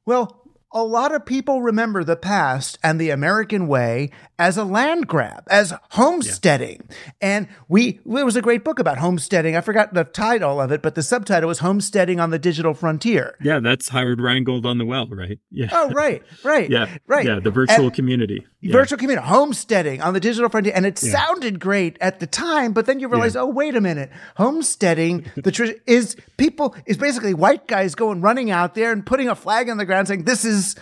well, 0.07 0.42
a 0.72 0.84
lot 0.84 1.14
of 1.14 1.24
people 1.24 1.62
remember 1.62 2.05
the 2.05 2.16
past 2.16 2.78
and 2.82 3.01
the 3.01 3.11
American 3.11 3.66
way 3.66 4.11
as 4.39 4.57
a 4.59 4.64
land 4.64 5.07
grab, 5.07 5.45
as 5.49 5.72
homesteading. 5.91 6.82
Yeah. 6.89 6.97
And 7.20 7.49
we, 7.68 8.01
there 8.05 8.24
was 8.24 8.37
a 8.37 8.43
great 8.43 8.64
book 8.64 8.78
about 8.78 8.99
homesteading. 8.99 9.57
I 9.57 9.61
forgot 9.62 9.95
the 9.95 10.05
title 10.05 10.61
of 10.61 10.70
it, 10.70 10.82
but 10.82 10.95
the 10.95 11.03
subtitle 11.03 11.49
was 11.49 11.61
Homesteading 11.61 12.20
on 12.20 12.30
the 12.30 12.39
Digital 12.39 12.74
Frontier. 12.74 13.37
Yeah, 13.41 13.61
that's 13.61 13.89
Howard 13.89 14.20
Rheingold 14.20 14.66
on 14.66 14.78
the 14.78 14.84
Well, 14.84 15.07
right? 15.09 15.39
Yeah. 15.51 15.68
Oh, 15.72 15.91
right, 15.91 16.22
right. 16.45 16.68
yeah, 16.68 16.99
right. 17.07 17.24
Yeah, 17.24 17.41
the 17.41 17.51
virtual 17.51 17.87
and 17.87 17.95
community. 17.95 18.47
Yeah. 18.61 18.72
Virtual 18.72 18.99
community, 18.99 19.26
homesteading 19.26 20.03
on 20.03 20.12
the 20.12 20.20
digital 20.20 20.51
frontier. 20.51 20.74
And 20.76 20.84
it 20.84 21.03
yeah. 21.03 21.12
sounded 21.12 21.61
great 21.61 21.97
at 22.01 22.20
the 22.20 22.26
time, 22.26 22.72
but 22.74 22.84
then 22.84 23.01
you 23.01 23.09
realize, 23.09 23.37
oh, 23.37 23.47
wait 23.47 23.74
a 23.74 23.80
minute. 23.80 24.11
Homesteading, 24.37 25.24
the 25.37 25.51
tr- 25.51 25.78
is 25.87 26.16
people, 26.37 26.74
is 26.84 26.99
basically 26.99 27.32
white 27.32 27.66
guys 27.66 27.95
going 27.95 28.20
running 28.20 28.51
out 28.51 28.74
there 28.74 28.93
and 28.93 29.07
putting 29.07 29.28
a 29.28 29.34
flag 29.34 29.70
on 29.70 29.78
the 29.78 29.87
ground 29.87 30.09
saying, 30.09 30.24
this 30.24 30.45
is 30.45 30.76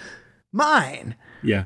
mine. 0.52 1.14
Yeah 1.42 1.64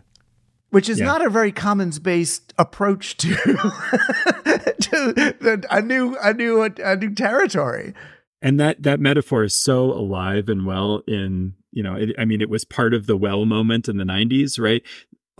which 0.70 0.88
is 0.88 0.98
yeah. 0.98 1.06
not 1.06 1.24
a 1.24 1.30
very 1.30 1.52
commons 1.52 1.98
based 1.98 2.52
approach 2.58 3.16
to 3.18 3.28
to 3.34 5.12
the, 5.40 5.66
a 5.70 5.80
new 5.80 6.16
a 6.22 6.34
new 6.34 6.62
a 6.62 6.96
new 6.96 7.14
territory. 7.14 7.94
And 8.40 8.60
that 8.60 8.82
that 8.82 9.00
metaphor 9.00 9.44
is 9.44 9.54
so 9.54 9.92
alive 9.92 10.48
and 10.48 10.66
well 10.66 11.02
in 11.06 11.54
you 11.72 11.82
know 11.82 11.94
it, 11.94 12.14
I 12.18 12.24
mean 12.24 12.40
it 12.40 12.50
was 12.50 12.64
part 12.64 12.94
of 12.94 13.06
the 13.06 13.16
well 13.16 13.44
moment 13.46 13.88
in 13.88 13.96
the 13.96 14.04
90s, 14.04 14.60
right? 14.60 14.82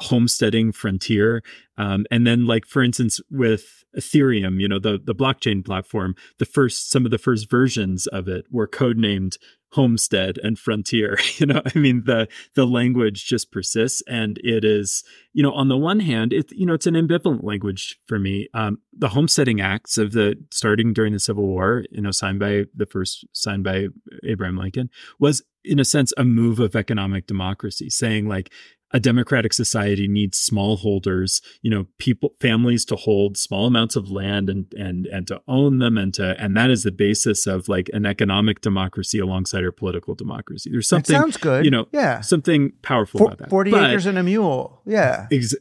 Homesteading 0.00 0.72
frontier, 0.72 1.42
um, 1.76 2.06
and 2.10 2.26
then 2.26 2.46
like 2.46 2.66
for 2.66 2.82
instance 2.82 3.20
with 3.30 3.84
Ethereum, 3.96 4.60
you 4.60 4.68
know 4.68 4.78
the 4.78 4.98
the 5.02 5.14
blockchain 5.14 5.64
platform, 5.64 6.14
the 6.38 6.44
first 6.44 6.90
some 6.90 7.04
of 7.04 7.10
the 7.10 7.18
first 7.18 7.50
versions 7.50 8.06
of 8.08 8.28
it 8.28 8.46
were 8.50 8.68
codenamed 8.68 9.36
homestead 9.72 10.38
and 10.42 10.58
frontier 10.58 11.18
you 11.36 11.46
know 11.46 11.60
i 11.74 11.78
mean 11.78 12.02
the 12.06 12.26
the 12.54 12.66
language 12.66 13.26
just 13.26 13.52
persists 13.52 14.02
and 14.08 14.38
it 14.42 14.64
is 14.64 15.04
you 15.34 15.42
know 15.42 15.52
on 15.52 15.68
the 15.68 15.76
one 15.76 16.00
hand 16.00 16.32
it 16.32 16.50
you 16.52 16.64
know 16.64 16.72
it's 16.72 16.86
an 16.86 16.94
ambivalent 16.94 17.44
language 17.44 17.98
for 18.06 18.18
me. 18.18 18.48
Um, 18.54 18.78
the 18.96 19.10
homesteading 19.10 19.60
acts 19.60 19.98
of 19.98 20.12
the 20.12 20.36
starting 20.50 20.92
during 20.92 21.12
the 21.12 21.20
civil 21.20 21.46
war 21.46 21.84
you 21.90 22.00
know 22.00 22.10
signed 22.10 22.40
by 22.40 22.64
the 22.74 22.86
first 22.86 23.26
signed 23.32 23.62
by 23.62 23.88
abraham 24.24 24.56
lincoln 24.56 24.88
was 25.18 25.42
in 25.64 25.78
a 25.78 25.84
sense 25.84 26.12
a 26.16 26.24
move 26.24 26.60
of 26.60 26.74
economic 26.74 27.26
democracy 27.26 27.90
saying 27.90 28.26
like 28.26 28.50
a 28.92 29.00
democratic 29.00 29.52
society 29.52 30.08
needs 30.08 30.38
smallholders, 30.38 31.42
you 31.62 31.70
know, 31.70 31.86
people, 31.98 32.34
families 32.40 32.84
to 32.86 32.96
hold 32.96 33.36
small 33.36 33.66
amounts 33.66 33.96
of 33.96 34.10
land 34.10 34.48
and 34.48 34.72
and 34.74 35.06
and 35.06 35.26
to 35.28 35.40
own 35.46 35.78
them, 35.78 35.98
and 35.98 36.14
to 36.14 36.34
and 36.40 36.56
that 36.56 36.70
is 36.70 36.84
the 36.84 36.92
basis 36.92 37.46
of 37.46 37.68
like 37.68 37.90
an 37.92 38.06
economic 38.06 38.60
democracy 38.60 39.18
alongside 39.18 39.64
our 39.64 39.72
political 39.72 40.14
democracy. 40.14 40.70
There's 40.70 40.88
something 40.88 41.14
it 41.14 41.18
sounds 41.18 41.36
good, 41.36 41.64
you 41.64 41.70
know, 41.70 41.86
yeah, 41.92 42.20
something 42.20 42.72
powerful 42.82 43.18
For, 43.18 43.26
about 43.26 43.38
that. 43.38 43.50
Forty 43.50 43.70
but 43.70 43.90
acres 43.90 44.06
and 44.06 44.18
a 44.18 44.22
mule, 44.22 44.80
yeah. 44.86 45.26
Ex- 45.30 45.54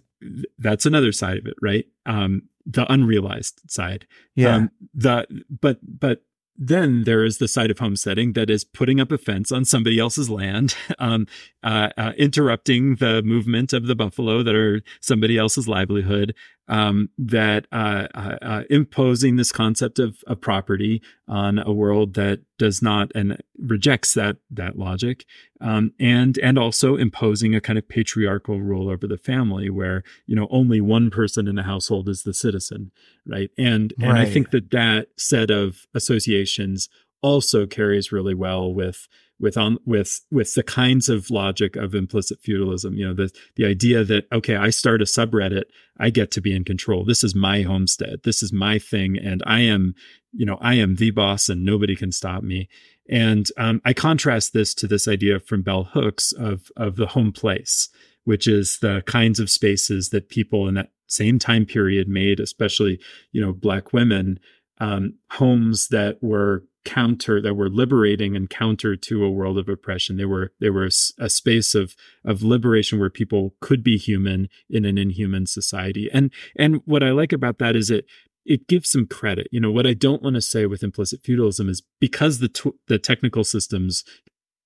that's 0.58 0.86
another 0.86 1.12
side 1.12 1.38
of 1.38 1.46
it, 1.46 1.56
right? 1.62 1.86
Um, 2.06 2.44
the 2.66 2.92
unrealized 2.92 3.62
side, 3.68 4.08
yeah. 4.36 4.56
Um, 4.56 4.72
the 4.94 5.28
but 5.50 5.80
but 5.84 6.24
then 6.58 7.03
there 7.03 7.24
is 7.24 7.38
the 7.38 7.47
side 7.47 7.70
of 7.70 7.80
homesteading 7.80 8.34
that 8.34 8.49
is 8.49 8.64
putting 8.64 8.99
up 8.99 9.12
a 9.12 9.18
fence 9.18 9.51
on 9.51 9.64
somebody 9.64 9.99
else's 9.99 10.30
land, 10.30 10.76
um, 10.99 11.28
uh, 11.64 11.89
uh, 11.97 12.14
interrupting 12.18 12.95
the 12.95 13.22
movement 13.24 13.74
of 13.74 13.88
the 13.88 13.95
buffalo 13.95 14.41
that 14.43 14.55
are 14.55 14.82
somebody 14.99 15.38
else's 15.38 15.68
livelihood, 15.68 16.34
um, 16.68 17.09
that 17.18 17.65
uh, 17.72 18.07
uh, 18.13 18.38
uh, 18.41 18.63
imposing 18.70 19.36
this 19.36 19.51
concept 19.51 19.99
of, 19.99 20.18
of 20.28 20.41
property 20.41 21.01
on 21.28 21.59
a 21.59 21.72
world 21.72 22.13
that 22.15 22.41
does 22.57 22.82
not 22.82 23.11
and 23.15 23.41
rejects 23.57 24.13
that 24.13 24.38
that 24.51 24.78
logic, 24.78 25.26
um, 25.61 25.93
and 25.99 26.38
and 26.39 26.57
also 26.57 26.95
imposing 26.95 27.55
a 27.55 27.61
kind 27.61 27.80
of 27.80 27.88
patriarchal 27.88 28.59
rule 28.59 28.89
over 28.89 29.07
the 29.07 29.18
family, 29.18 29.70
where 29.70 30.03
you 30.26 30.36
know 30.36 30.47
only 30.49 30.82
one 30.82 31.09
person 31.09 31.47
in 31.47 31.55
the 31.55 31.63
household 31.63 32.09
is 32.09 32.24
the 32.24 32.34
citizen, 32.34 32.91
right? 33.26 33.49
And 33.57 33.93
and 33.99 34.13
right. 34.13 34.28
I 34.28 34.30
think 34.30 34.51
that 34.51 34.72
that 34.72 35.07
set 35.18 35.49
of 35.49 35.88
associations 35.93 36.89
also 37.22 37.65
carries 37.65 38.11
really 38.11 38.36
well 38.36 38.74
with 38.74 39.07
with 39.40 39.58
on 39.58 39.78
with 39.86 40.22
with 40.32 40.54
the 40.56 40.64
kinds 40.64 41.10
of 41.10 41.30
logic 41.30 41.76
of 41.76 41.94
implicit 41.94 42.40
feudalism 42.42 42.96
you 42.96 43.08
know 43.08 43.14
the 43.14 43.32
the 43.56 43.66
idea 43.66 44.04
that 44.04 44.26
okay 44.32 44.56
i 44.56 44.70
start 44.70 45.02
a 45.02 45.06
subreddit 45.06 45.66
i 46.00 46.10
get 46.10 46.32
to 46.32 46.42
be 46.42 46.56
in 46.56 46.64
control. 46.64 47.06
This 47.06 47.24
is 47.24 47.36
my 47.36 47.62
homestead. 47.62 48.22
This 48.24 48.42
is 48.44 48.54
my 48.54 48.80
thing. 48.80 49.18
And 49.18 49.44
i 49.46 49.62
am 49.62 49.96
you 50.34 50.46
know 50.46 50.58
i 50.62 50.76
am 50.76 50.96
the 50.96 51.12
boss 51.12 51.50
and 51.50 51.66
nobody 51.66 51.96
can 51.96 52.12
stop 52.12 52.44
me. 52.44 52.70
And 53.10 53.48
um, 53.58 53.82
i 53.86 53.94
contrast 53.94 54.54
this 54.54 54.74
to 54.76 54.88
this 54.88 55.08
idea 55.08 55.40
from 55.40 55.62
bell 55.62 55.86
hooks 55.86 56.32
of 56.32 56.72
of 56.76 56.96
the 56.96 57.08
home 57.08 57.32
place 57.32 57.90
which 58.26 58.46
is 58.46 58.80
the 58.82 59.02
kinds 59.06 59.40
of 59.40 59.50
spaces 59.50 60.10
that 60.10 60.28
people 60.28 60.68
in 60.68 60.74
that 60.74 60.92
same 61.08 61.40
time 61.40 61.66
period 61.66 62.08
made 62.10 62.40
especially 62.40 63.00
you 63.32 63.42
know 63.42 63.54
black 63.54 63.94
women 63.94 64.40
um, 64.80 65.16
homes 65.32 65.88
that 65.88 66.22
were 66.22 66.64
counter 66.88 67.42
that 67.42 67.56
were 67.56 67.70
liberating 67.70 68.34
and 68.34 68.50
counter 68.50 68.96
to 68.96 69.26
a 69.26 69.30
world 69.30 69.58
of 69.58 69.68
oppression. 69.68 70.16
They 70.16 70.24
were 70.24 70.54
they 70.62 70.70
were 70.70 70.86
a, 70.86 71.26
a, 71.26 71.30
space 71.30 71.76
of 71.76 71.96
of 72.24 72.44
liberation 72.44 72.98
where 72.98 73.10
people 73.10 73.54
could 73.60 73.84
be 73.84 73.98
human 73.98 74.48
in 74.70 74.86
an 74.86 74.98
inhuman 74.98 75.48
society. 75.48 76.10
And 76.14 76.32
and 76.56 76.82
what 76.86 77.04
i 77.04 77.12
like 77.12 77.34
about 77.34 77.60
that 77.60 77.76
is 77.76 77.92
it 77.92 78.06
it 78.46 78.70
gives 78.70 78.90
some 78.90 79.06
credit. 79.06 79.48
You 79.52 79.60
know 79.60 79.72
what 79.72 79.86
i 79.86 79.94
don't 79.94 80.24
want 80.24 80.36
to 80.36 80.42
say 80.42 80.66
with 80.66 80.82
implicit 80.82 81.22
feudalism 81.24 81.68
is 81.68 81.84
because 82.00 82.40
the 82.40 82.48
t- 82.48 82.72
the 82.88 82.98
technical 82.98 83.44
systems 83.44 84.06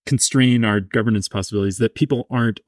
constrain 0.05 0.65
our 0.65 0.79
governance 0.79 1.27
possibilities 1.27 1.77
that 1.77 1.95
people 1.95 2.25
aren't 2.29 2.59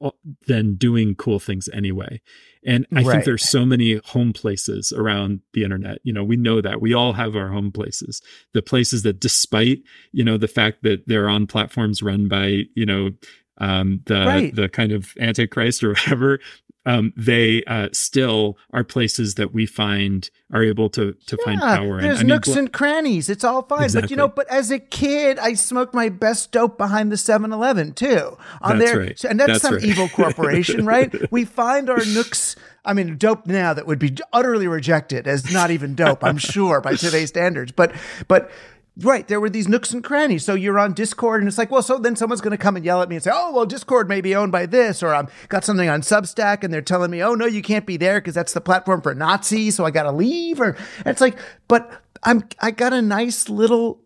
then 0.46 0.74
doing 0.76 1.14
cool 1.14 1.40
things 1.40 1.68
anyway 1.72 2.20
and 2.64 2.86
i 2.92 2.96
right. 2.96 3.06
think 3.06 3.24
there's 3.24 3.48
so 3.48 3.66
many 3.66 4.00
home 4.06 4.32
places 4.32 4.92
around 4.92 5.40
the 5.52 5.64
internet 5.64 5.98
you 6.04 6.12
know 6.12 6.22
we 6.22 6.36
know 6.36 6.60
that 6.60 6.80
we 6.80 6.94
all 6.94 7.12
have 7.12 7.34
our 7.34 7.48
home 7.48 7.72
places 7.72 8.22
the 8.52 8.62
places 8.62 9.02
that 9.02 9.18
despite 9.18 9.78
you 10.12 10.24
know 10.24 10.38
the 10.38 10.48
fact 10.48 10.82
that 10.82 11.06
they're 11.08 11.28
on 11.28 11.46
platforms 11.46 12.02
run 12.02 12.28
by 12.28 12.62
you 12.74 12.86
know 12.86 13.10
um, 13.58 14.00
the 14.06 14.26
right. 14.26 14.54
the 14.54 14.68
kind 14.68 14.92
of 14.92 15.14
antichrist 15.20 15.84
or 15.84 15.88
whatever 15.94 16.40
um, 16.86 17.12
they 17.16 17.64
uh, 17.64 17.88
still 17.92 18.58
are 18.72 18.84
places 18.84 19.34
that 19.34 19.54
we 19.54 19.66
find 19.66 20.30
are 20.52 20.62
able 20.62 20.90
to 20.90 21.14
to 21.26 21.36
yeah, 21.38 21.44
find 21.44 21.60
power 21.60 21.98
in. 21.98 22.04
There's 22.04 22.24
nooks 22.24 22.48
mean, 22.48 22.58
and 22.58 22.72
crannies. 22.72 23.30
It's 23.30 23.44
all 23.44 23.62
fine. 23.62 23.84
Exactly. 23.84 24.02
But 24.02 24.10
you 24.10 24.16
know, 24.16 24.28
but 24.28 24.48
as 24.48 24.70
a 24.70 24.78
kid, 24.78 25.38
I 25.38 25.54
smoked 25.54 25.94
my 25.94 26.08
best 26.08 26.52
dope 26.52 26.76
behind 26.76 27.10
the 27.10 27.16
7-Eleven 27.16 27.94
too. 27.94 28.36
On 28.60 28.78
that's 28.78 28.90
there, 28.90 29.00
right. 29.00 29.24
and 29.24 29.40
that's, 29.40 29.52
that's 29.52 29.62
some 29.62 29.74
right. 29.74 29.84
evil 29.84 30.08
corporation, 30.08 30.84
right? 30.86 31.30
we 31.32 31.44
find 31.44 31.88
our 31.88 32.04
nooks. 32.04 32.56
I 32.84 32.92
mean, 32.92 33.16
dope 33.16 33.46
now 33.46 33.72
that 33.72 33.86
would 33.86 33.98
be 33.98 34.14
utterly 34.32 34.68
rejected 34.68 35.26
as 35.26 35.50
not 35.50 35.70
even 35.70 35.94
dope. 35.94 36.22
I'm 36.22 36.36
sure 36.36 36.82
by 36.82 36.96
today's 36.96 37.30
standards, 37.30 37.72
but 37.72 37.94
but 38.28 38.50
Right. 38.96 39.26
There 39.26 39.40
were 39.40 39.50
these 39.50 39.66
nooks 39.66 39.92
and 39.92 40.04
crannies. 40.04 40.44
So 40.44 40.54
you're 40.54 40.78
on 40.78 40.92
Discord 40.92 41.40
and 41.40 41.48
it's 41.48 41.58
like, 41.58 41.72
well, 41.72 41.82
so 41.82 41.98
then 41.98 42.14
someone's 42.14 42.40
going 42.40 42.52
to 42.52 42.56
come 42.56 42.76
and 42.76 42.84
yell 42.84 43.02
at 43.02 43.08
me 43.08 43.16
and 43.16 43.22
say, 43.24 43.32
oh, 43.34 43.52
well, 43.52 43.66
Discord 43.66 44.08
may 44.08 44.20
be 44.20 44.36
owned 44.36 44.52
by 44.52 44.66
this, 44.66 45.02
or 45.02 45.12
I've 45.12 45.32
got 45.48 45.64
something 45.64 45.88
on 45.88 46.02
Substack 46.02 46.62
and 46.62 46.72
they're 46.72 46.80
telling 46.80 47.10
me, 47.10 47.20
oh, 47.20 47.34
no, 47.34 47.46
you 47.46 47.60
can't 47.60 47.86
be 47.86 47.96
there 47.96 48.20
because 48.20 48.34
that's 48.34 48.52
the 48.52 48.60
platform 48.60 49.02
for 49.02 49.12
Nazis. 49.12 49.74
So 49.74 49.84
I 49.84 49.90
got 49.90 50.04
to 50.04 50.12
leave. 50.12 50.60
Or 50.60 50.76
it's 51.04 51.20
like, 51.20 51.38
but 51.66 51.90
I'm, 52.22 52.44
I 52.60 52.70
got 52.70 52.92
a 52.92 53.02
nice 53.02 53.48
little, 53.48 54.00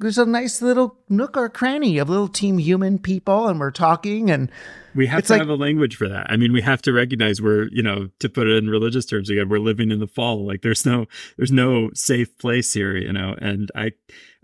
there's 0.00 0.18
a 0.18 0.26
nice 0.26 0.62
little 0.62 0.96
nook 1.08 1.36
or 1.36 1.48
cranny 1.48 1.98
of 1.98 2.08
little 2.08 2.28
team 2.28 2.58
human 2.58 2.98
people 2.98 3.48
and 3.48 3.60
we're 3.60 3.70
talking 3.70 4.30
and, 4.30 4.50
we 4.94 5.06
have 5.06 5.24
to 5.24 5.32
like, 5.34 5.40
have 5.40 5.48
a 5.48 5.54
language 5.54 5.94
for 5.96 6.08
that. 6.08 6.26
I 6.28 6.36
mean, 6.36 6.52
we 6.52 6.62
have 6.62 6.82
to 6.82 6.92
recognize 6.92 7.40
we're, 7.40 7.68
you 7.68 7.82
know, 7.82 8.08
to 8.18 8.28
put 8.28 8.48
it 8.48 8.56
in 8.56 8.68
religious 8.68 9.06
terms 9.06 9.30
again, 9.30 9.48
we're 9.48 9.60
living 9.60 9.92
in 9.92 10.00
the 10.00 10.08
fall. 10.08 10.44
Like 10.44 10.62
there's 10.62 10.84
no, 10.84 11.06
there's 11.36 11.52
no 11.52 11.90
safe 11.94 12.36
place 12.38 12.72
here, 12.72 12.96
you 12.96 13.12
know, 13.12 13.36
and 13.40 13.70
I, 13.76 13.92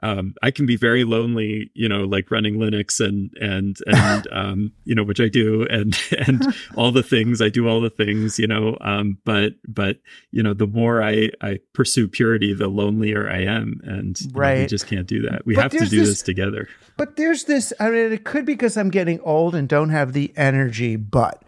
um, 0.03 0.35
I 0.43 0.51
can 0.51 0.67
be 0.67 0.77
very 0.77 1.05
lonely, 1.05 1.71
you 1.75 1.89
know, 1.89 2.03
like 2.05 2.31
running 2.31 2.57
Linux 2.57 3.01
and 3.01 3.31
and 3.41 3.79
and 3.87 4.29
um, 4.31 4.73
you 4.85 4.95
know, 4.95 5.03
which 5.03 5.21
I 5.21 5.29
do, 5.29 5.67
and 5.69 5.99
and 6.19 6.55
all 6.77 6.93
the 6.93 7.03
things 7.03 7.41
I 7.41 7.49
do, 7.49 7.69
all 7.69 7.81
the 7.81 7.91
things, 7.91 8.39
you 8.39 8.47
know. 8.47 8.77
Um, 8.81 9.19
but 9.25 9.55
but 9.67 9.99
you 10.31 10.43
know, 10.43 10.55
the 10.55 10.67
more 10.67 11.03
I 11.03 11.31
I 11.41 11.61
pursue 11.73 12.09
purity, 12.09 12.53
the 12.53 12.69
lonelier 12.69 13.29
I 13.29 13.43
am, 13.45 13.81
and 13.85 14.19
right, 14.33 14.55
know, 14.55 14.61
we 14.63 14.67
just 14.67 14.87
can't 14.87 15.07
do 15.07 15.23
that. 15.23 15.47
We 15.47 15.55
but 15.55 15.63
have 15.63 15.73
to 15.73 15.87
do 15.87 16.01
this, 16.01 16.09
this 16.09 16.23
together. 16.23 16.69
But 16.97 17.17
there's 17.17 17.45
this. 17.45 17.73
I 17.81 17.89
mean, 17.89 18.13
it 18.13 18.25
could 18.25 18.45
be 18.45 18.53
because 18.53 18.77
I'm 18.77 18.91
getting 18.91 19.21
old 19.21 19.55
and 19.55 19.69
don't 19.69 19.91
have 19.91 20.13
the 20.13 20.33
energy, 20.37 20.97
but 20.97 21.43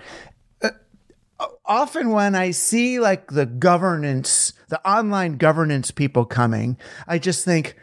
uh, 0.62 0.70
often 1.66 2.10
when 2.10 2.34
I 2.34 2.52
see 2.52 2.98
like 2.98 3.30
the 3.30 3.46
governance, 3.46 4.54
the 4.68 4.86
online 4.88 5.36
governance 5.36 5.90
people 5.90 6.24
coming, 6.24 6.78
I 7.06 7.18
just 7.18 7.44
think, 7.44 7.76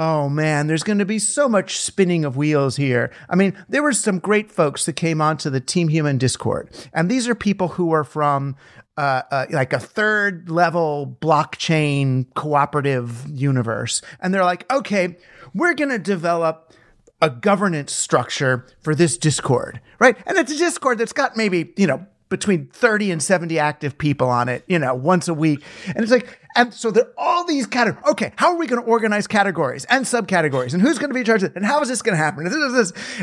Oh 0.00 0.28
man, 0.28 0.68
there's 0.68 0.84
going 0.84 1.00
to 1.00 1.04
be 1.04 1.18
so 1.18 1.48
much 1.48 1.80
spinning 1.80 2.24
of 2.24 2.36
wheels 2.36 2.76
here. 2.76 3.10
I 3.28 3.34
mean, 3.34 3.58
there 3.68 3.82
were 3.82 3.92
some 3.92 4.20
great 4.20 4.48
folks 4.48 4.86
that 4.86 4.92
came 4.92 5.20
onto 5.20 5.50
the 5.50 5.60
Team 5.60 5.88
Human 5.88 6.18
Discord, 6.18 6.70
and 6.92 7.10
these 7.10 7.26
are 7.26 7.34
people 7.34 7.66
who 7.66 7.90
are 7.90 8.04
from 8.04 8.54
uh, 8.96 9.22
uh, 9.32 9.46
like 9.50 9.72
a 9.72 9.80
third 9.80 10.50
level 10.50 11.16
blockchain 11.20 12.32
cooperative 12.34 13.28
universe, 13.28 14.00
and 14.20 14.32
they're 14.32 14.44
like, 14.44 14.72
okay, 14.72 15.16
we're 15.52 15.74
going 15.74 15.90
to 15.90 15.98
develop 15.98 16.72
a 17.20 17.28
governance 17.28 17.92
structure 17.92 18.68
for 18.80 18.94
this 18.94 19.18
Discord, 19.18 19.80
right? 19.98 20.16
And 20.28 20.38
it's 20.38 20.52
a 20.52 20.58
Discord 20.58 20.98
that's 20.98 21.12
got 21.12 21.36
maybe 21.36 21.72
you 21.76 21.88
know 21.88 22.06
between 22.28 22.66
30 22.66 23.10
and 23.10 23.22
70 23.22 23.58
active 23.58 23.96
people 23.96 24.28
on 24.28 24.48
it, 24.48 24.64
you 24.66 24.78
know, 24.78 24.94
once 24.94 25.28
a 25.28 25.34
week. 25.34 25.62
And 25.86 25.98
it's 25.98 26.12
like, 26.12 26.38
and 26.56 26.74
so 26.74 26.90
there 26.90 27.04
are 27.04 27.12
all 27.16 27.46
these 27.46 27.66
categories. 27.66 28.04
Okay, 28.10 28.32
how 28.36 28.52
are 28.52 28.58
we 28.58 28.66
going 28.66 28.82
to 28.82 28.88
organize 28.88 29.26
categories 29.26 29.84
and 29.86 30.04
subcategories? 30.04 30.72
And 30.72 30.82
who's 30.82 30.98
going 30.98 31.10
to 31.10 31.14
be 31.14 31.20
in 31.20 31.26
charge 31.26 31.42
of 31.42 31.50
it? 31.50 31.56
And 31.56 31.64
how 31.64 31.80
is 31.80 31.88
this 31.88 32.02
going 32.02 32.16
to 32.16 32.22
happen? 32.22 32.46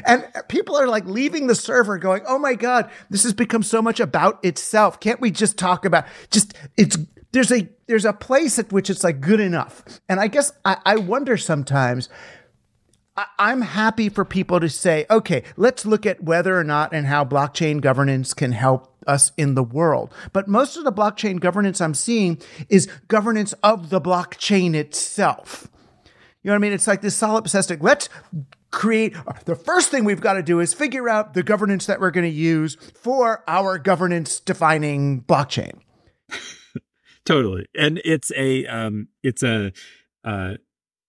And, 0.05 0.25
people 0.47 0.75
are 0.75 0.87
like 0.87 1.05
leaving 1.05 1.47
the 1.47 1.55
server 1.55 1.97
going, 1.97 2.23
oh 2.27 2.39
my 2.39 2.53
God, 2.53 2.89
this 3.09 3.23
has 3.23 3.33
become 3.33 3.63
so 3.63 3.81
much 3.81 3.99
about 3.99 4.43
itself. 4.43 4.99
Can't 4.99 5.19
we 5.19 5.31
just 5.31 5.57
talk 5.57 5.85
about 5.85 6.05
just, 6.29 6.53
it's, 6.77 6.97
there's 7.31 7.51
a, 7.51 7.67
there's 7.87 8.05
a 8.05 8.13
place 8.13 8.57
at 8.59 8.71
which 8.71 8.89
it's 8.89 9.03
like 9.03 9.21
good 9.21 9.39
enough. 9.39 9.83
And 10.07 10.19
I 10.19 10.27
guess 10.27 10.51
I, 10.63 10.77
I 10.85 10.95
wonder 10.97 11.37
sometimes, 11.37 12.09
I'm 13.39 13.61
happy 13.61 14.09
for 14.09 14.25
people 14.25 14.59
to 14.59 14.67
say, 14.67 15.05
okay, 15.09 15.43
let's 15.55 15.85
look 15.85 16.05
at 16.05 16.21
whether 16.21 16.57
or 16.57 16.65
not 16.65 16.93
and 16.93 17.07
how 17.07 17.23
blockchain 17.23 17.79
governance 17.79 18.33
can 18.33 18.51
help 18.51 18.93
us 19.07 19.31
in 19.37 19.55
the 19.55 19.63
world. 19.63 20.13
But 20.33 20.47
most 20.47 20.77
of 20.77 20.83
the 20.83 20.91
blockchain 20.91 21.39
governance 21.39 21.81
I'm 21.81 21.93
seeing 21.93 22.41
is 22.69 22.87
governance 23.07 23.53
of 23.63 23.89
the 23.89 24.01
blockchain 24.01 24.73
itself. 24.73 25.69
You 26.43 26.49
know 26.49 26.53
what 26.53 26.57
I 26.57 26.61
mean? 26.61 26.73
It's 26.73 26.87
like 26.87 27.01
this 27.01 27.19
solipsistic, 27.19 27.81
let's 27.81 28.07
create 28.71 29.15
the 29.45 29.55
first 29.55 29.89
thing 29.89 30.03
we've 30.03 30.21
got 30.21 30.33
to 30.33 30.43
do 30.43 30.59
is 30.59 30.73
figure 30.73 31.07
out 31.07 31.33
the 31.33 31.41
governance 31.41 31.85
that 31.85 31.99
we're 31.99 32.11
going 32.11 32.29
to 32.29 32.37
use 32.37 32.75
for 32.93 33.43
our 33.47 33.79
governance 33.79 34.39
defining 34.41 35.21
blockchain. 35.21 35.79
totally. 37.25 37.67
And 37.73 38.01
it's 38.03 38.31
a 38.35 38.65
um 38.67 39.07
it's 39.23 39.43
a 39.43 39.71
uh 40.23 40.55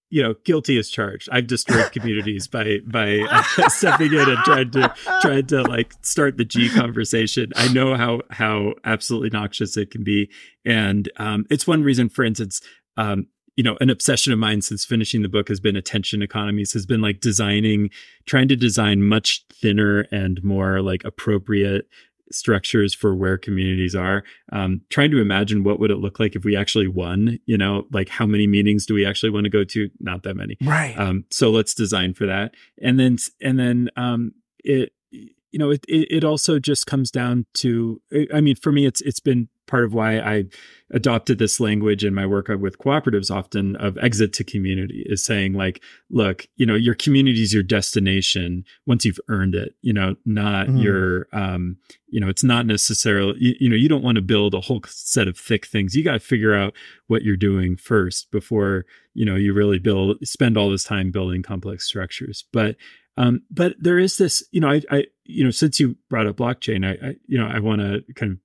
you 0.09 0.22
know, 0.22 0.34
guilty 0.44 0.78
as 0.78 0.88
charged. 0.88 1.28
I've 1.32 1.46
destroyed 1.46 1.90
communities 1.92 2.46
by 2.46 2.78
by 2.86 3.18
uh, 3.20 3.42
stepping 3.68 4.12
in 4.12 4.28
and 4.28 4.38
trying 4.38 4.70
to 4.72 4.94
trying 5.20 5.46
to 5.46 5.62
like 5.62 5.92
start 6.02 6.36
the 6.36 6.44
G 6.44 6.68
conversation. 6.68 7.52
I 7.57 7.72
know 7.72 7.96
how 7.96 8.20
how 8.30 8.74
absolutely 8.84 9.30
noxious 9.30 9.76
it 9.76 9.90
can 9.90 10.04
be, 10.04 10.30
and 10.64 11.11
um, 11.16 11.46
it's 11.50 11.66
one 11.66 11.82
reason, 11.82 12.09
for 12.09 12.24
instance, 12.24 12.61
um, 12.96 13.26
you 13.57 13.64
know, 13.64 13.76
an 13.80 13.90
obsession 13.90 14.32
of 14.32 14.38
mine 14.38 14.62
since 14.62 14.84
finishing 14.84 15.22
the 15.22 15.28
book 15.28 15.48
has 15.48 15.61
been 15.61 15.76
attention 15.76 16.22
economies. 16.22 16.72
Has 16.72 16.86
been 16.86 17.00
like 17.00 17.20
designing, 17.20 17.90
trying 18.26 18.48
to 18.48 18.57
design 18.57 19.02
much 19.02 19.44
thinner 19.52 20.07
and 20.12 20.42
more 20.44 20.82
like 20.82 21.04
appropriate 21.04 21.88
structures 22.33 22.95
for 22.95 23.14
where 23.14 23.39
communities 23.39 23.95
are. 23.95 24.24
Um, 24.53 24.83
trying 24.91 25.11
to 25.12 25.20
imagine 25.20 25.64
what 25.64 25.81
would 25.81 25.91
it 25.91 25.99
look 25.99 26.18
like 26.18 26.37
if 26.37 26.45
we 26.45 26.57
actually 26.57 26.89
won 26.89 27.39
you 27.47 27.59
know 27.59 27.87
like 27.93 28.09
how 28.09 28.27
many 28.27 28.47
meetings 28.47 28.87
do 28.87 28.95
we 28.95 29.07
actually 29.07 29.31
want 29.31 29.45
to 29.45 29.51
go 29.51 29.64
to? 29.64 29.91
Not 30.01 30.22
that 30.24 30.37
many. 30.37 30.57
Right. 30.62 30.99
Um, 30.99 31.24
so 31.31 31.51
let's 31.51 31.74
design 31.74 32.14
for 32.14 32.27
that. 32.27 32.55
And 32.81 32.99
then 32.99 33.18
and 33.41 33.59
then 33.59 33.91
um, 33.97 34.33
it 34.64 34.93
you 35.11 35.59
know 35.59 35.70
it, 35.70 35.85
it, 35.89 36.09
it 36.11 36.24
also 36.24 36.59
just 36.59 36.87
comes 36.87 37.11
down 37.11 37.47
to 37.55 38.03
i 38.35 38.43
mean 38.43 38.57
for 38.57 38.72
me 38.72 38.85
it's 38.85 39.01
it's 39.01 39.20
been 39.20 39.49
part 39.67 39.85
of 39.85 39.95
why 39.95 40.19
I 40.19 40.45
adopted 40.93 41.39
this 41.39 41.59
language 41.59 42.05
in 42.05 42.14
my 42.14 42.25
work 42.25 42.49
with 42.49 42.79
cooperatives 42.79 43.31
often 43.31 43.75
of 43.77 43.99
exit 43.99 44.33
to 44.35 44.45
community 44.45 45.03
is 45.07 45.25
saying 45.25 45.53
like, 45.53 45.83
look, 46.11 46.47
you 46.57 46.64
know, 46.64 46.77
your 46.77 46.95
community 46.95 47.43
is 47.43 47.53
your 47.53 47.64
destination 47.64 48.64
once 48.87 49.05
you've 49.05 49.19
earned 49.29 49.55
it, 49.55 49.75
you 49.83 49.93
know, 49.93 50.14
not 50.25 50.69
mm-hmm. 50.69 50.79
your, 50.79 51.27
um, 51.33 51.77
you 52.09 52.21
know, 52.21 52.29
it's 52.29 52.45
not 52.45 52.67
necessarily, 52.67 53.35
you, 53.39 53.55
you 53.59 53.69
know, 53.69 53.77
you 53.77 53.89
don't 53.89 54.05
want 54.05 54.17
to 54.17 54.23
build 54.23 54.55
a 54.55 54.61
whole 54.61 54.81
set 54.87 55.27
of 55.27 55.37
thick 55.37 55.67
things. 55.67 55.97
You 55.97 56.05
got 56.05 56.12
to 56.12 56.21
figure 56.21 56.55
out 56.55 56.73
what 57.09 57.23
you're 57.23 57.37
doing 57.37 57.77
first 57.77 58.31
before, 58.31 58.87
you 59.12 59.25
know, 59.25 59.35
you 59.35 59.53
really 59.53 59.81
build, 59.81 60.19
spend 60.23 60.57
all 60.57 60.71
this 60.71 60.85
time 60.85 61.11
building 61.11 61.43
complex 61.43 61.85
structures. 61.85 62.45
But, 62.53 62.77
um, 63.17 63.43
but 63.51 63.75
there 63.81 63.99
is 63.99 64.19
this, 64.19 64.45
you 64.53 64.61
know, 64.61 64.71
I, 64.71 64.83
I, 64.91 65.05
you 65.25 65.43
know, 65.43 65.51
since 65.51 65.81
you 65.81 65.97
brought 66.09 66.27
up 66.27 66.37
blockchain, 66.37 66.87
I, 66.87 67.09
I 67.09 67.17
you 67.27 67.39
know, 67.39 67.47
I 67.47 67.59
want 67.59 67.81
to 67.81 68.05
kind 68.14 68.33
of 68.33 68.39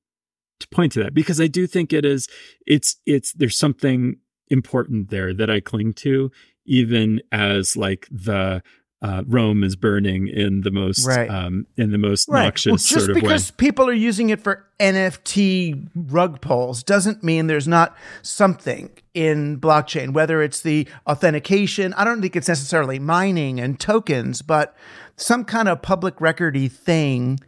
to 0.62 0.68
point 0.70 0.93
to 0.93 1.03
that 1.03 1.14
because 1.14 1.41
I 1.41 1.47
do 1.47 1.68
think 1.68 1.93
it 1.93 2.05
is 2.05 2.28
it's 2.66 2.97
it's 3.05 3.34
there's 3.34 3.57
something 3.57 4.18
important 4.49 5.09
there 5.09 5.34
that 5.34 5.49
I 5.49 5.59
cling 5.59 5.93
to 5.93 6.32
even 6.66 7.22
as 7.32 7.76
like 7.76 8.07
the 8.12 8.62
uh, 9.03 9.24
Rome 9.26 9.64
is 9.64 9.76
burning 9.76 10.28
in 10.28 10.62
the 10.62 10.70
most 10.70 11.07
right. 11.07 11.30
um, 11.30 11.66
in 11.76 11.91
the 11.91 11.97
most 11.97 12.30
right. 12.30 12.43
noxious 12.43 12.70
well, 12.70 12.78
just 12.78 12.89
sort 12.91 13.09
of 13.09 13.16
because 13.16 13.49
people 13.51 13.89
are 13.89 13.93
using 13.93 14.30
it 14.30 14.39
for 14.39 14.68
NFT 14.80 15.89
rug 15.95 16.39
pulls 16.39 16.84
doesn't 16.84 17.24
mean 17.24 17.47
there's 17.47 17.68
not 17.68 17.95
something 18.22 18.91
in 19.16 19.59
blockchain. 19.59 20.14
Whether 20.14 20.43
it's 20.43 20.62
the 20.62 20.88
authentication, 21.07 21.93
I 21.95 22.03
don't 22.03 22.22
think 22.22 22.36
it's 22.36 22.47
necessarily 22.47 22.99
mining 22.99 23.59
and 23.59 23.80
tokens, 23.80 24.43
but 24.43 24.76
some 25.16 25.45
kind 25.45 25.68
of 25.68 25.82
public 25.82 26.18
recordy 26.18 26.72
thing 26.72 27.39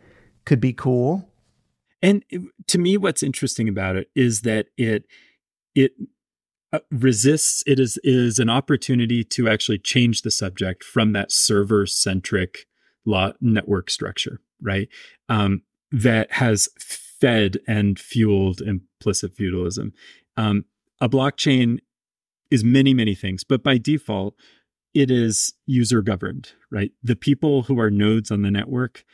could 0.46 0.60
be 0.60 0.74
cool. 0.74 1.30
And 2.04 2.26
to 2.68 2.78
me, 2.78 2.98
what's 2.98 3.24
interesting 3.24 3.70
about 3.70 3.96
it 3.96 4.10
is 4.14 4.42
that 4.42 4.68
it 4.78 5.06
it 5.74 5.94
uh, 6.74 6.80
resists. 6.92 7.64
It 7.66 7.80
is 7.80 7.98
is 8.04 8.40
an 8.40 8.50
opportunity 8.50 9.24
to 9.24 9.48
actually 9.48 9.80
change 9.80 10.22
the 10.22 10.30
subject 10.30 10.84
from 10.84 11.14
that 11.14 11.32
server 11.32 11.86
centric 11.86 12.68
law 13.06 13.32
network 13.40 13.90
structure, 13.90 14.42
right? 14.62 14.90
Um, 15.30 15.64
that 15.92 16.34
has 16.34 16.68
fed 16.78 17.60
and 17.68 17.98
fueled 17.98 18.60
implicit 18.62 19.34
feudalism. 19.36 19.94
Um, 20.36 20.66
a 21.00 21.08
blockchain 21.08 21.80
is 22.52 22.66
many 22.66 22.94
many 22.94 23.16
things, 23.16 23.46
but 23.46 23.64
by 23.64 23.78
default, 23.78 24.36
it 24.94 25.10
is 25.10 25.54
user 25.66 26.02
governed, 26.02 26.52
right? 26.70 26.92
The 27.02 27.16
people 27.16 27.64
who 27.64 27.80
are 27.80 27.90
nodes 27.90 28.30
on 28.30 28.42
the 28.42 28.52
network 28.52 29.06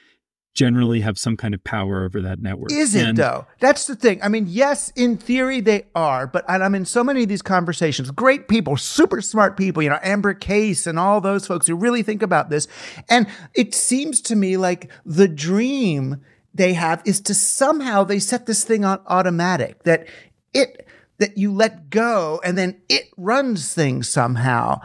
generally 0.59 0.99
have 0.99 1.17
some 1.17 1.37
kind 1.37 1.53
of 1.53 1.63
power 1.63 2.03
over 2.03 2.19
that 2.21 2.41
network. 2.41 2.69
Is 2.69 2.93
it 2.93 3.07
and, 3.07 3.17
though? 3.17 3.47
That's 3.61 3.87
the 3.87 3.95
thing. 3.95 4.21
I 4.21 4.27
mean, 4.27 4.45
yes, 4.45 4.91
in 4.93 5.15
theory 5.15 5.61
they 5.61 5.85
are, 5.95 6.27
but 6.27 6.43
I'm 6.49 6.75
in 6.75 6.83
so 6.83 7.01
many 7.01 7.23
of 7.23 7.29
these 7.29 7.41
conversations. 7.41 8.11
Great 8.11 8.49
people, 8.49 8.75
super 8.75 9.21
smart 9.21 9.55
people, 9.55 9.81
you 9.81 9.89
know, 9.89 9.99
Amber 10.03 10.33
Case 10.33 10.85
and 10.85 10.99
all 10.99 11.21
those 11.21 11.47
folks 11.47 11.65
who 11.65 11.75
really 11.75 12.03
think 12.03 12.21
about 12.21 12.49
this. 12.49 12.67
And 13.09 13.27
it 13.55 13.73
seems 13.73 14.19
to 14.23 14.35
me 14.35 14.57
like 14.57 14.91
the 15.05 15.29
dream 15.29 16.17
they 16.53 16.73
have 16.73 17.01
is 17.05 17.21
to 17.21 17.33
somehow 17.33 18.03
they 18.03 18.19
set 18.19 18.45
this 18.45 18.65
thing 18.65 18.83
on 18.83 18.99
automatic 19.07 19.83
that 19.83 20.07
it 20.53 20.85
that 21.19 21.37
you 21.37 21.53
let 21.53 21.89
go 21.89 22.41
and 22.43 22.57
then 22.57 22.81
it 22.89 23.03
runs 23.15 23.73
things 23.73 24.09
somehow 24.09 24.81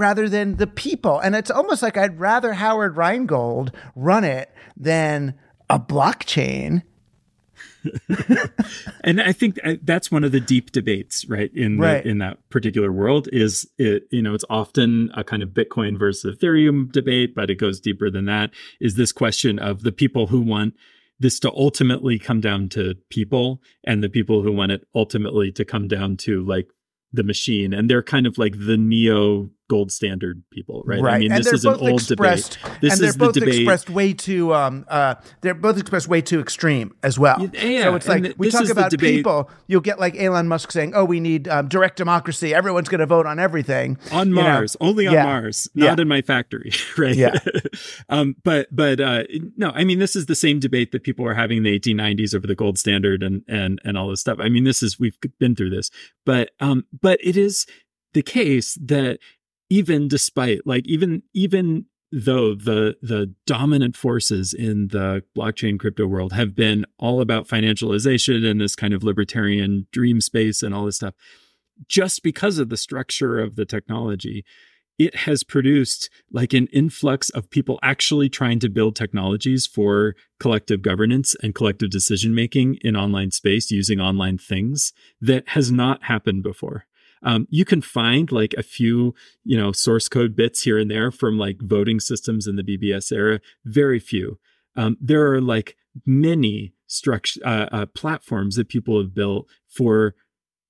rather 0.00 0.28
than 0.28 0.56
the 0.56 0.66
people. 0.66 1.18
And 1.18 1.36
it's 1.36 1.50
almost 1.50 1.82
like 1.82 1.96
I'd 1.96 2.18
rather 2.18 2.54
Howard 2.54 2.96
Rheingold 2.96 3.72
run 3.94 4.24
it 4.24 4.50
than 4.76 5.34
a 5.68 5.78
blockchain. 5.78 6.82
and 9.04 9.20
I 9.20 9.32
think 9.32 9.58
uh, 9.64 9.74
that's 9.82 10.10
one 10.10 10.24
of 10.24 10.32
the 10.32 10.40
deep 10.40 10.72
debates, 10.72 11.26
right? 11.28 11.50
In 11.54 11.78
the, 11.78 11.82
right. 11.82 12.04
in 12.04 12.18
that 12.18 12.38
particular 12.50 12.92
world, 12.92 13.28
is 13.32 13.66
it 13.78 14.04
you 14.10 14.20
know 14.20 14.34
it's 14.34 14.44
often 14.50 15.10
a 15.14 15.24
kind 15.24 15.42
of 15.42 15.50
Bitcoin 15.50 15.98
versus 15.98 16.36
Ethereum 16.36 16.92
debate, 16.92 17.34
but 17.34 17.50
it 17.50 17.56
goes 17.56 17.80
deeper 17.80 18.10
than 18.10 18.26
that. 18.26 18.50
Is 18.80 18.96
this 18.96 19.12
question 19.12 19.58
of 19.58 19.82
the 19.82 19.92
people 19.92 20.26
who 20.26 20.40
want 20.40 20.74
this 21.18 21.40
to 21.40 21.50
ultimately 21.52 22.18
come 22.18 22.40
down 22.40 22.68
to 22.70 22.96
people, 23.08 23.62
and 23.84 24.04
the 24.04 24.10
people 24.10 24.42
who 24.42 24.52
want 24.52 24.72
it 24.72 24.86
ultimately 24.94 25.50
to 25.52 25.64
come 25.64 25.88
down 25.88 26.16
to 26.18 26.44
like 26.44 26.68
the 27.12 27.24
machine, 27.24 27.72
and 27.72 27.88
they're 27.88 28.02
kind 28.02 28.26
of 28.26 28.36
like 28.36 28.54
the 28.58 28.76
neo 28.76 29.50
gold 29.70 29.92
standard 29.92 30.42
people, 30.50 30.82
right? 30.84 31.00
Right. 31.00 31.14
I 31.14 31.18
mean, 31.20 31.30
and 31.30 31.44
this 31.44 31.52
is 31.52 31.64
an 31.64 31.74
old 31.74 32.04
debate. 32.04 32.58
This 32.80 32.92
and 32.92 33.00
they're 33.00 33.12
both 33.12 33.34
the 33.34 33.46
expressed 33.46 33.88
way 33.88 34.12
too. 34.12 34.52
Um, 34.52 34.84
uh, 34.88 35.14
they're 35.42 35.54
both 35.54 35.78
expressed 35.78 36.08
way 36.08 36.20
too 36.20 36.40
extreme 36.40 36.92
as 37.04 37.20
well. 37.20 37.48
Yeah. 37.54 37.84
So 37.84 37.94
it's 37.94 38.08
like 38.08 38.34
we 38.36 38.50
talk 38.50 38.68
about 38.68 38.90
people. 38.98 39.48
You'll 39.68 39.80
get 39.80 40.00
like 40.00 40.16
Elon 40.20 40.48
Musk 40.48 40.72
saying, 40.72 40.92
"Oh, 40.96 41.04
we 41.04 41.20
need 41.20 41.46
um, 41.46 41.68
direct 41.68 41.96
democracy. 41.96 42.52
Everyone's 42.52 42.88
going 42.88 42.98
to 42.98 43.06
vote 43.06 43.26
on 43.26 43.38
everything 43.38 43.96
on 44.10 44.32
Mars, 44.32 44.76
know? 44.80 44.88
only 44.88 45.06
on 45.06 45.14
yeah. 45.14 45.24
Mars, 45.24 45.68
not 45.74 45.98
yeah. 45.98 46.02
in 46.02 46.08
my 46.08 46.20
factory." 46.20 46.72
right. 46.98 47.14
Yeah. 47.14 47.38
um, 48.08 48.34
but 48.42 48.66
but 48.74 49.00
uh, 49.00 49.22
no, 49.56 49.70
I 49.70 49.84
mean, 49.84 50.00
this 50.00 50.16
is 50.16 50.26
the 50.26 50.34
same 50.34 50.58
debate 50.58 50.90
that 50.90 51.04
people 51.04 51.24
were 51.24 51.34
having 51.34 51.58
in 51.58 51.62
the 51.62 51.78
1890s 51.78 52.34
over 52.34 52.48
the 52.48 52.56
gold 52.56 52.76
standard 52.76 53.22
and 53.22 53.44
and 53.46 53.80
and 53.84 53.96
all 53.96 54.10
this 54.10 54.20
stuff. 54.20 54.38
I 54.40 54.48
mean, 54.48 54.64
this 54.64 54.82
is 54.82 54.98
we've 54.98 55.16
been 55.38 55.54
through 55.54 55.70
this, 55.70 55.92
but 56.26 56.50
um, 56.58 56.86
but 57.00 57.20
it 57.22 57.36
is 57.36 57.66
the 58.12 58.22
case 58.22 58.76
that 58.82 59.18
even 59.70 60.08
despite 60.08 60.66
like 60.66 60.86
even 60.86 61.22
even 61.32 61.86
though 62.12 62.54
the 62.54 62.96
the 63.00 63.32
dominant 63.46 63.96
forces 63.96 64.52
in 64.52 64.88
the 64.88 65.22
blockchain 65.36 65.78
crypto 65.78 66.06
world 66.06 66.32
have 66.32 66.54
been 66.54 66.84
all 66.98 67.20
about 67.20 67.48
financialization 67.48 68.44
and 68.44 68.60
this 68.60 68.74
kind 68.74 68.92
of 68.92 69.04
libertarian 69.04 69.86
dream 69.92 70.20
space 70.20 70.62
and 70.62 70.74
all 70.74 70.84
this 70.84 70.96
stuff 70.96 71.14
just 71.86 72.22
because 72.22 72.58
of 72.58 72.68
the 72.68 72.76
structure 72.76 73.38
of 73.38 73.54
the 73.54 73.64
technology 73.64 74.44
it 74.98 75.16
has 75.16 75.42
produced 75.44 76.10
like 76.30 76.52
an 76.52 76.66
influx 76.74 77.30
of 77.30 77.48
people 77.48 77.78
actually 77.82 78.28
trying 78.28 78.58
to 78.58 78.68
build 78.68 78.94
technologies 78.94 79.66
for 79.66 80.14
collective 80.38 80.82
governance 80.82 81.34
and 81.42 81.54
collective 81.54 81.88
decision 81.88 82.34
making 82.34 82.76
in 82.82 82.96
online 82.96 83.30
space 83.30 83.70
using 83.70 84.00
online 84.00 84.36
things 84.36 84.92
that 85.20 85.48
has 85.50 85.70
not 85.70 86.02
happened 86.02 86.42
before 86.42 86.86
um, 87.22 87.46
you 87.50 87.64
can 87.64 87.80
find 87.80 88.30
like 88.32 88.54
a 88.56 88.62
few, 88.62 89.14
you 89.44 89.56
know, 89.56 89.72
source 89.72 90.08
code 90.08 90.34
bits 90.34 90.62
here 90.62 90.78
and 90.78 90.90
there 90.90 91.10
from 91.10 91.38
like 91.38 91.60
voting 91.60 92.00
systems 92.00 92.46
in 92.46 92.56
the 92.56 92.62
BBS 92.62 93.12
era. 93.12 93.40
Very 93.64 93.98
few. 93.98 94.38
Um, 94.76 94.96
there 95.00 95.30
are 95.32 95.40
like 95.40 95.76
many 96.06 96.74
structure 96.86 97.40
uh, 97.44 97.66
uh, 97.72 97.86
platforms 97.86 98.56
that 98.56 98.68
people 98.68 98.98
have 98.98 99.14
built 99.14 99.48
for 99.68 100.14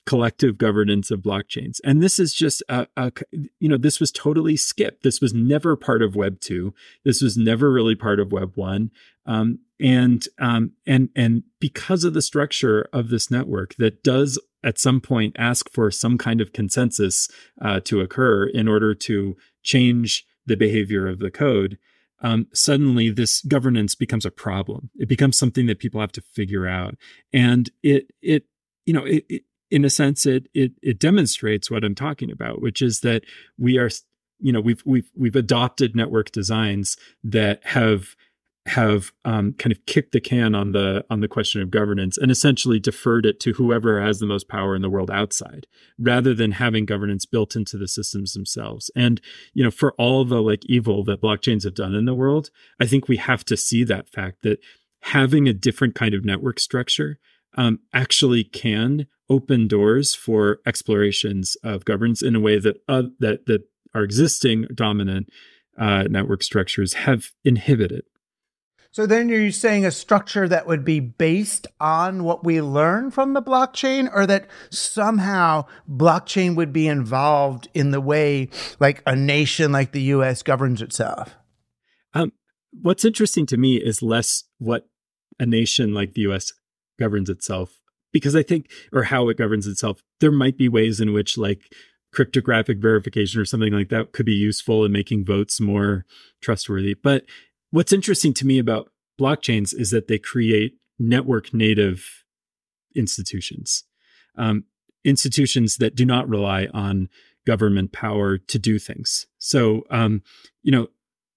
collective 0.07 0.59
governance 0.59 1.11
of 1.11 1.21
blockchains 1.21 1.79
and 1.85 2.03
this 2.03 2.19
is 2.19 2.35
just 2.35 2.63
a, 2.69 2.87
a, 2.97 3.13
you 3.61 3.69
know 3.69 3.77
this 3.77 4.01
was 4.01 4.11
totally 4.11 4.57
skipped 4.57 5.03
this 5.03 5.21
was 5.21 5.33
never 5.35 5.77
part 5.77 6.03
of 6.03 6.17
web 6.17 6.41
2 6.41 6.75
this 7.05 7.23
was 7.23 7.37
never 7.37 7.71
really 7.71 7.95
part 7.95 8.19
of 8.19 8.33
web 8.33 8.53
1 8.57 8.91
um, 9.27 9.59
and 9.81 10.27
um, 10.39 10.73
and 10.87 11.09
and 11.17 11.43
because 11.61 12.05
of 12.05 12.15
the 12.15 12.23
structure 12.23 12.89
of 12.93 13.09
this 13.09 13.31
network 13.31 13.75
that 13.77 14.03
does 14.03 14.39
at 14.63 14.79
some 14.79 15.01
point 15.01 15.35
ask 15.39 15.71
for 15.71 15.91
some 15.91 16.19
kind 16.19 16.41
of 16.41 16.53
consensus 16.53 17.29
uh, 17.61 17.81
to 17.81 18.01
occur 18.01 18.47
in 18.47 18.69
order 18.69 18.95
to 18.95 19.37
change 19.63 20.27
the 20.47 20.57
behavior 20.57 21.09
of 21.09 21.19
the 21.19 21.31
code, 21.31 21.79
um, 22.23 22.47
suddenly 22.53 23.11
this 23.11 23.41
governance 23.43 23.95
becomes 23.95 24.27
a 24.27 24.31
problem. 24.31 24.91
It 24.97 25.09
becomes 25.09 25.39
something 25.39 25.67
that 25.67 25.79
people 25.79 26.01
have 26.01 26.13
to 26.13 26.23
figure 26.23 26.67
out, 26.67 26.97
and 27.33 27.71
it 27.83 28.13
it 28.21 28.45
you 28.85 28.93
know 28.93 29.05
it, 29.05 29.25
it 29.29 29.43
in 29.71 29.85
a 29.85 29.91
sense 29.91 30.27
it 30.27 30.49
it 30.53 30.73
it 30.83 30.99
demonstrates 30.99 31.71
what 31.71 31.85
I'm 31.85 31.95
talking 31.95 32.31
about, 32.31 32.61
which 32.61 32.83
is 32.83 33.01
that 33.01 33.23
we 33.59 33.79
are 33.79 33.91
you 34.41 34.53
know 34.53 34.61
we've 34.61 34.83
we've 34.85 35.11
we've 35.17 35.37
adopted 35.37 35.97
network 35.97 36.31
designs 36.33 36.97
that 37.25 37.65
have 37.65 38.15
have 38.67 39.11
um, 39.25 39.55
kind 39.55 39.73
of 39.73 39.85
kicked 39.87 40.13
the 40.13 40.21
can 40.21 40.55
on 40.55 40.73
the 40.73 41.05
on 41.09 41.21
the 41.21 41.29
question 41.29 41.63
of 41.63 41.71
governance 41.71 42.19
and 42.19 42.31
essentially 42.31 42.79
deferred 42.79 43.25
it 43.25 43.41
to 43.41 43.55
whoever 43.55 44.03
has 44.03 44.19
the 44.19 44.27
most 44.27 44.49
power 44.49 44.77
in 44.77 44.83
the 44.83 44.91
world 44.91 45.11
outside 45.11 45.67
rather 45.99 46.35
than 46.35 46.53
having 46.53 46.85
governance 46.85 47.25
built 47.25 47.57
into 47.57 47.79
the 47.79 47.89
systems 47.89 48.35
themselves. 48.35 48.91
And 48.95 49.21
you 49.55 49.65
know 49.65 49.71
for 49.71 49.93
all 49.99 50.25
the 50.25 50.41
like 50.43 50.65
evil 50.67 51.05
that 51.05 51.21
blockchains 51.21 51.65
have 51.65 51.75
done 51.75 51.95
in 51.95 52.05
the 52.05 52.15
world 52.15 52.51
i 52.81 52.87
think 52.87 53.09
we 53.09 53.17
have 53.17 53.45
to 53.45 53.57
see 53.57 53.85
that 53.85 54.09
fact 54.09 54.43
that 54.43 54.59
having 55.03 55.49
a 55.49 55.53
different 55.53 55.95
kind 55.95 56.15
of 56.15 56.25
network 56.25 56.61
structure 56.61 57.19
um, 57.57 57.81
actually 57.93 58.45
can 58.45 59.07
open 59.29 59.67
doors 59.67 60.15
for 60.15 60.61
explorations 60.67 61.57
of 61.63 61.85
governance 61.85 62.23
in 62.23 62.37
a 62.37 62.41
way 62.41 62.59
that 62.59 62.77
uh, 62.89 63.05
that 63.19 63.47
that 63.47 63.63
our 63.95 64.03
existing 64.03 64.67
dominant 64.75 65.29
uh, 65.79 66.05
network 66.09 66.43
structures 66.43 66.95
have 66.95 67.31
inhibited 67.45 68.05
so 68.93 69.07
then 69.07 69.29
you're 69.29 69.51
saying 69.53 69.85
a 69.85 69.91
structure 69.91 70.49
that 70.49 70.67
would 70.67 70.85
be 70.85 71.01
based 71.01 71.67
on 71.81 72.25
what 72.25 72.45
we 72.45 72.61
learn 72.61 73.11
from 73.11 73.35
the 73.35 73.43
blockchain, 73.43 74.11
or 74.13 74.27
that 74.27 74.49
somehow 74.71 75.67
blockchain 75.89 76.57
would 76.57 76.73
be 76.73 76.89
involved 76.89 77.69
in 77.75 77.91
the 77.91 78.01
way 78.01 78.49
like 78.79 79.03
a 79.07 79.15
nation 79.15 79.73
like 79.73 79.93
the 79.93 80.03
US 80.03 80.43
governs 80.43 80.83
itself? 80.83 81.37
Um, 82.15 82.33
what's 82.73 83.05
interesting 83.05 83.47
to 83.47 83.57
me 83.57 83.77
is 83.77 84.03
less 84.03 84.45
what 84.59 84.89
a 85.39 85.47
nation 85.47 85.95
like 85.95 86.15
the 86.15 86.23
US 86.23 86.53
governs 86.99 87.31
itself 87.31 87.81
because 88.13 88.35
I 88.35 88.43
think, 88.43 88.71
or 88.93 89.05
how 89.05 89.29
it 89.29 89.37
governs 89.37 89.67
itself, 89.67 90.03
there 90.21 90.33
might 90.33 90.59
be 90.59 90.69
ways 90.69 91.01
in 91.01 91.13
which 91.13 91.39
like 91.39 91.63
cryptographic 92.13 92.79
verification 92.79 93.41
or 93.41 93.45
something 93.45 93.73
like 93.73 93.89
that 93.91 94.13
could 94.13 94.27
be 94.27 94.33
useful 94.33 94.85
in 94.85 94.93
making 94.93 95.25
votes 95.25 95.61
more 95.61 96.05
trustworthy. 96.43 96.95
But 96.95 97.25
what's 97.71 97.93
interesting 97.93 98.33
to 98.35 98.47
me 98.47 98.59
about 98.59 98.91
blockchains 99.21 99.75
is 99.75 99.91
that 99.91 100.09
they 100.09 100.19
create 100.19 100.75
network 100.99 101.53
native 101.55 102.25
institutions, 102.95 103.85
um, 104.37 104.65
institutions 105.05 105.77
that 105.77 105.95
do 105.95 106.05
not 106.05 106.29
rely 106.29 106.69
on 106.73 107.09
government 107.47 107.93
power 107.93 108.39
to 108.39 108.59
do 108.59 108.79
things. 108.79 109.27
So, 109.39 109.83
um, 109.91 110.23
you 110.63 110.73
know, 110.73 110.89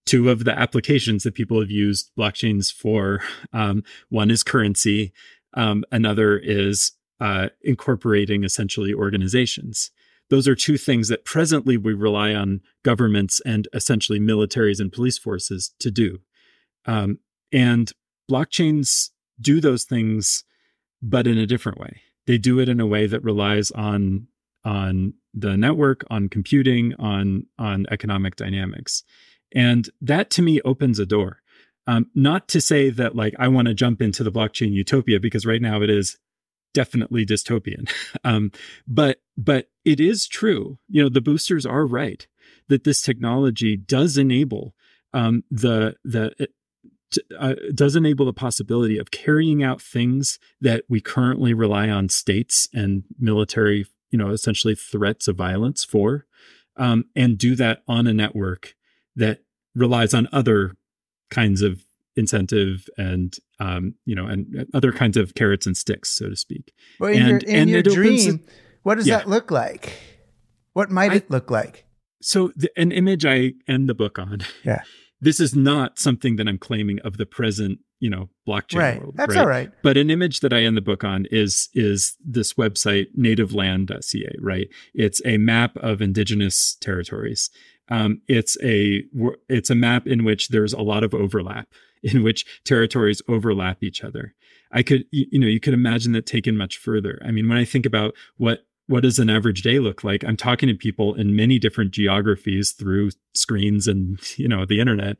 two 0.05 0.29
of 0.29 0.43
the 0.43 0.57
applications 0.57 1.23
that 1.23 1.33
people 1.33 1.59
have 1.59 1.71
used 1.71 2.11
blockchains 2.17 2.73
for 2.73 3.21
um, 3.53 3.83
one 4.09 4.31
is 4.31 4.43
currency, 4.43 5.13
um, 5.53 5.83
another 5.91 6.37
is 6.37 6.91
uh, 7.19 7.49
incorporating 7.61 8.43
essentially 8.43 8.93
organizations. 8.93 9.91
Those 10.33 10.47
are 10.47 10.55
two 10.55 10.79
things 10.79 11.09
that 11.09 11.25
presently 11.25 11.77
we 11.77 11.93
rely 11.93 12.33
on 12.33 12.61
governments 12.83 13.39
and 13.45 13.67
essentially 13.71 14.19
militaries 14.19 14.79
and 14.79 14.91
police 14.91 15.15
forces 15.15 15.75
to 15.77 15.91
do. 15.91 16.21
Um, 16.87 17.19
and 17.51 17.91
blockchains 18.31 19.11
do 19.39 19.61
those 19.61 19.83
things, 19.83 20.43
but 21.03 21.27
in 21.27 21.37
a 21.37 21.45
different 21.45 21.77
way. 21.77 22.01
They 22.25 22.39
do 22.39 22.59
it 22.59 22.67
in 22.67 22.79
a 22.79 22.87
way 22.87 23.05
that 23.05 23.23
relies 23.23 23.69
on 23.69 24.25
on 24.65 25.13
the 25.35 25.55
network, 25.55 26.03
on 26.09 26.29
computing, 26.29 26.95
on 26.97 27.45
on 27.59 27.85
economic 27.91 28.35
dynamics, 28.35 29.03
and 29.53 29.87
that 30.01 30.31
to 30.31 30.41
me 30.41 30.59
opens 30.61 30.97
a 30.97 31.05
door. 31.05 31.43
Um, 31.85 32.09
not 32.15 32.47
to 32.47 32.59
say 32.59 32.89
that 32.89 33.15
like 33.15 33.35
I 33.37 33.49
want 33.49 33.67
to 33.67 33.75
jump 33.75 34.01
into 34.01 34.23
the 34.23 34.31
blockchain 34.31 34.71
utopia 34.71 35.19
because 35.19 35.45
right 35.45 35.61
now 35.61 35.83
it 35.83 35.91
is 35.91 36.17
definitely 36.73 37.23
dystopian. 37.23 37.87
um, 38.23 38.51
but 38.87 39.21
but 39.37 39.67
it 39.85 39.99
is 39.99 40.27
true. 40.27 40.79
You 40.87 41.03
know, 41.03 41.09
the 41.09 41.21
boosters 41.21 41.65
are 41.65 41.85
right 41.85 42.25
that 42.67 42.83
this 42.83 43.01
technology 43.01 43.75
does 43.75 44.17
enable 44.17 44.73
um, 45.13 45.43
the 45.51 45.95
the 46.03 46.49
uh, 47.37 47.53
does 47.73 47.95
enable 47.95 48.25
the 48.25 48.33
possibility 48.33 48.97
of 48.97 49.11
carrying 49.11 49.63
out 49.63 49.81
things 49.81 50.39
that 50.61 50.83
we 50.89 50.99
currently 50.99 51.53
rely 51.53 51.89
on 51.89 52.09
states 52.09 52.67
and 52.73 53.03
military, 53.19 53.85
you 54.09 54.17
know, 54.17 54.29
essentially 54.29 54.73
threats 54.73 55.27
of 55.27 55.35
violence 55.35 55.83
for, 55.83 56.25
um, 56.77 57.05
and 57.15 57.37
do 57.37 57.55
that 57.55 57.83
on 57.87 58.07
a 58.07 58.13
network 58.13 58.73
that 59.15 59.41
relies 59.75 60.13
on 60.13 60.27
other 60.31 60.75
kinds 61.29 61.61
of 61.61 61.83
incentive 62.15 62.87
and 62.97 63.37
um, 63.59 63.95
you 64.05 64.15
know 64.15 64.27
and 64.27 64.67
other 64.73 64.91
kinds 64.91 65.17
of 65.17 65.33
carrots 65.33 65.65
and 65.65 65.75
sticks 65.75 66.09
so 66.09 66.29
to 66.29 66.35
speak 66.35 66.71
well 66.99 67.11
in 67.11 67.21
and, 67.21 67.41
your, 67.41 67.51
in 67.51 67.55
and 67.61 67.69
your 67.71 67.81
dream 67.81 68.39
what 68.83 68.95
does 68.95 69.07
yeah. 69.07 69.19
that 69.19 69.29
look 69.29 69.51
like 69.51 69.93
what 70.73 70.89
might 70.91 71.11
I, 71.11 71.15
it 71.15 71.31
look 71.31 71.51
like 71.51 71.85
so 72.21 72.51
the, 72.55 72.69
an 72.77 72.91
image 72.91 73.25
i 73.25 73.53
end 73.67 73.89
the 73.89 73.95
book 73.95 74.19
on 74.19 74.41
yeah 74.63 74.83
this 75.21 75.39
is 75.39 75.55
not 75.55 75.99
something 75.99 76.35
that 76.37 76.47
i'm 76.47 76.57
claiming 76.57 76.99
of 76.99 77.17
the 77.17 77.25
present 77.25 77.79
you 77.99 78.09
know 78.09 78.29
blockchain 78.47 78.79
right. 78.79 79.01
world 79.01 79.15
that's 79.15 79.35
right? 79.35 79.41
all 79.41 79.47
right 79.47 79.71
but 79.81 79.97
an 79.97 80.09
image 80.09 80.41
that 80.41 80.53
i 80.53 80.61
end 80.61 80.77
the 80.77 80.81
book 80.81 81.03
on 81.03 81.25
is 81.31 81.69
is 81.73 82.17
this 82.23 82.53
website 82.53 83.07
nativeland.ca 83.17 84.35
right 84.39 84.67
it's 84.93 85.21
a 85.25 85.37
map 85.37 85.75
of 85.77 86.01
indigenous 86.01 86.75
territories 86.81 87.49
um, 87.89 88.21
it's 88.27 88.57
a 88.63 89.03
it's 89.49 89.69
a 89.69 89.75
map 89.75 90.07
in 90.07 90.23
which 90.23 90.49
there's 90.49 90.73
a 90.73 90.81
lot 90.81 91.03
of 91.03 91.13
overlap, 91.13 91.67
in 92.03 92.23
which 92.23 92.45
territories 92.63 93.21
overlap 93.27 93.83
each 93.83 94.03
other. 94.03 94.33
I 94.71 94.83
could 94.83 95.05
you 95.11 95.39
know 95.39 95.47
you 95.47 95.59
could 95.59 95.73
imagine 95.73 96.13
that 96.13 96.25
taken 96.25 96.57
much 96.57 96.77
further. 96.77 97.21
I 97.23 97.31
mean, 97.31 97.47
when 97.47 97.57
I 97.57 97.65
think 97.65 97.85
about 97.85 98.15
what 98.37 98.65
what 98.87 99.03
does 99.03 99.19
an 99.19 99.29
average 99.29 99.61
day 99.61 99.79
look 99.79 100.03
like, 100.03 100.23
I'm 100.23 100.37
talking 100.37 100.67
to 100.67 100.75
people 100.75 101.13
in 101.13 101.35
many 101.35 101.59
different 101.59 101.91
geographies 101.91 102.71
through 102.71 103.11
screens 103.33 103.87
and 103.87 104.19
you 104.37 104.47
know 104.47 104.65
the 104.65 104.79
internet. 104.79 105.17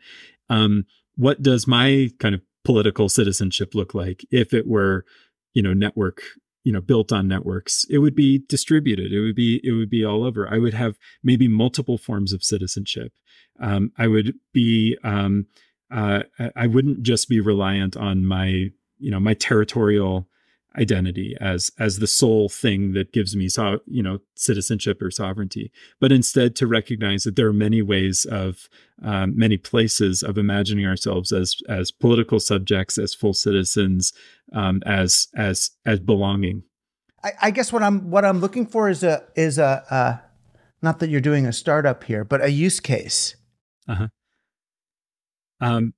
Um, 0.50 0.86
what 1.16 1.42
does 1.42 1.68
my 1.68 2.10
kind 2.20 2.36
of 2.36 2.42
political 2.66 3.10
citizenship 3.10 3.76
look 3.76 3.94
like 3.94 4.26
if 4.32 4.54
it 4.54 4.68
were 4.68 5.06
you 5.54 5.62
know 5.62 5.74
network 5.74 6.22
you 6.64 6.72
know 6.72 6.82
built 6.82 7.12
on 7.12 7.28
networks? 7.28 7.86
It 7.90 8.00
would 8.00 8.16
be 8.16 8.40
distributed. 8.40 9.14
It 9.14 9.22
would 9.22 9.36
be 9.36 9.62
it 9.64 9.72
would 9.72 9.90
be 9.90 10.04
all 10.04 10.24
over. 10.24 10.52
I 10.52 10.58
would 10.58 10.74
have 10.74 10.98
maybe 11.24 11.48
multiple 11.48 11.98
forms 11.98 12.34
of 12.34 12.44
citizenship. 12.44 13.14
Um, 13.60 13.92
i 14.00 14.08
would 14.08 14.34
be 14.52 14.98
um, 15.04 15.46
uh, 15.92 16.24
i 16.56 16.66
wouldn't 16.66 17.04
just 17.04 17.30
be 17.30 17.40
reliant 17.40 17.96
on 17.96 18.26
my 18.26 18.72
you 18.98 19.12
know 19.12 19.20
my 19.20 19.36
territorial 19.36 20.28
identity 20.78 21.36
as 21.40 21.72
as 21.78 22.00
the 22.00 22.08
sole 22.08 22.50
thing 22.50 22.94
that 22.94 23.14
gives 23.14 23.36
me 23.36 23.48
so 23.48 23.80
you 23.86 24.02
know 24.02 24.20
citizenship 24.36 25.02
or 25.02 25.12
sovereignty 25.12 25.72
but 26.00 26.12
instead 26.12 26.56
to 26.56 26.66
recognize 26.66 27.24
that 27.24 27.36
there 27.36 27.48
are 27.48 27.54
many 27.54 27.82
ways 27.82 28.26
of 28.26 28.68
um, 29.04 29.38
many 29.38 29.58
places 29.58 30.24
of 30.24 30.38
imagining 30.38 30.86
ourselves 30.86 31.32
as 31.32 31.58
as 31.70 31.92
political 31.92 32.40
subjects 32.40 32.98
as 32.98 33.14
full 33.14 33.34
citizens 33.34 34.14
um, 34.54 34.82
as 34.86 35.28
as 35.36 35.72
as 35.86 36.00
belonging. 36.00 36.64
I, 37.24 37.32
I, 37.44 37.52
guess 37.52 37.72
what 37.72 37.84
i'm 37.84 38.10
what 38.10 38.26
i'm 38.26 38.40
looking 38.40 38.66
for 38.66 38.90
is 38.90 39.04
a 39.04 39.24
is 39.36 39.58
a 39.58 39.84
uh, 39.90 40.18
not 40.82 41.00
that 41.00 41.10
you're 41.10 41.22
doing 41.22 41.46
a 41.46 41.54
startup 41.54 42.04
here 42.04 42.24
but 42.24 42.44
a 42.44 42.52
use 42.52 42.80
case. 42.80 43.36
Uh-huh. 43.88 44.08
Um 45.62 45.94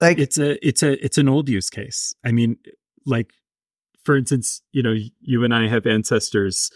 like 0.00 0.18
it's 0.18 0.38
a 0.38 0.66
it's 0.66 0.82
a 0.82 1.04
it's 1.04 1.18
an 1.18 1.28
old 1.28 1.48
use 1.48 1.70
case. 1.70 2.14
I 2.24 2.32
mean 2.32 2.58
like 3.06 3.32
for 4.04 4.16
instance 4.16 4.62
you 4.72 4.82
know 4.82 4.94
you 5.20 5.44
and 5.44 5.54
i 5.54 5.68
have 5.68 5.86
ancestors 5.86 6.70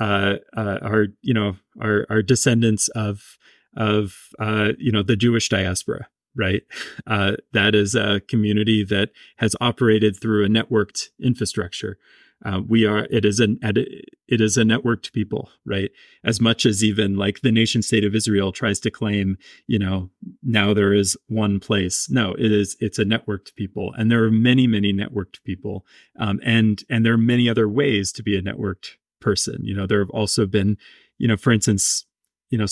uh, 0.00 0.34
uh 0.56 0.78
are 0.82 1.06
you 1.22 1.34
know 1.34 1.56
are 1.80 2.06
are 2.10 2.22
descendants 2.22 2.88
of 2.88 3.38
of 3.76 4.28
uh 4.38 4.72
you 4.78 4.92
know 4.92 5.02
the 5.02 5.16
jewish 5.16 5.48
diaspora 5.48 6.08
right? 6.34 6.62
Uh 7.06 7.32
that 7.52 7.74
is 7.74 7.94
a 7.94 8.20
community 8.28 8.84
that 8.84 9.10
has 9.36 9.54
operated 9.60 10.18
through 10.20 10.44
a 10.44 10.48
networked 10.48 11.08
infrastructure 11.22 11.98
uh, 12.44 12.60
we 12.66 12.84
are 12.84 13.06
it 13.10 13.24
is 13.24 13.40
an 13.40 13.58
it 13.62 14.40
is 14.40 14.56
a 14.56 14.62
networked 14.62 15.12
people 15.12 15.50
right? 15.64 15.90
As 16.24 16.40
much 16.40 16.66
as 16.66 16.82
even 16.82 17.16
like 17.16 17.40
the 17.40 17.52
nation 17.52 17.82
state 17.82 18.04
of 18.04 18.14
israel 18.14 18.52
tries 18.52 18.80
to 18.80 18.90
claim 18.90 19.36
you 19.66 19.78
know 19.78 20.10
now 20.42 20.74
there 20.74 20.92
is 20.92 21.16
one 21.28 21.60
place. 21.60 22.08
No 22.10 22.34
it 22.34 22.52
is 22.52 22.76
it's 22.80 22.98
a 22.98 23.04
networked 23.04 23.54
people. 23.54 23.92
And 23.96 24.10
there 24.10 24.24
are 24.24 24.30
many 24.30 24.66
many 24.66 24.92
networked 24.92 25.42
people. 25.44 25.84
Um, 26.18 26.40
and 26.44 26.82
and 26.90 27.04
there 27.04 27.14
are 27.14 27.18
many 27.18 27.48
other 27.48 27.68
ways 27.68 28.12
to 28.12 28.22
be 28.22 28.36
a 28.36 28.42
networked 28.42 28.96
person. 29.20 29.58
You 29.62 29.74
know 29.74 29.86
there 29.86 30.00
have 30.00 30.10
also 30.10 30.46
been 30.46 30.76
you 31.18 31.28
know 31.28 31.36
for 31.36 31.52
instance 31.52 32.04
you 32.50 32.58
know 32.58 32.66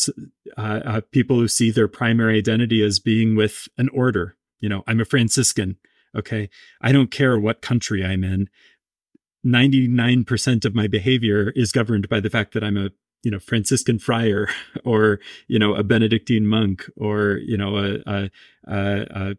uh, 0.58 0.80
uh, 0.84 1.00
people 1.12 1.36
who 1.36 1.48
see 1.48 1.70
their 1.70 1.88
primary 1.88 2.38
identity 2.38 2.82
as 2.82 2.98
being 2.98 3.36
with 3.36 3.68
an 3.78 3.88
order. 3.90 4.36
You 4.60 4.68
know 4.68 4.82
i'm 4.86 5.00
a 5.00 5.04
franciscan 5.04 5.76
okay? 6.16 6.48
I 6.80 6.92
don't 6.92 7.10
care 7.10 7.38
what 7.38 7.62
country 7.62 8.04
i'm 8.04 8.24
in 8.24 8.48
99% 9.44 10.64
of 10.64 10.74
my 10.74 10.86
behavior 10.86 11.52
is 11.56 11.72
governed 11.72 12.08
by 12.08 12.20
the 12.20 12.30
fact 12.30 12.52
that 12.54 12.64
I'm 12.64 12.76
a 12.76 12.90
you 13.22 13.30
know 13.30 13.38
Franciscan 13.38 13.98
friar 13.98 14.48
or 14.84 15.20
you 15.48 15.58
know 15.58 15.74
a 15.74 15.82
Benedictine 15.82 16.46
monk 16.46 16.84
or 16.96 17.38
you 17.44 17.56
know 17.56 17.76
a, 17.76 17.98
a, 18.06 18.30
a, 18.66 19.06
a 19.10 19.36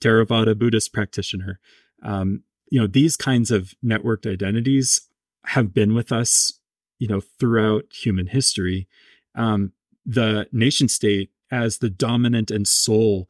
Theravada 0.00 0.58
Buddhist 0.58 0.92
practitioner. 0.92 1.60
Um, 2.02 2.42
you 2.70 2.80
know 2.80 2.86
these 2.86 3.16
kinds 3.16 3.50
of 3.50 3.74
networked 3.84 4.30
identities 4.30 5.00
have 5.46 5.74
been 5.74 5.94
with 5.94 6.12
us 6.12 6.52
you 6.98 7.08
know 7.08 7.20
throughout 7.20 7.84
human 7.92 8.28
history. 8.28 8.88
Um, 9.34 9.72
the 10.04 10.48
nation 10.52 10.88
state 10.88 11.30
as 11.50 11.78
the 11.78 11.90
dominant 11.90 12.50
and 12.50 12.66
sole 12.66 13.28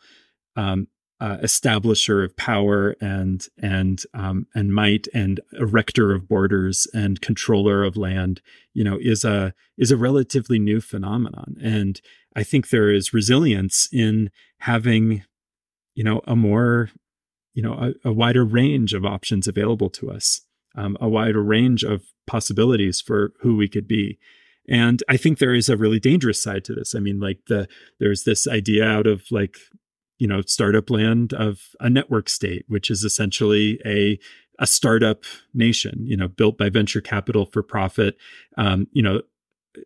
um, 0.56 0.88
uh, 1.22 1.38
establisher 1.38 2.24
of 2.24 2.36
power 2.36 2.96
and 3.00 3.46
and 3.62 4.02
um, 4.12 4.48
and 4.56 4.74
might 4.74 5.06
and 5.14 5.40
erector 5.52 6.12
of 6.12 6.28
borders 6.28 6.88
and 6.92 7.20
controller 7.20 7.84
of 7.84 7.96
land, 7.96 8.42
you 8.74 8.82
know, 8.82 8.98
is 9.00 9.24
a 9.24 9.54
is 9.78 9.92
a 9.92 9.96
relatively 9.96 10.58
new 10.58 10.80
phenomenon, 10.80 11.56
and 11.62 12.00
I 12.34 12.42
think 12.42 12.70
there 12.70 12.90
is 12.90 13.14
resilience 13.14 13.88
in 13.92 14.30
having, 14.58 15.22
you 15.94 16.02
know, 16.02 16.22
a 16.26 16.34
more, 16.34 16.90
you 17.54 17.62
know, 17.62 17.74
a, 17.74 18.08
a 18.08 18.12
wider 18.12 18.44
range 18.44 18.92
of 18.92 19.04
options 19.04 19.46
available 19.46 19.90
to 19.90 20.10
us, 20.10 20.40
um, 20.74 20.96
a 21.00 21.08
wider 21.08 21.40
range 21.40 21.84
of 21.84 22.02
possibilities 22.26 23.00
for 23.00 23.32
who 23.42 23.56
we 23.56 23.68
could 23.68 23.86
be. 23.86 24.18
And 24.68 25.04
I 25.08 25.16
think 25.16 25.38
there 25.38 25.54
is 25.54 25.68
a 25.68 25.76
really 25.76 26.00
dangerous 26.00 26.42
side 26.42 26.64
to 26.64 26.74
this. 26.74 26.96
I 26.96 26.98
mean, 26.98 27.20
like 27.20 27.38
the 27.46 27.68
there's 28.00 28.24
this 28.24 28.48
idea 28.48 28.84
out 28.84 29.06
of 29.06 29.22
like 29.30 29.56
you 30.22 30.28
know 30.28 30.40
startup 30.42 30.88
land 30.88 31.32
of 31.32 31.74
a 31.80 31.90
network 31.90 32.28
state 32.28 32.64
which 32.68 32.92
is 32.92 33.02
essentially 33.02 33.80
a 33.84 34.16
a 34.60 34.66
startup 34.68 35.24
nation 35.52 36.06
you 36.06 36.16
know 36.16 36.28
built 36.28 36.56
by 36.56 36.68
venture 36.70 37.00
capital 37.00 37.46
for 37.46 37.60
profit. 37.62 38.16
Um, 38.56 38.86
you 38.92 39.02
know 39.02 39.22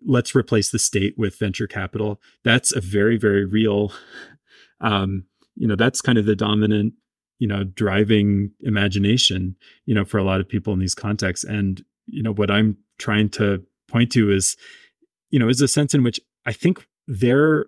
let's 0.05 0.34
replace 0.34 0.70
the 0.70 0.80
state 0.80 1.14
with 1.16 1.39
venture 1.39 1.68
capital. 1.68 2.20
That's 2.45 2.74
a 2.76 2.82
very 2.82 3.16
very 3.16 3.47
real 3.47 3.93
um, 4.82 5.24
you 5.55 5.66
know 5.66 5.76
that's 5.76 6.03
kind 6.03 6.18
of 6.18 6.26
the 6.26 6.37
dominant 6.37 6.93
you 7.39 7.49
know 7.49 7.64
driving 7.64 8.51
imagination 8.61 9.57
you 9.87 9.95
know 9.95 10.05
for 10.05 10.18
a 10.18 10.24
lot 10.24 10.41
of 10.41 10.49
people 10.49 10.74
in 10.74 10.80
these 10.80 10.95
contexts. 10.95 11.45
And 11.45 11.82
you 12.07 12.22
know 12.22 12.32
what 12.32 12.51
i'm 12.51 12.76
trying 12.99 13.28
to 13.28 13.62
point 13.89 14.12
to 14.12 14.30
is 14.30 14.57
you 15.30 15.39
know 15.39 15.49
is 15.49 15.61
a 15.61 15.68
sense 15.68 15.95
in 15.95 16.03
which 16.03 16.20
i 16.47 16.53
think 16.53 16.87
they're 17.07 17.66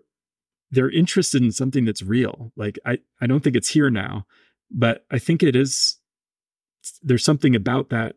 they're 0.71 0.91
interested 0.91 1.43
in 1.43 1.53
something 1.53 1.85
that's 1.85 2.03
real 2.03 2.53
like 2.57 2.79
i 2.85 2.99
i 3.21 3.27
don't 3.27 3.43
think 3.43 3.57
it's 3.57 3.71
here 3.71 3.91
now 3.91 4.27
but 4.71 5.05
i 5.11 5.19
think 5.19 5.43
it 5.43 5.57
is 5.57 5.99
there's 7.03 7.25
something 7.25 7.55
about 7.55 7.91
that 7.91 8.17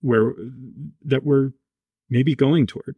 where 0.00 0.34
that 1.02 1.24
we're 1.24 1.50
maybe 2.08 2.34
going 2.34 2.66
toward 2.66 2.96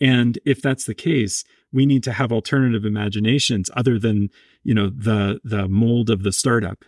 and 0.00 0.38
if 0.44 0.60
that's 0.60 0.84
the 0.84 0.94
case 0.94 1.44
we 1.72 1.86
need 1.86 2.02
to 2.02 2.12
have 2.12 2.32
alternative 2.32 2.84
imaginations 2.84 3.70
other 3.76 3.98
than 3.98 4.28
you 4.62 4.74
know 4.74 4.90
the 4.90 5.40
the 5.44 5.68
mold 5.68 6.10
of 6.10 6.22
the 6.22 6.32
startup 6.32 6.84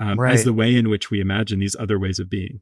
um, 0.00 0.18
right. 0.18 0.34
as 0.34 0.44
the 0.44 0.52
way 0.52 0.76
in 0.76 0.88
which 0.88 1.10
we 1.10 1.20
imagine 1.20 1.58
these 1.58 1.76
other 1.78 1.98
ways 1.98 2.18
of 2.18 2.30
being 2.30 2.60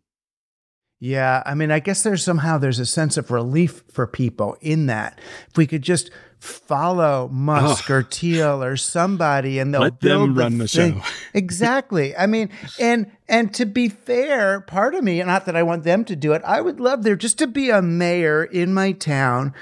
yeah, 0.99 1.43
I 1.45 1.55
mean, 1.55 1.71
I 1.71 1.79
guess 1.79 2.03
there's 2.03 2.25
somehow 2.25 2.57
there's 2.57 2.79
a 2.79 2.87
sense 2.87 3.19
of 3.19 3.31
relief 3.31 3.85
for 3.91 4.07
people 4.07 4.57
in 4.63 4.87
that. 4.87 5.21
If 5.49 5.59
we 5.59 5.67
could 5.67 5.83
just 5.83 6.11
follow 6.39 7.29
Musk 7.29 7.91
oh. 7.91 7.95
or 7.95 8.03
Thiel 8.03 8.63
or 8.63 8.77
somebody 8.77 9.59
and 9.59 9.73
they'll 9.73 9.83
let 9.83 10.01
build 10.01 10.31
them 10.31 10.35
the 10.35 10.41
run 10.41 10.59
the 10.59 10.69
thing. 10.69 11.01
show. 11.01 11.09
exactly. 11.35 12.17
I 12.17 12.27
mean, 12.27 12.51
and 12.79 13.11
and 13.29 13.53
to 13.55 13.67
be 13.67 13.89
fair, 13.89 14.61
part 14.61 14.95
of 14.95 15.03
me, 15.03 15.23
not 15.23 15.47
that 15.47 15.57
I 15.57 15.63
want 15.63 15.85
them 15.85 16.05
to 16.07 16.17
do 16.17 16.33
it, 16.33 16.43
I 16.45 16.61
would 16.61 16.81
love 16.81 17.03
there 17.03 17.17
just 17.17 17.39
to 17.39 17.47
be 17.47 17.71
a 17.71 17.83
mayor 17.83 18.45
in 18.45 18.75
my 18.75 18.93
town 18.93 19.55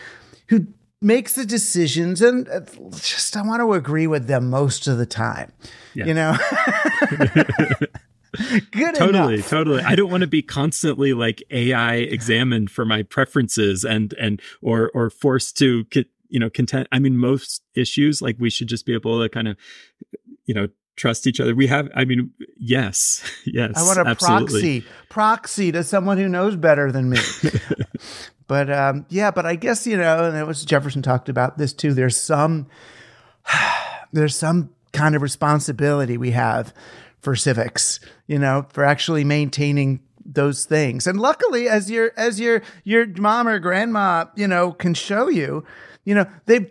who 0.49 0.67
makes 1.01 1.35
the 1.35 1.45
decisions 1.45 2.23
and 2.23 2.49
uh, 2.49 2.61
just 2.93 3.37
I 3.37 3.43
want 3.43 3.61
to 3.61 3.73
agree 3.75 4.07
with 4.07 4.27
them 4.27 4.51
most 4.51 4.87
of 4.87 4.99
the 4.99 5.07
time. 5.07 5.53
Yeah. 5.95 6.07
You 6.07 6.15
know? 6.15 6.37
Good 8.73 8.97
totally, 8.97 9.35
enough. 9.35 9.49
totally. 9.49 9.77
Totally. 9.79 9.83
I 9.83 9.95
don't 9.95 10.11
want 10.11 10.23
to 10.23 10.27
be 10.27 10.43
constantly 10.43 11.13
like 11.13 11.43
AI 11.51 11.97
examined 11.97 12.71
for 12.71 12.85
my 12.85 13.05
preferences 13.05 13.85
and 13.85 14.13
and 14.15 14.43
or 14.61 14.91
or 14.93 15.11
forced 15.11 15.57
to 15.59 15.85
you 16.35 16.41
know 16.41 16.51
content. 16.51 16.89
I 16.91 16.99
mean, 16.99 17.17
most 17.17 17.63
issues 17.77 18.21
like 18.21 18.35
we 18.41 18.51
should 18.51 18.67
just 18.67 18.85
be 18.85 18.93
able 18.93 19.23
to 19.23 19.29
kind 19.29 19.47
of 19.47 19.57
you 20.47 20.53
know 20.53 20.67
trust 20.97 21.29
each 21.29 21.39
other. 21.39 21.55
We 21.55 21.69
have, 21.69 21.89
I 21.95 22.05
mean, 22.05 22.33
yes, 22.59 23.23
yes. 23.47 23.73
I 23.77 23.83
want 23.83 23.99
to 24.01 24.11
absolutely. 24.11 24.81
proxy, 24.81 24.95
proxy 25.09 25.73
to 25.73 25.85
someone 25.85 26.19
who 26.19 26.29
knows 26.29 26.57
better 26.57 26.91
than 26.91 27.09
me. 27.09 27.19
but 28.49 28.69
um, 28.69 29.07
yeah, 29.11 29.31
but 29.31 29.47
I 29.47 29.55
guess 29.55 29.87
you 29.87 29.97
know, 29.97 30.25
and 30.25 30.37
it 30.37 30.45
was 30.45 30.65
Jefferson 30.65 31.03
talked 31.03 31.29
about 31.29 31.57
this 31.57 31.73
too. 31.73 31.95
There's 31.95 32.17
some, 32.17 32.67
there's 34.13 34.37
some 34.37 34.71
kind 34.93 35.15
of 35.15 35.23
responsibility 35.23 36.17
we 36.17 36.33
have 36.33 36.75
for 37.21 37.37
civics, 37.37 38.01
you 38.27 38.41
know, 38.41 38.67
for 38.71 38.85
actually 38.85 39.23
maintaining 39.23 40.01
those 40.25 40.65
things. 40.65 41.07
And 41.07 41.21
luckily, 41.21 41.69
as 41.69 41.91
your 41.91 42.11
as 42.17 42.41
your 42.41 42.61
your 42.83 43.07
mom 43.07 43.47
or 43.47 43.61
grandma, 43.61 44.25
you 44.35 44.49
know, 44.49 44.73
can 44.73 44.95
show 44.95 45.29
you, 45.29 45.65
you 46.05 46.15
know, 46.15 46.27
they 46.47 46.69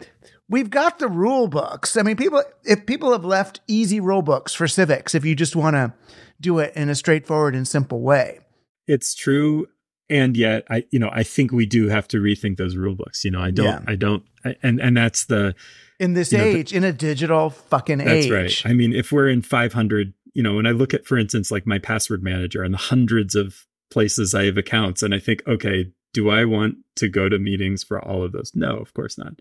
we've 0.49 0.69
got 0.69 0.99
the 0.99 1.07
rule 1.07 1.47
books. 1.47 1.97
I 1.97 2.03
mean, 2.03 2.15
people 2.15 2.43
if 2.63 2.85
people 2.85 3.11
have 3.11 3.25
left 3.25 3.61
easy 3.67 3.99
rule 3.99 4.21
books 4.21 4.53
for 4.53 4.67
civics, 4.67 5.15
if 5.15 5.25
you 5.25 5.35
just 5.35 5.55
want 5.55 5.75
to 5.75 5.93
do 6.39 6.59
it 6.59 6.73
in 6.75 6.89
a 6.89 6.95
straightforward 6.95 7.55
and 7.55 7.67
simple 7.67 8.01
way. 8.01 8.39
It's 8.87 9.15
true. 9.15 9.67
And 10.09 10.35
yet 10.35 10.65
I, 10.69 10.83
you 10.91 10.99
know, 10.99 11.09
I 11.11 11.23
think 11.23 11.51
we 11.51 11.65
do 11.65 11.87
have 11.87 12.07
to 12.09 12.17
rethink 12.17 12.57
those 12.57 12.75
rule 12.75 12.95
books. 12.95 13.23
You 13.23 13.31
know, 13.31 13.41
I 13.41 13.51
don't, 13.51 13.65
yeah. 13.65 13.79
I 13.87 13.95
don't, 13.95 14.23
I, 14.43 14.55
and, 14.61 14.81
and 14.81 14.97
that's 14.97 15.25
the, 15.25 15.55
in 15.99 16.13
this 16.13 16.33
age, 16.33 16.71
the, 16.71 16.77
in 16.77 16.83
a 16.83 16.91
digital 16.91 17.49
fucking 17.49 17.99
that's 17.99 18.09
age. 18.09 18.29
That's 18.29 18.65
right. 18.65 18.71
I 18.71 18.73
mean, 18.73 18.93
if 18.93 19.13
we're 19.13 19.29
in 19.29 19.41
500 19.41 20.13
you 20.33 20.41
know, 20.41 20.55
when 20.55 20.65
I 20.65 20.71
look 20.71 20.93
at, 20.93 21.05
for 21.05 21.17
instance, 21.17 21.51
like 21.51 21.65
my 21.65 21.79
password 21.79 22.23
manager 22.23 22.63
and 22.63 22.73
the 22.73 22.79
hundreds 22.79 23.35
of 23.35 23.65
places 23.91 24.33
I 24.33 24.45
have 24.45 24.57
accounts, 24.57 25.03
and 25.03 25.13
I 25.13 25.19
think, 25.19 25.43
okay, 25.47 25.91
do 26.13 26.29
I 26.29 26.45
want 26.45 26.77
to 26.95 27.09
go 27.09 27.27
to 27.27 27.39
meetings 27.39 27.83
for 27.83 28.03
all 28.03 28.23
of 28.23 28.31
those? 28.31 28.51
No, 28.55 28.77
of 28.77 28.93
course 28.93 29.17
not. 29.17 29.33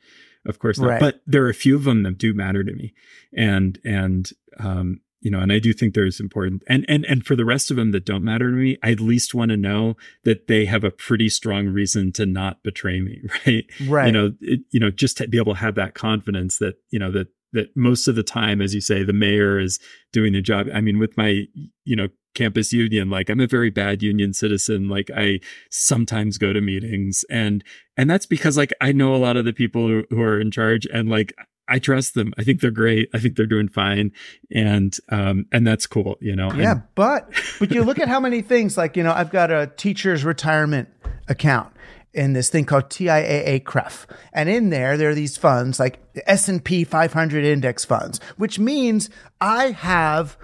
Of 0.47 0.59
course 0.59 0.79
not. 0.79 0.89
Right. 0.89 1.01
But 1.01 1.21
there 1.27 1.45
are 1.45 1.51
a 1.51 1.55
few 1.55 1.77
of 1.77 1.85
them 1.85 2.03
that 2.03 2.19
do 2.19 2.35
matter 2.35 2.65
to 2.65 2.73
me. 2.73 2.95
And, 3.37 3.79
and, 3.85 4.31
um, 4.59 5.01
you 5.21 5.31
know, 5.31 5.39
and 5.39 5.53
I 5.53 5.61
do 5.61 5.73
think 5.73 5.95
there's 5.95 6.19
important 6.19 6.65
and, 6.67 6.85
and, 6.89 7.05
and 7.05 7.25
for 7.25 7.37
the 7.37 7.45
rest 7.45 7.71
of 7.71 7.77
them 7.77 7.93
that 7.93 8.05
don't 8.05 8.25
matter 8.25 8.51
to 8.51 8.57
me, 8.57 8.77
I 8.83 8.91
at 8.91 8.99
least 8.99 9.35
want 9.35 9.51
to 9.51 9.57
know 9.57 9.97
that 10.25 10.49
they 10.49 10.65
have 10.65 10.83
a 10.83 10.91
pretty 10.91 11.29
strong 11.29 11.69
reason 11.69 12.11
to 12.13 12.27
not 12.27 12.63
betray 12.63 13.01
me. 13.01 13.23
Right. 13.47 13.67
Right. 13.87 14.07
You 14.07 14.13
know, 14.13 14.33
it, 14.41 14.61
you 14.71 14.81
know, 14.81 14.91
just 14.91 15.19
to 15.19 15.29
be 15.29 15.39
able 15.39 15.55
to 15.55 15.61
have 15.61 15.77
that 15.77 15.95
confidence 15.95 16.59
that, 16.59 16.75
you 16.91 16.99
know, 16.99 17.13
that 17.13 17.29
that 17.53 17.77
most 17.77 18.09
of 18.09 18.15
the 18.15 18.23
time, 18.23 18.61
as 18.61 18.75
you 18.75 18.81
say, 18.81 19.03
the 19.03 19.13
mayor 19.13 19.59
is 19.59 19.79
doing 20.13 20.33
the 20.33 20.43
job. 20.43 20.69
I 20.73 20.81
mean, 20.81 20.99
with 20.99 21.17
my, 21.17 21.45
you 21.85 21.97
know, 21.97 22.09
campus 22.35 22.73
union, 22.73 23.11
like 23.11 23.29
I'm 23.29 23.41
a 23.41 23.47
very 23.47 23.71
bad 23.71 24.03
union 24.03 24.33
citizen. 24.33 24.89
Like 24.89 25.11
I 25.15 25.41
sometimes 25.71 26.39
go 26.39 26.53
to 26.53 26.61
meetings 26.61 27.25
and, 27.29 27.63
and 27.97 28.09
that's 28.09 28.27
because 28.27 28.57
like 28.57 28.73
I 28.81 28.93
know 28.93 29.15
a 29.15 29.19
lot 29.19 29.37
of 29.37 29.45
the 29.45 29.53
people 29.53 29.87
who, 30.09 30.21
are 30.21 30.41
in 30.41 30.51
charge 30.51 30.87
and 30.93 31.11
like 31.11 31.35
I 31.69 31.79
trust 31.79 32.15
them. 32.15 32.33
I 32.39 32.43
think 32.43 32.61
they're 32.61 32.71
great. 32.71 33.09
I 33.15 33.19
think 33.19 33.37
they're 33.37 33.47
doing 33.47 33.69
fine. 33.69 34.13
And, 34.55 34.97
um, 35.11 35.47
and 35.53 35.67
that's 35.67 35.87
cool, 35.87 36.17
you 36.21 36.35
know? 36.35 36.53
Yeah. 36.53 36.73
And, 36.73 36.83
but, 36.95 37.33
but 37.59 37.71
you 37.71 37.85
look 37.85 37.99
at 37.99 38.09
how 38.09 38.19
many 38.19 38.43
things 38.43 38.77
like, 38.77 38.97
you 38.97 39.03
know, 39.03 39.13
I've 39.13 39.31
got 39.31 39.51
a 39.51 39.71
teacher's 39.77 40.25
retirement 40.25 40.89
account 41.29 41.72
in 42.15 42.33
this 42.33 42.49
thing 42.49 42.65
called 42.65 42.91
TIAA 42.91 43.63
CREF. 43.65 44.07
And 44.33 44.49
in 44.49 44.71
there, 44.71 44.97
there 44.97 45.11
are 45.11 45.15
these 45.15 45.37
funds 45.37 45.81
like 45.81 46.01
S&P 46.27 46.85
500 46.85 47.45
index 47.45 47.85
funds, 47.85 48.21
which 48.37 48.59
means 48.59 49.09
I 49.41 49.71
have 49.71 50.37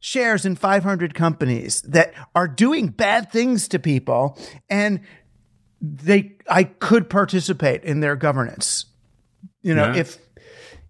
shares 0.00 0.46
in 0.46 0.56
500 0.56 1.14
companies 1.14 1.82
that 1.82 2.14
are 2.34 2.48
doing 2.48 2.88
bad 2.88 3.30
things 3.30 3.68
to 3.68 3.78
people 3.78 4.38
and 4.68 5.00
they 5.80 6.36
I 6.48 6.64
could 6.64 7.08
participate 7.08 7.84
in 7.84 8.00
their 8.00 8.16
governance. 8.16 8.86
You 9.62 9.74
know, 9.74 9.92
yeah. 9.92 10.00
if 10.00 10.18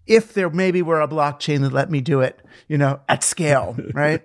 if 0.05 0.33
there 0.33 0.49
maybe 0.49 0.81
were 0.81 1.01
a 1.01 1.07
blockchain 1.07 1.61
that 1.61 1.71
let 1.71 1.89
me 1.89 2.01
do 2.01 2.21
it, 2.21 2.39
you 2.67 2.77
know, 2.77 2.99
at 3.07 3.23
scale, 3.23 3.77
right? 3.93 4.21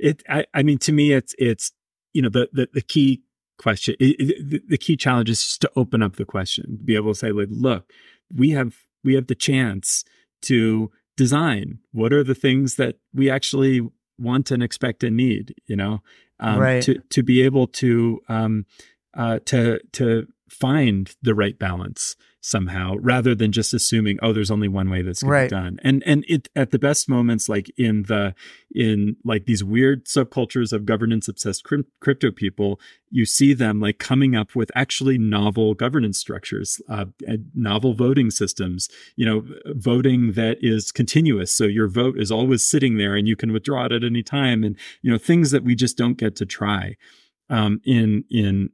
it 0.00 0.22
I, 0.28 0.46
I 0.52 0.62
mean 0.62 0.78
to 0.78 0.92
me 0.92 1.12
it's 1.12 1.34
it's 1.38 1.72
you 2.12 2.22
know 2.22 2.28
the 2.28 2.48
the, 2.52 2.68
the 2.72 2.82
key 2.82 3.22
question. 3.60 3.94
It, 4.00 4.16
it, 4.18 4.68
the 4.68 4.78
key 4.78 4.96
challenge 4.96 5.30
is 5.30 5.44
just 5.44 5.60
to 5.60 5.70
open 5.76 6.02
up 6.02 6.16
the 6.16 6.24
question, 6.24 6.78
be 6.84 6.96
able 6.96 7.12
to 7.12 7.18
say, 7.18 7.30
like, 7.30 7.48
look, 7.50 7.92
we 8.34 8.50
have 8.50 8.74
we 9.04 9.14
have 9.14 9.26
the 9.26 9.34
chance 9.34 10.04
to 10.42 10.90
design. 11.16 11.78
What 11.92 12.12
are 12.12 12.24
the 12.24 12.34
things 12.34 12.76
that 12.76 12.96
we 13.14 13.30
actually 13.30 13.88
want 14.18 14.50
and 14.50 14.62
expect 14.62 15.04
and 15.04 15.16
need? 15.16 15.54
You 15.66 15.76
know, 15.76 16.02
um, 16.40 16.58
right. 16.58 16.82
to 16.82 17.00
to 17.10 17.22
be 17.22 17.42
able 17.42 17.66
to 17.66 18.20
um, 18.28 18.66
uh, 19.14 19.40
to 19.46 19.80
to 19.92 20.26
find 20.50 21.14
the 21.22 21.34
right 21.34 21.58
balance 21.58 22.16
somehow 22.42 22.94
rather 23.00 23.34
than 23.34 23.52
just 23.52 23.74
assuming 23.74 24.18
oh 24.22 24.32
there's 24.32 24.50
only 24.50 24.68
one 24.68 24.88
way 24.88 25.02
that's 25.02 25.22
going 25.22 25.30
right. 25.30 25.50
to 25.50 25.54
be 25.54 25.60
done 25.62 25.78
and 25.82 26.02
and 26.06 26.24
it 26.26 26.48
at 26.56 26.70
the 26.70 26.78
best 26.78 27.06
moments 27.06 27.50
like 27.50 27.70
in 27.76 28.04
the 28.04 28.34
in 28.74 29.14
like 29.24 29.44
these 29.44 29.62
weird 29.62 30.06
subcultures 30.06 30.72
of 30.72 30.86
governance 30.86 31.28
obsessed 31.28 31.64
crypto 32.00 32.30
people 32.30 32.80
you 33.10 33.26
see 33.26 33.52
them 33.52 33.78
like 33.78 33.98
coming 33.98 34.34
up 34.34 34.56
with 34.56 34.70
actually 34.74 35.18
novel 35.18 35.74
governance 35.74 36.18
structures 36.18 36.80
uh, 36.88 37.04
novel 37.54 37.92
voting 37.92 38.30
systems 38.30 38.88
you 39.16 39.26
know 39.26 39.44
voting 39.74 40.32
that 40.32 40.56
is 40.62 40.90
continuous 40.90 41.52
so 41.54 41.64
your 41.64 41.88
vote 41.88 42.18
is 42.18 42.32
always 42.32 42.66
sitting 42.66 42.96
there 42.96 43.14
and 43.14 43.28
you 43.28 43.36
can 43.36 43.52
withdraw 43.52 43.84
it 43.84 43.92
at 43.92 44.02
any 44.02 44.22
time 44.22 44.64
and 44.64 44.76
you 45.02 45.10
know 45.10 45.18
things 45.18 45.50
that 45.50 45.62
we 45.62 45.74
just 45.74 45.98
don't 45.98 46.16
get 46.16 46.34
to 46.36 46.46
try 46.46 46.96
um, 47.50 47.80
in 47.84 48.24
in 48.30 48.70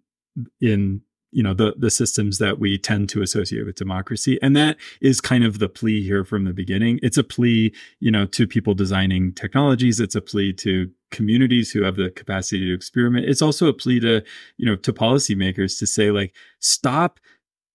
in 0.60 1.00
you 1.36 1.42
know 1.42 1.52
the 1.52 1.74
the 1.76 1.90
systems 1.90 2.38
that 2.38 2.58
we 2.58 2.78
tend 2.78 3.10
to 3.10 3.20
associate 3.20 3.66
with 3.66 3.76
democracy. 3.76 4.38
And 4.40 4.56
that 4.56 4.78
is 5.02 5.20
kind 5.20 5.44
of 5.44 5.58
the 5.58 5.68
plea 5.68 6.02
here 6.02 6.24
from 6.24 6.44
the 6.44 6.54
beginning. 6.54 6.98
It's 7.02 7.18
a 7.18 7.22
plea 7.22 7.74
you 8.00 8.10
know 8.10 8.24
to 8.24 8.46
people 8.46 8.72
designing 8.72 9.34
technologies. 9.34 10.00
It's 10.00 10.14
a 10.14 10.22
plea 10.22 10.54
to 10.54 10.90
communities 11.10 11.70
who 11.70 11.82
have 11.82 11.96
the 11.96 12.08
capacity 12.08 12.64
to 12.64 12.74
experiment. 12.74 13.26
It's 13.26 13.42
also 13.42 13.68
a 13.68 13.74
plea 13.74 14.00
to 14.00 14.22
you 14.56 14.64
know 14.64 14.76
to 14.76 14.94
policymakers 14.94 15.78
to 15.78 15.86
say 15.86 16.10
like 16.10 16.34
stop 16.58 17.20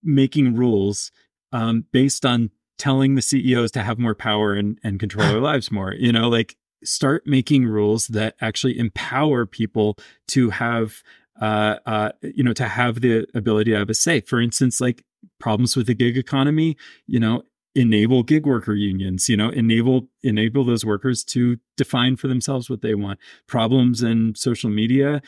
making 0.04 0.56
rules 0.56 1.12
um, 1.52 1.86
based 1.92 2.26
on 2.26 2.50
telling 2.80 3.14
the 3.14 3.22
CEOs 3.22 3.70
to 3.74 3.84
have 3.84 4.00
more 4.00 4.16
power 4.16 4.56
and, 4.56 4.80
and 4.84 5.00
control 5.00 5.28
their 5.28 5.40
lives 5.52 5.72
more. 5.72 5.94
You 5.94 6.12
know 6.12 6.30
like 6.30 6.58
start 6.84 7.28
making 7.28 7.68
rules 7.68 8.08
that 8.08 8.34
actually 8.42 8.80
empower 8.80 9.46
people 9.46 10.00
to 10.30 10.50
have 10.50 11.04
uh, 11.40 11.78
uh, 11.86 12.12
you 12.22 12.44
know, 12.44 12.54
to 12.54 12.68
have 12.68 13.02
the 13.02 13.26
ability 13.34 13.72
to 13.72 13.78
have 13.78 13.90
a 13.90 13.94
say. 13.94 14.22
For 14.22 14.42
instance, 14.42 14.82
like 14.82 15.04
problems 15.40 15.76
with 15.76 15.88
the 15.88 15.94
gig 15.94 16.18
economy, 16.18 16.78
you 17.08 17.20
know, 17.20 17.44
enable 17.74 18.24
gig 18.24 18.46
worker 18.46 18.74
unions, 18.74 19.30
you 19.30 19.38
know, 19.38 19.50
enable 19.50 20.10
enable 20.24 20.64
those 20.64 20.84
workers 20.84 21.24
to 21.24 21.58
define 21.78 22.18
for 22.18 22.28
themselves 22.28 22.70
what 22.70 22.82
they 22.82 22.96
want. 22.96 23.20
Problems 23.48 24.04
in 24.04 24.36
social 24.36 24.70
media, 24.70 25.22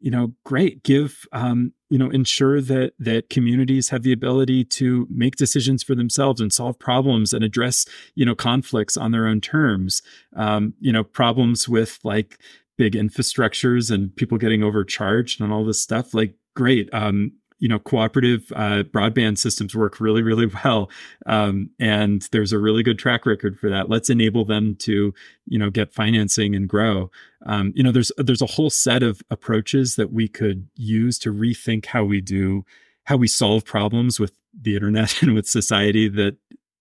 you 0.00 0.10
know, 0.10 0.32
great. 0.44 0.82
Give 0.82 1.26
um, 1.32 1.72
you 1.90 1.98
know 1.98 2.08
ensure 2.08 2.60
that 2.60 2.92
that 2.98 3.28
communities 3.28 3.90
have 3.90 4.02
the 4.02 4.12
ability 4.12 4.64
to 4.64 5.06
make 5.10 5.36
decisions 5.36 5.82
for 5.82 5.94
themselves 5.94 6.40
and 6.40 6.52
solve 6.52 6.78
problems 6.78 7.32
and 7.32 7.44
address 7.44 7.84
you 8.14 8.24
know 8.24 8.34
conflicts 8.34 8.96
on 8.96 9.10
their 9.10 9.26
own 9.26 9.40
terms 9.40 10.00
um, 10.36 10.72
you 10.80 10.92
know 10.92 11.04
problems 11.04 11.68
with 11.68 11.98
like 12.04 12.38
big 12.80 12.94
infrastructures 12.94 13.90
and 13.90 14.16
people 14.16 14.38
getting 14.38 14.62
overcharged 14.62 15.38
and 15.38 15.52
all 15.52 15.66
this 15.66 15.82
stuff 15.82 16.14
like 16.14 16.34
great. 16.56 16.88
Um, 16.94 17.32
you 17.58 17.68
know 17.68 17.78
cooperative 17.78 18.50
uh, 18.56 18.84
broadband 18.84 19.36
systems 19.36 19.76
work 19.76 20.00
really 20.00 20.22
really 20.22 20.46
well 20.64 20.90
um, 21.26 21.68
and 21.78 22.26
there's 22.32 22.54
a 22.54 22.58
really 22.58 22.82
good 22.82 22.98
track 22.98 23.26
record 23.26 23.58
for 23.58 23.68
that. 23.68 23.90
Let's 23.90 24.08
enable 24.08 24.46
them 24.46 24.76
to 24.76 25.12
you 25.44 25.58
know 25.58 25.68
get 25.68 25.92
financing 25.92 26.54
and 26.54 26.66
grow. 26.66 27.10
Um, 27.44 27.74
you 27.76 27.82
know 27.82 27.92
there's 27.92 28.10
there's 28.16 28.40
a 28.40 28.46
whole 28.46 28.70
set 28.70 29.02
of 29.02 29.20
approaches 29.30 29.96
that 29.96 30.10
we 30.10 30.26
could 30.26 30.66
use 30.74 31.18
to 31.18 31.34
rethink 31.34 31.84
how 31.84 32.04
we 32.04 32.22
do 32.22 32.64
how 33.04 33.18
we 33.18 33.28
solve 33.28 33.66
problems 33.66 34.18
with 34.18 34.32
the 34.58 34.74
internet 34.74 35.20
and 35.22 35.34
with 35.34 35.46
society 35.46 36.08
that 36.08 36.38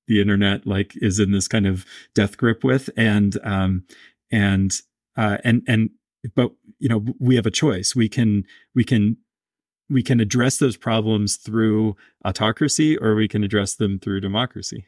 the 0.07 0.21
internet 0.21 0.65
like 0.65 0.93
is 1.01 1.19
in 1.19 1.33
this 1.33 1.49
kind 1.49 1.67
of 1.67 1.85
death 2.15 2.37
grip 2.37 2.63
with. 2.63 2.89
And 2.95 3.37
um 3.43 3.83
and 4.31 4.71
uh 5.19 5.37
and 5.43 5.61
and 5.67 5.89
but 6.35 6.51
you 6.79 6.89
know 6.89 7.05
we 7.19 7.35
have 7.35 7.45
a 7.45 7.51
choice 7.51 7.95
we 7.95 8.09
can 8.09 8.43
we 8.73 8.83
can 8.83 9.17
we 9.89 10.03
can 10.03 10.19
address 10.19 10.57
those 10.57 10.77
problems 10.77 11.35
through 11.35 11.95
autocracy 12.23 12.97
or 12.97 13.15
we 13.15 13.27
can 13.27 13.43
address 13.43 13.75
them 13.75 13.99
through 13.99 14.21
democracy. 14.21 14.85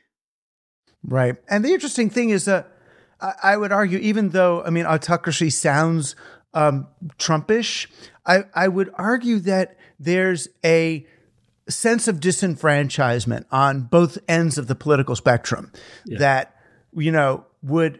Right. 1.03 1.35
And 1.49 1.65
the 1.65 1.73
interesting 1.73 2.09
thing 2.09 2.29
is 2.29 2.45
that 2.45 2.71
I, 3.19 3.55
would 3.55 3.71
argue, 3.71 3.99
even 3.99 4.29
though, 4.29 4.63
I 4.63 4.71
mean, 4.71 4.85
autocracy 4.85 5.51
sounds 5.51 6.15
um, 6.53 6.87
Trumpish, 7.17 7.87
I, 8.25 8.45
I 8.53 8.67
would 8.67 8.91
argue 8.95 9.39
that 9.39 9.77
there's 9.99 10.47
a 10.65 11.05
sense 11.69 12.07
of 12.07 12.19
disenfranchisement 12.19 13.45
on 13.51 13.83
both 13.83 14.17
ends 14.27 14.57
of 14.57 14.67
the 14.67 14.75
political 14.75 15.15
spectrum 15.15 15.71
yeah. 16.05 16.17
that, 16.17 16.55
you 16.93 17.11
know, 17.11 17.45
would 17.61 17.99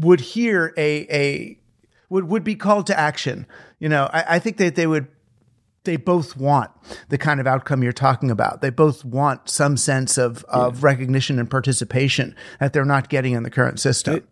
would 0.00 0.20
hear 0.20 0.74
a 0.76 1.06
a 1.10 1.58
would 2.08 2.24
would 2.24 2.44
be 2.44 2.56
called 2.56 2.86
to 2.88 2.98
action. 2.98 3.46
You 3.78 3.88
know, 3.88 4.10
I, 4.12 4.36
I 4.36 4.38
think 4.38 4.56
that 4.58 4.74
they 4.74 4.86
would 4.86 5.08
they 5.84 5.96
both 5.96 6.36
want 6.36 6.70
the 7.08 7.18
kind 7.18 7.40
of 7.40 7.46
outcome 7.46 7.82
you're 7.82 7.92
talking 7.92 8.30
about. 8.30 8.60
They 8.60 8.70
both 8.70 9.04
want 9.04 9.48
some 9.48 9.76
sense 9.76 10.18
of, 10.18 10.44
of 10.44 10.76
yeah. 10.76 10.80
recognition 10.82 11.38
and 11.38 11.50
participation 11.50 12.34
that 12.58 12.72
they're 12.72 12.84
not 12.84 13.08
getting 13.08 13.32
in 13.32 13.44
the 13.44 13.50
current 13.50 13.80
system. 13.80 14.22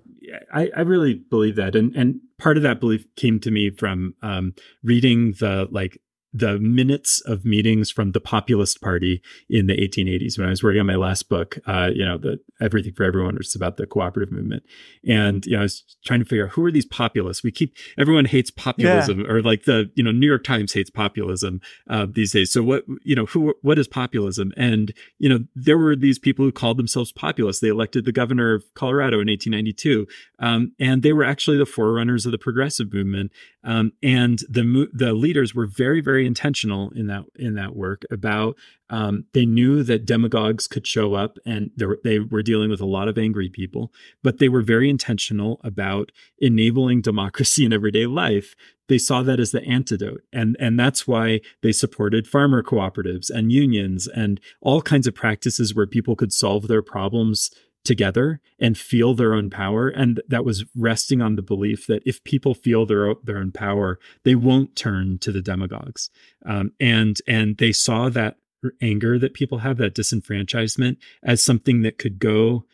I, 0.52 0.70
I 0.76 0.80
really 0.82 1.14
believe 1.14 1.56
that, 1.56 1.74
and 1.74 1.94
and 1.96 2.20
part 2.38 2.56
of 2.56 2.62
that 2.62 2.80
belief 2.80 3.06
came 3.16 3.40
to 3.40 3.50
me 3.50 3.70
from 3.70 4.14
um, 4.22 4.54
reading 4.82 5.34
the 5.38 5.68
like 5.70 5.98
the 6.32 6.58
minutes 6.58 7.22
of 7.22 7.44
meetings 7.44 7.90
from 7.90 8.12
the 8.12 8.20
populist 8.20 8.82
party 8.82 9.22
in 9.48 9.66
the 9.66 9.76
1880s 9.76 10.38
when 10.38 10.46
I 10.46 10.50
was 10.50 10.62
working 10.62 10.80
on 10.80 10.86
my 10.86 10.96
last 10.96 11.28
book, 11.28 11.58
uh, 11.66 11.90
you 11.94 12.04
know, 12.04 12.18
the 12.18 12.38
Everything 12.60 12.92
for 12.92 13.04
Everyone, 13.04 13.36
which 13.36 13.46
is 13.46 13.54
about 13.54 13.76
the 13.76 13.86
cooperative 13.86 14.32
movement. 14.32 14.62
And, 15.06 15.46
you 15.46 15.52
know, 15.52 15.60
I 15.60 15.62
was 15.62 15.84
trying 16.04 16.20
to 16.20 16.26
figure 16.26 16.46
out 16.46 16.52
who 16.52 16.64
are 16.64 16.72
these 16.72 16.84
populists? 16.84 17.42
We 17.42 17.50
keep, 17.50 17.74
everyone 17.96 18.26
hates 18.26 18.50
populism 18.50 19.20
yeah. 19.20 19.26
or 19.26 19.42
like 19.42 19.64
the, 19.64 19.90
you 19.94 20.02
know, 20.02 20.10
New 20.10 20.26
York 20.26 20.44
Times 20.44 20.72
hates 20.72 20.90
populism 20.90 21.60
uh, 21.88 22.06
these 22.10 22.32
days. 22.32 22.52
So 22.52 22.62
what, 22.62 22.84
you 23.02 23.14
know, 23.14 23.26
who, 23.26 23.54
what 23.62 23.78
is 23.78 23.88
populism? 23.88 24.52
And, 24.56 24.92
you 25.18 25.28
know, 25.28 25.44
there 25.54 25.78
were 25.78 25.96
these 25.96 26.18
people 26.18 26.44
who 26.44 26.52
called 26.52 26.78
themselves 26.78 27.12
populists. 27.12 27.60
They 27.60 27.68
elected 27.68 28.04
the 28.04 28.12
governor 28.12 28.54
of 28.54 28.64
Colorado 28.74 29.20
in 29.20 29.28
1892. 29.28 30.06
Um, 30.40 30.72
and 30.78 31.02
they 31.02 31.12
were 31.12 31.24
actually 31.24 31.56
the 31.56 31.66
forerunners 31.66 32.26
of 32.26 32.32
the 32.32 32.38
progressive 32.38 32.92
movement. 32.92 33.32
Um, 33.64 33.92
and 34.02 34.40
the, 34.48 34.88
the 34.92 35.12
leaders 35.14 35.54
were 35.54 35.66
very, 35.66 36.00
very 36.00 36.17
intentional 36.26 36.90
in 36.90 37.06
that 37.06 37.24
in 37.36 37.54
that 37.54 37.76
work 37.76 38.02
about 38.10 38.56
um, 38.90 39.24
they 39.34 39.44
knew 39.44 39.82
that 39.82 40.06
demagogues 40.06 40.66
could 40.66 40.86
show 40.86 41.14
up 41.14 41.38
and 41.44 41.70
they 42.04 42.18
were 42.18 42.42
dealing 42.42 42.70
with 42.70 42.80
a 42.80 42.86
lot 42.86 43.08
of 43.08 43.18
angry 43.18 43.48
people, 43.48 43.92
but 44.22 44.38
they 44.38 44.48
were 44.48 44.62
very 44.62 44.88
intentional 44.88 45.60
about 45.62 46.10
enabling 46.38 47.02
democracy 47.02 47.64
in 47.64 47.72
everyday 47.72 48.06
life. 48.06 48.54
They 48.88 48.96
saw 48.96 49.22
that 49.22 49.40
as 49.40 49.50
the 49.50 49.62
antidote. 49.64 50.22
And, 50.32 50.56
and 50.58 50.80
that's 50.80 51.06
why 51.06 51.40
they 51.62 51.72
supported 51.72 52.26
farmer 52.26 52.62
cooperatives 52.62 53.28
and 53.28 53.52
unions 53.52 54.06
and 54.06 54.40
all 54.62 54.80
kinds 54.80 55.06
of 55.06 55.14
practices 55.14 55.74
where 55.74 55.86
people 55.86 56.16
could 56.16 56.32
solve 56.32 56.68
their 56.68 56.82
problems 56.82 57.50
together 57.88 58.38
and 58.60 58.76
feel 58.76 59.14
their 59.14 59.32
own 59.32 59.48
power. 59.48 59.88
And 59.88 60.20
that 60.28 60.44
was 60.44 60.66
resting 60.76 61.22
on 61.22 61.36
the 61.36 61.42
belief 61.42 61.86
that 61.86 62.02
if 62.04 62.22
people 62.22 62.54
feel 62.54 62.84
their 62.86 63.14
their 63.24 63.38
own 63.38 63.50
power 63.50 63.98
they 64.24 64.34
won't 64.34 64.76
turn 64.76 65.18
to 65.18 65.32
the 65.32 65.40
demagogues. 65.40 66.10
Um, 66.46 66.72
and 66.78 67.18
and 67.26 67.56
they 67.56 67.72
saw 67.72 68.10
that 68.10 68.36
anger 68.82 69.18
that 69.18 69.34
people 69.34 69.58
have 69.58 69.78
that 69.78 69.94
disenfranchisement 69.94 70.98
as 71.22 71.42
something 71.42 71.80
that 71.82 71.96
could 71.98 72.18
go 72.18 72.66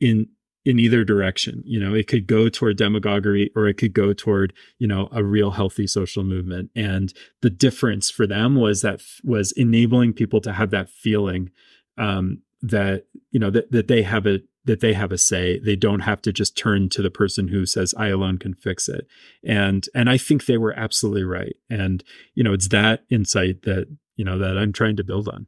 in 0.00 0.28
in 0.66 0.78
either 0.78 1.02
direction. 1.02 1.62
You 1.64 1.80
know 1.80 1.94
it 1.94 2.06
could 2.06 2.26
go 2.26 2.50
toward 2.50 2.76
demagoguery 2.76 3.50
or 3.56 3.68
it 3.68 3.78
could 3.78 3.94
go 3.94 4.12
toward 4.12 4.52
you 4.78 4.86
know 4.86 5.08
a 5.10 5.24
real 5.24 5.52
healthy 5.52 5.86
social 5.86 6.24
movement. 6.24 6.70
And 6.76 7.14
the 7.40 7.50
difference 7.50 8.10
for 8.10 8.26
them 8.26 8.54
was 8.54 8.82
that 8.82 9.00
was 9.24 9.52
enabling 9.52 10.12
people 10.12 10.42
to 10.42 10.52
have 10.52 10.70
that 10.72 10.90
feeling 10.90 11.50
um, 11.96 12.42
that 12.62 13.06
you 13.30 13.40
know 13.40 13.50
that, 13.50 13.70
that 13.72 13.88
they 13.88 14.02
have 14.02 14.26
a 14.26 14.40
that 14.68 14.80
they 14.80 14.92
have 14.92 15.10
a 15.10 15.18
say. 15.18 15.58
They 15.58 15.76
don't 15.76 16.00
have 16.00 16.20
to 16.22 16.32
just 16.32 16.56
turn 16.56 16.90
to 16.90 17.02
the 17.02 17.10
person 17.10 17.48
who 17.48 17.64
says 17.64 17.94
i 17.96 18.08
alone 18.08 18.38
can 18.38 18.54
fix 18.54 18.88
it. 18.88 19.08
And 19.42 19.88
and 19.94 20.08
i 20.08 20.16
think 20.16 20.44
they 20.44 20.58
were 20.58 20.78
absolutely 20.78 21.24
right. 21.24 21.56
And 21.68 22.04
you 22.34 22.44
know 22.44 22.52
it's 22.52 22.68
that 22.68 23.04
insight 23.10 23.62
that 23.62 23.88
you 24.14 24.24
know 24.24 24.38
that 24.38 24.56
i'm 24.56 24.72
trying 24.72 24.96
to 24.96 25.04
build 25.04 25.28
on. 25.28 25.46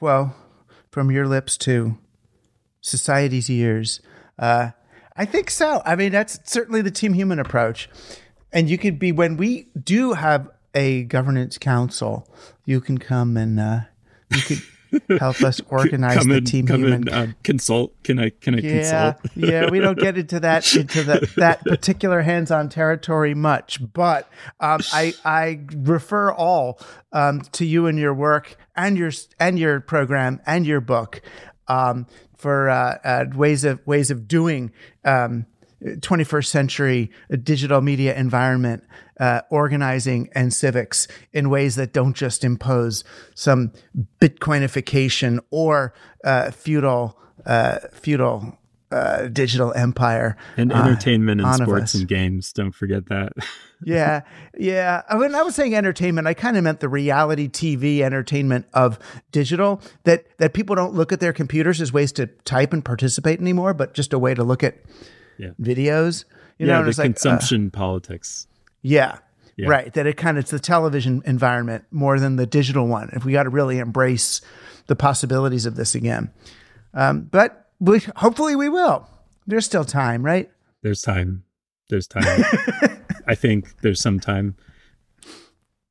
Well 0.00 0.34
from 0.90 1.10
your 1.10 1.26
lips 1.26 1.58
to 1.58 1.98
society's 2.80 3.50
ears. 3.50 4.00
Uh 4.38 4.70
i 5.16 5.24
think 5.24 5.50
so. 5.50 5.82
I 5.84 5.96
mean 5.96 6.12
that's 6.12 6.38
certainly 6.50 6.80
the 6.80 6.90
team 6.90 7.12
human 7.12 7.40
approach. 7.40 7.90
And 8.52 8.70
you 8.70 8.78
could 8.78 8.98
be 8.98 9.12
when 9.12 9.36
we 9.36 9.68
do 9.82 10.12
have 10.12 10.48
a 10.74 11.02
governance 11.04 11.58
council 11.58 12.32
you 12.64 12.80
can 12.80 12.98
come 12.98 13.36
and 13.36 13.58
uh 13.58 13.80
you 14.30 14.40
could 14.42 14.62
help 15.18 15.40
us 15.42 15.60
organize 15.68 16.24
the 16.24 16.40
team 16.40 16.66
come 16.66 16.80
human. 16.80 17.08
And, 17.08 17.10
uh, 17.10 17.26
consult. 17.42 17.92
Can 18.02 18.18
I? 18.18 18.30
Can 18.30 18.54
I 18.54 18.58
yeah, 18.58 19.12
consult? 19.12 19.36
yeah, 19.36 19.70
we 19.70 19.80
don't 19.80 19.98
get 19.98 20.18
into 20.18 20.40
that 20.40 20.74
into 20.74 21.02
the, 21.02 21.30
that 21.36 21.64
particular 21.64 22.22
hands-on 22.22 22.68
territory 22.68 23.34
much, 23.34 23.80
but 23.92 24.28
um, 24.60 24.80
I 24.92 25.14
I 25.24 25.60
refer 25.74 26.32
all 26.32 26.78
um, 27.12 27.42
to 27.52 27.64
you 27.64 27.86
and 27.86 27.98
your 27.98 28.14
work 28.14 28.56
and 28.76 28.96
your 28.96 29.12
and 29.38 29.58
your 29.58 29.80
program 29.80 30.40
and 30.46 30.66
your 30.66 30.80
book 30.80 31.22
um, 31.68 32.06
for 32.36 32.68
uh, 32.68 32.98
uh, 33.04 33.24
ways 33.34 33.64
of 33.64 33.86
ways 33.86 34.10
of 34.10 34.26
doing. 34.26 34.72
Um, 35.04 35.46
21st 35.82 36.46
century 36.46 37.10
digital 37.42 37.80
media 37.80 38.14
environment 38.16 38.84
uh, 39.18 39.42
organizing 39.50 40.28
and 40.34 40.52
civics 40.52 41.08
in 41.32 41.50
ways 41.50 41.76
that 41.76 41.92
don't 41.92 42.14
just 42.14 42.44
impose 42.44 43.04
some 43.34 43.72
Bitcoinification 44.20 45.40
or 45.50 45.94
uh, 46.24 46.50
feudal 46.50 47.18
uh, 47.46 47.78
feudal 47.92 48.58
uh, 48.90 49.28
digital 49.28 49.72
empire 49.74 50.36
and 50.56 50.72
uh, 50.72 50.76
entertainment 50.76 51.40
and 51.40 51.54
sports 51.54 51.94
and 51.94 52.08
games. 52.08 52.52
Don't 52.52 52.72
forget 52.72 53.06
that. 53.06 53.32
yeah, 53.84 54.22
yeah. 54.58 55.02
When 55.16 55.34
I 55.34 55.42
was 55.42 55.54
saying 55.54 55.74
entertainment, 55.74 56.26
I 56.26 56.34
kind 56.34 56.56
of 56.56 56.64
meant 56.64 56.80
the 56.80 56.88
reality 56.88 57.48
TV 57.48 58.00
entertainment 58.00 58.66
of 58.74 58.98
digital. 59.30 59.80
That 60.04 60.36
that 60.38 60.54
people 60.54 60.74
don't 60.74 60.94
look 60.94 61.12
at 61.12 61.20
their 61.20 61.32
computers 61.32 61.80
as 61.80 61.92
ways 61.92 62.10
to 62.12 62.26
type 62.26 62.72
and 62.72 62.84
participate 62.84 63.40
anymore, 63.40 63.74
but 63.74 63.94
just 63.94 64.12
a 64.12 64.18
way 64.18 64.34
to 64.34 64.42
look 64.42 64.64
at 64.64 64.76
yeah. 65.40 65.50
videos. 65.60 66.24
You 66.58 66.66
yeah, 66.66 66.80
know, 66.80 66.90
the 66.90 67.02
consumption 67.02 67.64
like, 67.64 67.74
uh, 67.74 67.78
politics. 67.78 68.46
Yeah, 68.82 69.18
yeah, 69.56 69.68
right. 69.68 69.92
That 69.94 70.06
it 70.06 70.16
kind 70.16 70.36
of 70.36 70.42
it's 70.42 70.50
the 70.50 70.58
television 70.58 71.22
environment 71.24 71.84
more 71.90 72.20
than 72.20 72.36
the 72.36 72.46
digital 72.46 72.86
one. 72.86 73.10
If 73.14 73.24
we 73.24 73.32
got 73.32 73.44
to 73.44 73.50
really 73.50 73.78
embrace 73.78 74.42
the 74.86 74.96
possibilities 74.96 75.66
of 75.66 75.76
this 75.76 75.94
again, 75.94 76.30
um, 76.92 77.22
but 77.22 77.70
we, 77.78 78.00
hopefully 78.16 78.56
we 78.56 78.68
will. 78.68 79.08
There's 79.46 79.64
still 79.64 79.84
time, 79.84 80.22
right? 80.22 80.50
There's 80.82 81.00
time. 81.00 81.44
There's 81.88 82.06
time. 82.06 82.44
I 83.26 83.34
think 83.34 83.80
there's 83.80 84.00
some 84.00 84.20
time, 84.20 84.56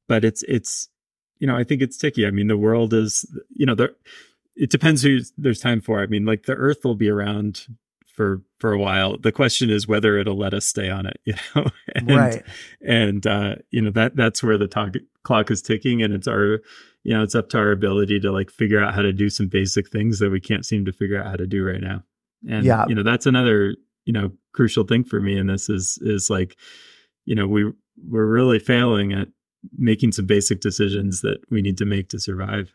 but 0.07 0.23
it's 0.23 0.43
it's 0.43 0.89
you 1.39 1.47
know 1.47 1.57
I 1.57 1.63
think 1.63 1.81
it's 1.81 1.95
sticky. 1.95 2.27
I 2.27 2.31
mean, 2.31 2.47
the 2.47 2.57
world 2.57 2.93
is 2.93 3.25
you 3.49 3.65
know 3.65 3.75
there. 3.75 3.91
It 4.55 4.69
depends 4.69 5.01
who 5.01 5.19
there's 5.37 5.59
time 5.59 5.81
for. 5.81 6.01
I 6.01 6.05
mean, 6.05 6.25
like 6.25 6.43
the 6.43 6.53
Earth 6.53 6.83
will 6.83 6.95
be 6.95 7.09
around 7.09 7.65
for 8.19 8.41
for 8.57 8.73
a 8.73 8.77
while. 8.77 9.17
The 9.17 9.31
question 9.31 9.69
is 9.69 9.87
whether 9.87 10.17
it'll 10.17 10.37
let 10.37 10.53
us 10.53 10.65
stay 10.65 10.89
on 10.89 11.05
it, 11.05 11.21
you 11.23 11.35
know. 11.55 11.67
and, 11.95 12.09
right. 12.09 12.43
And 12.85 13.25
uh, 13.25 13.55
you 13.71 13.81
know 13.81 13.91
that 13.91 14.17
that's 14.17 14.43
where 14.43 14.57
the 14.57 14.67
talk, 14.67 14.95
clock 15.23 15.49
is 15.49 15.61
ticking, 15.61 16.03
and 16.03 16.13
it's 16.13 16.27
our, 16.27 16.59
you 17.03 17.13
know, 17.13 17.23
it's 17.23 17.33
up 17.33 17.47
to 17.51 17.57
our 17.57 17.71
ability 17.71 18.19
to 18.19 18.33
like 18.33 18.51
figure 18.51 18.83
out 18.83 18.93
how 18.93 19.01
to 19.03 19.13
do 19.13 19.29
some 19.29 19.47
basic 19.47 19.89
things 19.89 20.19
that 20.19 20.31
we 20.31 20.41
can't 20.41 20.65
seem 20.65 20.83
to 20.83 20.91
figure 20.91 21.17
out 21.17 21.27
how 21.27 21.37
to 21.37 21.47
do 21.47 21.63
right 21.63 21.79
now. 21.79 22.03
And 22.49 22.65
yeah. 22.65 22.83
you 22.89 22.95
know, 22.95 23.03
that's 23.03 23.25
another 23.25 23.77
you 24.03 24.11
know 24.11 24.33
crucial 24.51 24.83
thing 24.83 25.05
for 25.05 25.21
me. 25.21 25.37
And 25.37 25.49
this 25.49 25.69
is 25.69 25.97
is 26.01 26.29
like, 26.29 26.57
you 27.23 27.35
know, 27.35 27.47
we 27.47 27.71
we're 28.05 28.27
really 28.27 28.59
failing 28.59 29.13
at 29.13 29.29
making 29.77 30.11
some 30.11 30.25
basic 30.25 30.59
decisions 30.59 31.21
that 31.21 31.37
we 31.49 31.61
need 31.61 31.77
to 31.77 31.85
make 31.85 32.09
to 32.09 32.19
survive. 32.19 32.73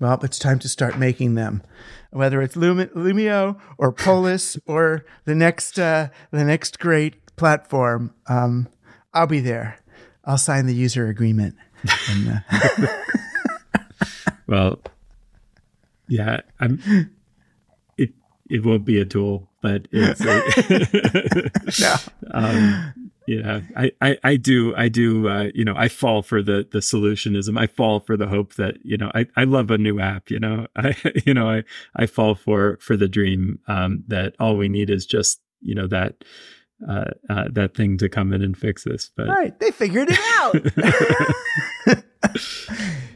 Well, 0.00 0.18
it's 0.22 0.38
time 0.38 0.58
to 0.60 0.68
start 0.68 0.98
making 0.98 1.34
them, 1.34 1.62
whether 2.10 2.40
it's 2.40 2.54
Lumi- 2.54 2.92
Loomio 2.94 3.58
or 3.78 3.92
Polis 3.92 4.56
or 4.66 5.04
the 5.24 5.34
next 5.34 5.78
uh, 5.78 6.08
the 6.30 6.44
next 6.44 6.78
great 6.78 7.34
platform. 7.36 8.14
Um, 8.28 8.68
I'll 9.12 9.26
be 9.26 9.40
there. 9.40 9.78
I'll 10.24 10.38
sign 10.38 10.66
the 10.66 10.74
user 10.74 11.08
agreement. 11.08 11.56
And, 12.10 12.42
uh, 12.50 12.86
well, 14.46 14.78
yeah, 16.06 16.40
I'm. 16.60 17.10
It 17.96 18.10
it 18.48 18.64
won't 18.64 18.84
be 18.84 19.00
a 19.00 19.04
tool, 19.04 19.47
but 19.62 19.88
it's. 19.92 20.20
A, 20.20 21.50
no. 21.80 21.96
um, 22.32 23.10
yeah, 23.28 23.60
I, 23.76 23.92
I, 24.00 24.18
I 24.24 24.36
do, 24.36 24.74
I 24.74 24.88
do, 24.88 25.28
uh, 25.28 25.48
you 25.54 25.62
know, 25.62 25.74
I 25.76 25.88
fall 25.88 26.22
for 26.22 26.42
the, 26.42 26.66
the 26.72 26.78
solutionism. 26.78 27.60
I 27.60 27.66
fall 27.66 28.00
for 28.00 28.16
the 28.16 28.26
hope 28.26 28.54
that, 28.54 28.76
you 28.82 28.96
know, 28.96 29.10
I, 29.14 29.26
I 29.36 29.44
love 29.44 29.70
a 29.70 29.76
new 29.76 30.00
app, 30.00 30.30
you 30.30 30.40
know, 30.40 30.66
I, 30.76 30.94
you 31.26 31.34
know, 31.34 31.50
I, 31.50 31.64
I 31.94 32.06
fall 32.06 32.34
for, 32.34 32.78
for 32.80 32.96
the 32.96 33.06
dream, 33.06 33.58
um, 33.68 34.02
that 34.08 34.34
all 34.40 34.56
we 34.56 34.70
need 34.70 34.88
is 34.88 35.04
just, 35.04 35.42
you 35.60 35.74
know, 35.74 35.86
that, 35.88 36.24
uh, 36.88 37.04
uh, 37.28 37.44
that 37.52 37.74
thing 37.74 37.98
to 37.98 38.08
come 38.08 38.32
in 38.32 38.40
and 38.40 38.56
fix 38.56 38.84
this. 38.84 39.10
But 39.14 39.28
right, 39.28 39.58
they 39.60 39.72
figured 39.72 40.08
it 40.10 40.18
out. 40.38 40.54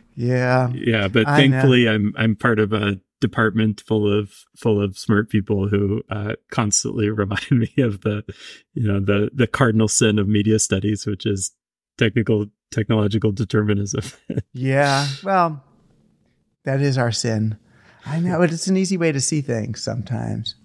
yeah, 0.15 0.69
yeah, 0.75 1.09
but 1.09 1.27
I 1.29 1.37
thankfully, 1.37 1.85
know. 1.85 1.95
I'm 1.95 2.13
I'm 2.17 2.37
part 2.37 2.59
of 2.59 2.73
a 2.73 3.01
department 3.23 3.81
full 3.81 4.13
of 4.13 4.45
full 4.55 4.83
of 4.83 4.99
smart 4.99 5.31
people 5.31 5.69
who 5.69 6.03
uh, 6.11 6.35
constantly 6.51 7.09
remind 7.23 7.51
me 7.51 7.73
of 7.79 8.03
the 8.03 8.23
you 8.75 8.87
know 8.87 9.01
the 9.01 9.31
the 9.33 9.47
cardinal 9.47 9.89
sin 9.89 10.19
of 10.19 10.29
media 10.29 10.59
studies, 10.59 11.07
which 11.07 11.25
is 11.25 11.53
technical 11.97 12.47
technological 12.71 13.33
determinism. 13.33 14.03
yeah, 14.53 15.09
well, 15.25 15.65
that 16.65 16.83
is 16.83 16.99
our 16.99 17.13
sin. 17.13 17.57
I 18.05 18.21
know 18.21 18.39
but 18.39 18.53
it's 18.53 18.67
an 18.67 18.77
easy 18.77 18.99
way 18.99 19.13
to 19.13 19.21
see 19.21 19.41
things 19.41 19.83
sometimes, 19.83 20.57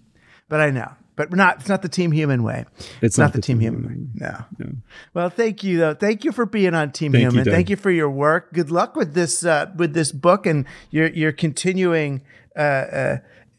but 0.49 0.59
I 0.59 0.71
know 0.71 0.91
but 1.17 1.31
we're 1.31 1.37
not. 1.37 1.59
It's 1.59 1.67
not 1.67 1.81
the 1.81 1.89
Team 1.89 2.11
Human 2.11 2.43
way. 2.43 2.65
It's, 3.01 3.17
not, 3.17 3.25
not, 3.25 3.33
the, 3.33 3.41
Team, 3.41 3.59
Human, 3.59 3.87
way. 3.87 3.95
No. 4.13 4.45
no. 4.59 4.71
Well, 5.15 5.29
thank 5.31 5.63
you 5.63 5.79
though. 5.79 5.95
Thank 5.95 6.23
you 6.23 6.31
for 6.31 6.45
being 6.45 6.75
on 6.75 6.91
Team 6.91 7.11
thank 7.11 7.23
Human. 7.23 7.43
You, 7.43 7.51
thank 7.51 7.71
you 7.71 7.75
for 7.75 7.89
your 7.89 8.09
work. 8.09 8.53
Good 8.53 8.69
luck 8.69 8.95
with 8.95 9.15
this 9.15 9.43
uh, 9.43 9.71
with 9.75 9.93
this 9.93 10.11
book 10.11 10.45
and 10.45 10.65
your 10.91 11.07
your 11.07 11.31
continuing 11.31 12.21
uh, 12.57 12.59
uh, 12.59 13.17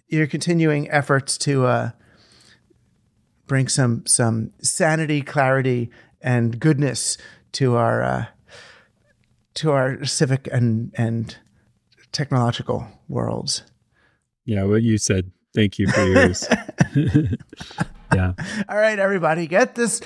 your 0.09 0.27
continuing 0.27 0.91
efforts 0.91 1.39
to 1.39 1.67
uh, 1.67 1.91
bring 3.47 3.69
some 3.69 4.05
some 4.07 4.53
sanity, 4.61 5.23
clarity, 5.23 5.91
and 6.21 6.59
goodness 6.59 7.17
to 7.53 7.77
our 7.77 8.03
uh, 8.03 8.27
to 9.55 9.71
our 9.71 10.05
civic 10.05 10.49
and 10.51 10.93
and 10.95 11.37
technological 12.13 12.87
worlds. 13.09 13.63
Yeah, 14.45 14.65
what 14.65 14.83
you 14.83 14.99
said 14.99 15.31
Thank 15.55 15.79
you 15.79 15.89
for 15.89 16.05
yours. 16.05 16.47
yeah. 18.15 18.33
All 18.69 18.77
right, 18.77 18.99
everybody, 18.99 19.47
get 19.47 19.75
this 19.75 20.01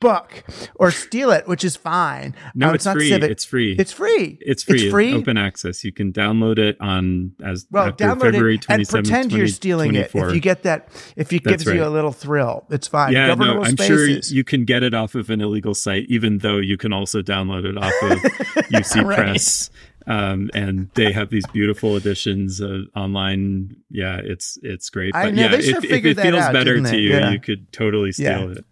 book 0.00 0.44
or 0.74 0.90
steal 0.90 1.30
it, 1.30 1.48
which 1.48 1.64
is 1.64 1.76
fine. 1.76 2.34
No, 2.54 2.72
it's, 2.72 2.86
it's 2.86 2.94
free. 2.94 3.08
Civic. 3.08 3.30
It's 3.30 3.44
free. 3.44 3.76
It's 3.78 3.92
free. 3.92 4.38
It's 4.40 4.62
free. 4.62 4.82
It's 4.82 4.90
free. 4.92 5.14
open 5.14 5.36
access. 5.36 5.82
You 5.84 5.92
can 5.92 6.12
download 6.12 6.58
it 6.58 6.76
on 6.80 7.32
as 7.44 7.66
well. 7.70 7.92
Download 7.92 8.20
February 8.20 8.56
it 8.56 8.66
and 8.68 8.88
pretend 8.88 9.32
you're 9.32 9.48
stealing 9.48 9.94
it. 9.94 10.10
If 10.14 10.34
you 10.34 10.40
get 10.40 10.62
that, 10.64 10.88
if 11.16 11.32
it 11.32 11.44
gives 11.44 11.66
right. 11.66 11.76
you 11.76 11.84
a 11.84 11.88
little 11.88 12.12
thrill, 12.12 12.66
it's 12.70 12.88
fine. 12.88 13.12
Yeah, 13.12 13.34
no, 13.34 13.62
I'm 13.62 13.76
spaces. 13.76 14.28
sure 14.28 14.36
you 14.36 14.44
can 14.44 14.64
get 14.64 14.82
it 14.82 14.94
off 14.94 15.14
of 15.14 15.30
an 15.30 15.40
illegal 15.40 15.74
site, 15.74 16.06
even 16.08 16.38
though 16.38 16.58
you 16.58 16.76
can 16.76 16.92
also 16.92 17.22
download 17.22 17.64
it 17.64 17.78
off 17.78 17.92
of 18.02 18.18
UC 18.70 19.04
right. 19.04 19.16
Press 19.16 19.70
um, 20.06 20.50
and 20.54 20.90
they 20.94 21.12
have 21.12 21.30
these 21.30 21.46
beautiful 21.46 21.96
editions 21.96 22.60
uh, 22.60 22.82
online. 22.94 23.76
Yeah, 23.90 24.20
it's 24.22 24.58
it's 24.62 24.90
great. 24.90 25.12
But 25.12 25.34
know, 25.34 25.42
yeah, 25.42 25.54
if, 25.54 25.84
if, 25.84 26.04
it 26.04 26.20
feels 26.20 26.42
out, 26.42 26.52
better 26.52 26.80
to 26.80 26.96
you, 26.96 27.10
yeah. 27.10 27.30
you 27.30 27.40
could 27.40 27.72
totally 27.72 28.12
steal 28.12 28.52
yeah. 28.52 28.58
it. 28.58 28.64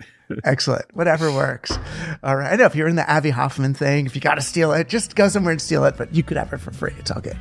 Excellent. 0.45 0.85
Whatever 0.95 1.33
works. 1.33 1.77
All 2.23 2.37
right. 2.37 2.53
I 2.53 2.57
know 2.57 2.65
if 2.65 2.75
you're 2.75 2.89
in 2.89 2.97
the 2.97 3.09
Abbie 3.09 3.31
Hoffman 3.31 3.75
thing, 3.75 4.07
if 4.07 4.15
you 4.15 4.21
got 4.21 4.37
to 4.37 4.43
steal 4.43 4.73
it, 4.73 4.89
just 4.89 5.15
go 5.15 5.29
somewhere 5.29 5.53
and 5.53 5.61
steal 5.61 5.85
it, 5.85 5.97
but 5.97 6.15
you 6.15 6.23
could 6.23 6.37
have 6.37 6.53
it 6.53 6.59
for 6.59 6.71
free. 6.71 6.95
It's 6.99 7.11
all 7.11 7.21
good. 7.21 7.37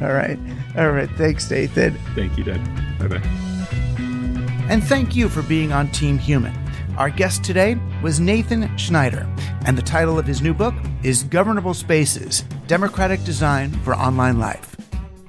All 0.00 0.12
right. 0.12 0.38
All 0.76 0.90
right. 0.90 1.10
Thanks, 1.16 1.50
Nathan. 1.50 1.98
Thank 2.14 2.36
you, 2.38 2.44
Dad. 2.44 2.98
Bye 2.98 3.08
bye. 3.08 3.22
And 4.68 4.82
thank 4.82 5.14
you 5.14 5.28
for 5.28 5.42
being 5.42 5.72
on 5.72 5.90
Team 5.92 6.18
Human. 6.18 6.52
Our 6.98 7.10
guest 7.10 7.44
today 7.44 7.78
was 8.02 8.20
Nathan 8.20 8.74
Schneider, 8.78 9.28
and 9.66 9.76
the 9.76 9.82
title 9.82 10.18
of 10.18 10.26
his 10.26 10.40
new 10.40 10.54
book 10.54 10.74
is 11.02 11.24
Governable 11.24 11.74
Spaces 11.74 12.42
Democratic 12.66 13.22
Design 13.22 13.70
for 13.84 13.94
Online 13.94 14.38
Life. 14.38 14.76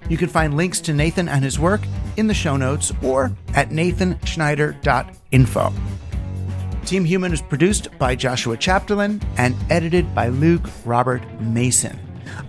You 0.09 0.17
can 0.17 0.29
find 0.29 0.55
links 0.55 0.79
to 0.81 0.93
Nathan 0.93 1.27
and 1.27 1.43
his 1.43 1.59
work 1.59 1.81
in 2.15 2.27
the 2.27 2.33
show 2.33 2.57
notes 2.57 2.91
or 3.03 3.33
at 3.53 3.69
nathanschneider.info. 3.69 5.73
Team 6.87 7.03
Human 7.03 7.33
is 7.33 7.41
produced 7.41 7.89
by 7.99 8.15
Joshua 8.15 8.55
Chapdelaine 8.55 9.21
and 9.37 9.57
edited 9.69 10.15
by 10.15 10.29
Luke 10.29 10.63
Robert 10.85 11.21
Mason. 11.41 11.99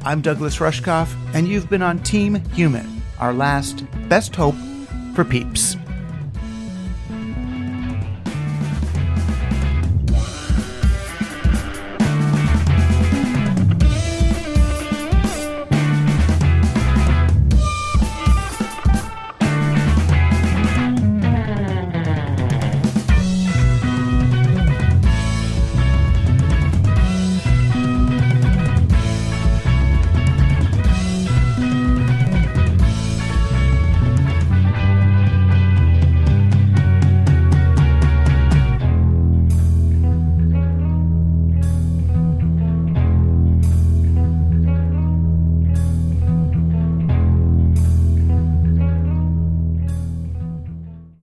I'm 0.05 0.21
Douglas 0.21 0.59
Rushkoff, 0.59 1.13
and 1.35 1.49
you've 1.49 1.69
been 1.69 1.83
on 1.83 1.99
Team 2.05 2.37
Human, 2.53 3.03
our 3.19 3.33
last 3.35 3.85
best 4.09 4.37
hope 4.37 4.55
for 5.17 5.25
peeps. 5.25 5.77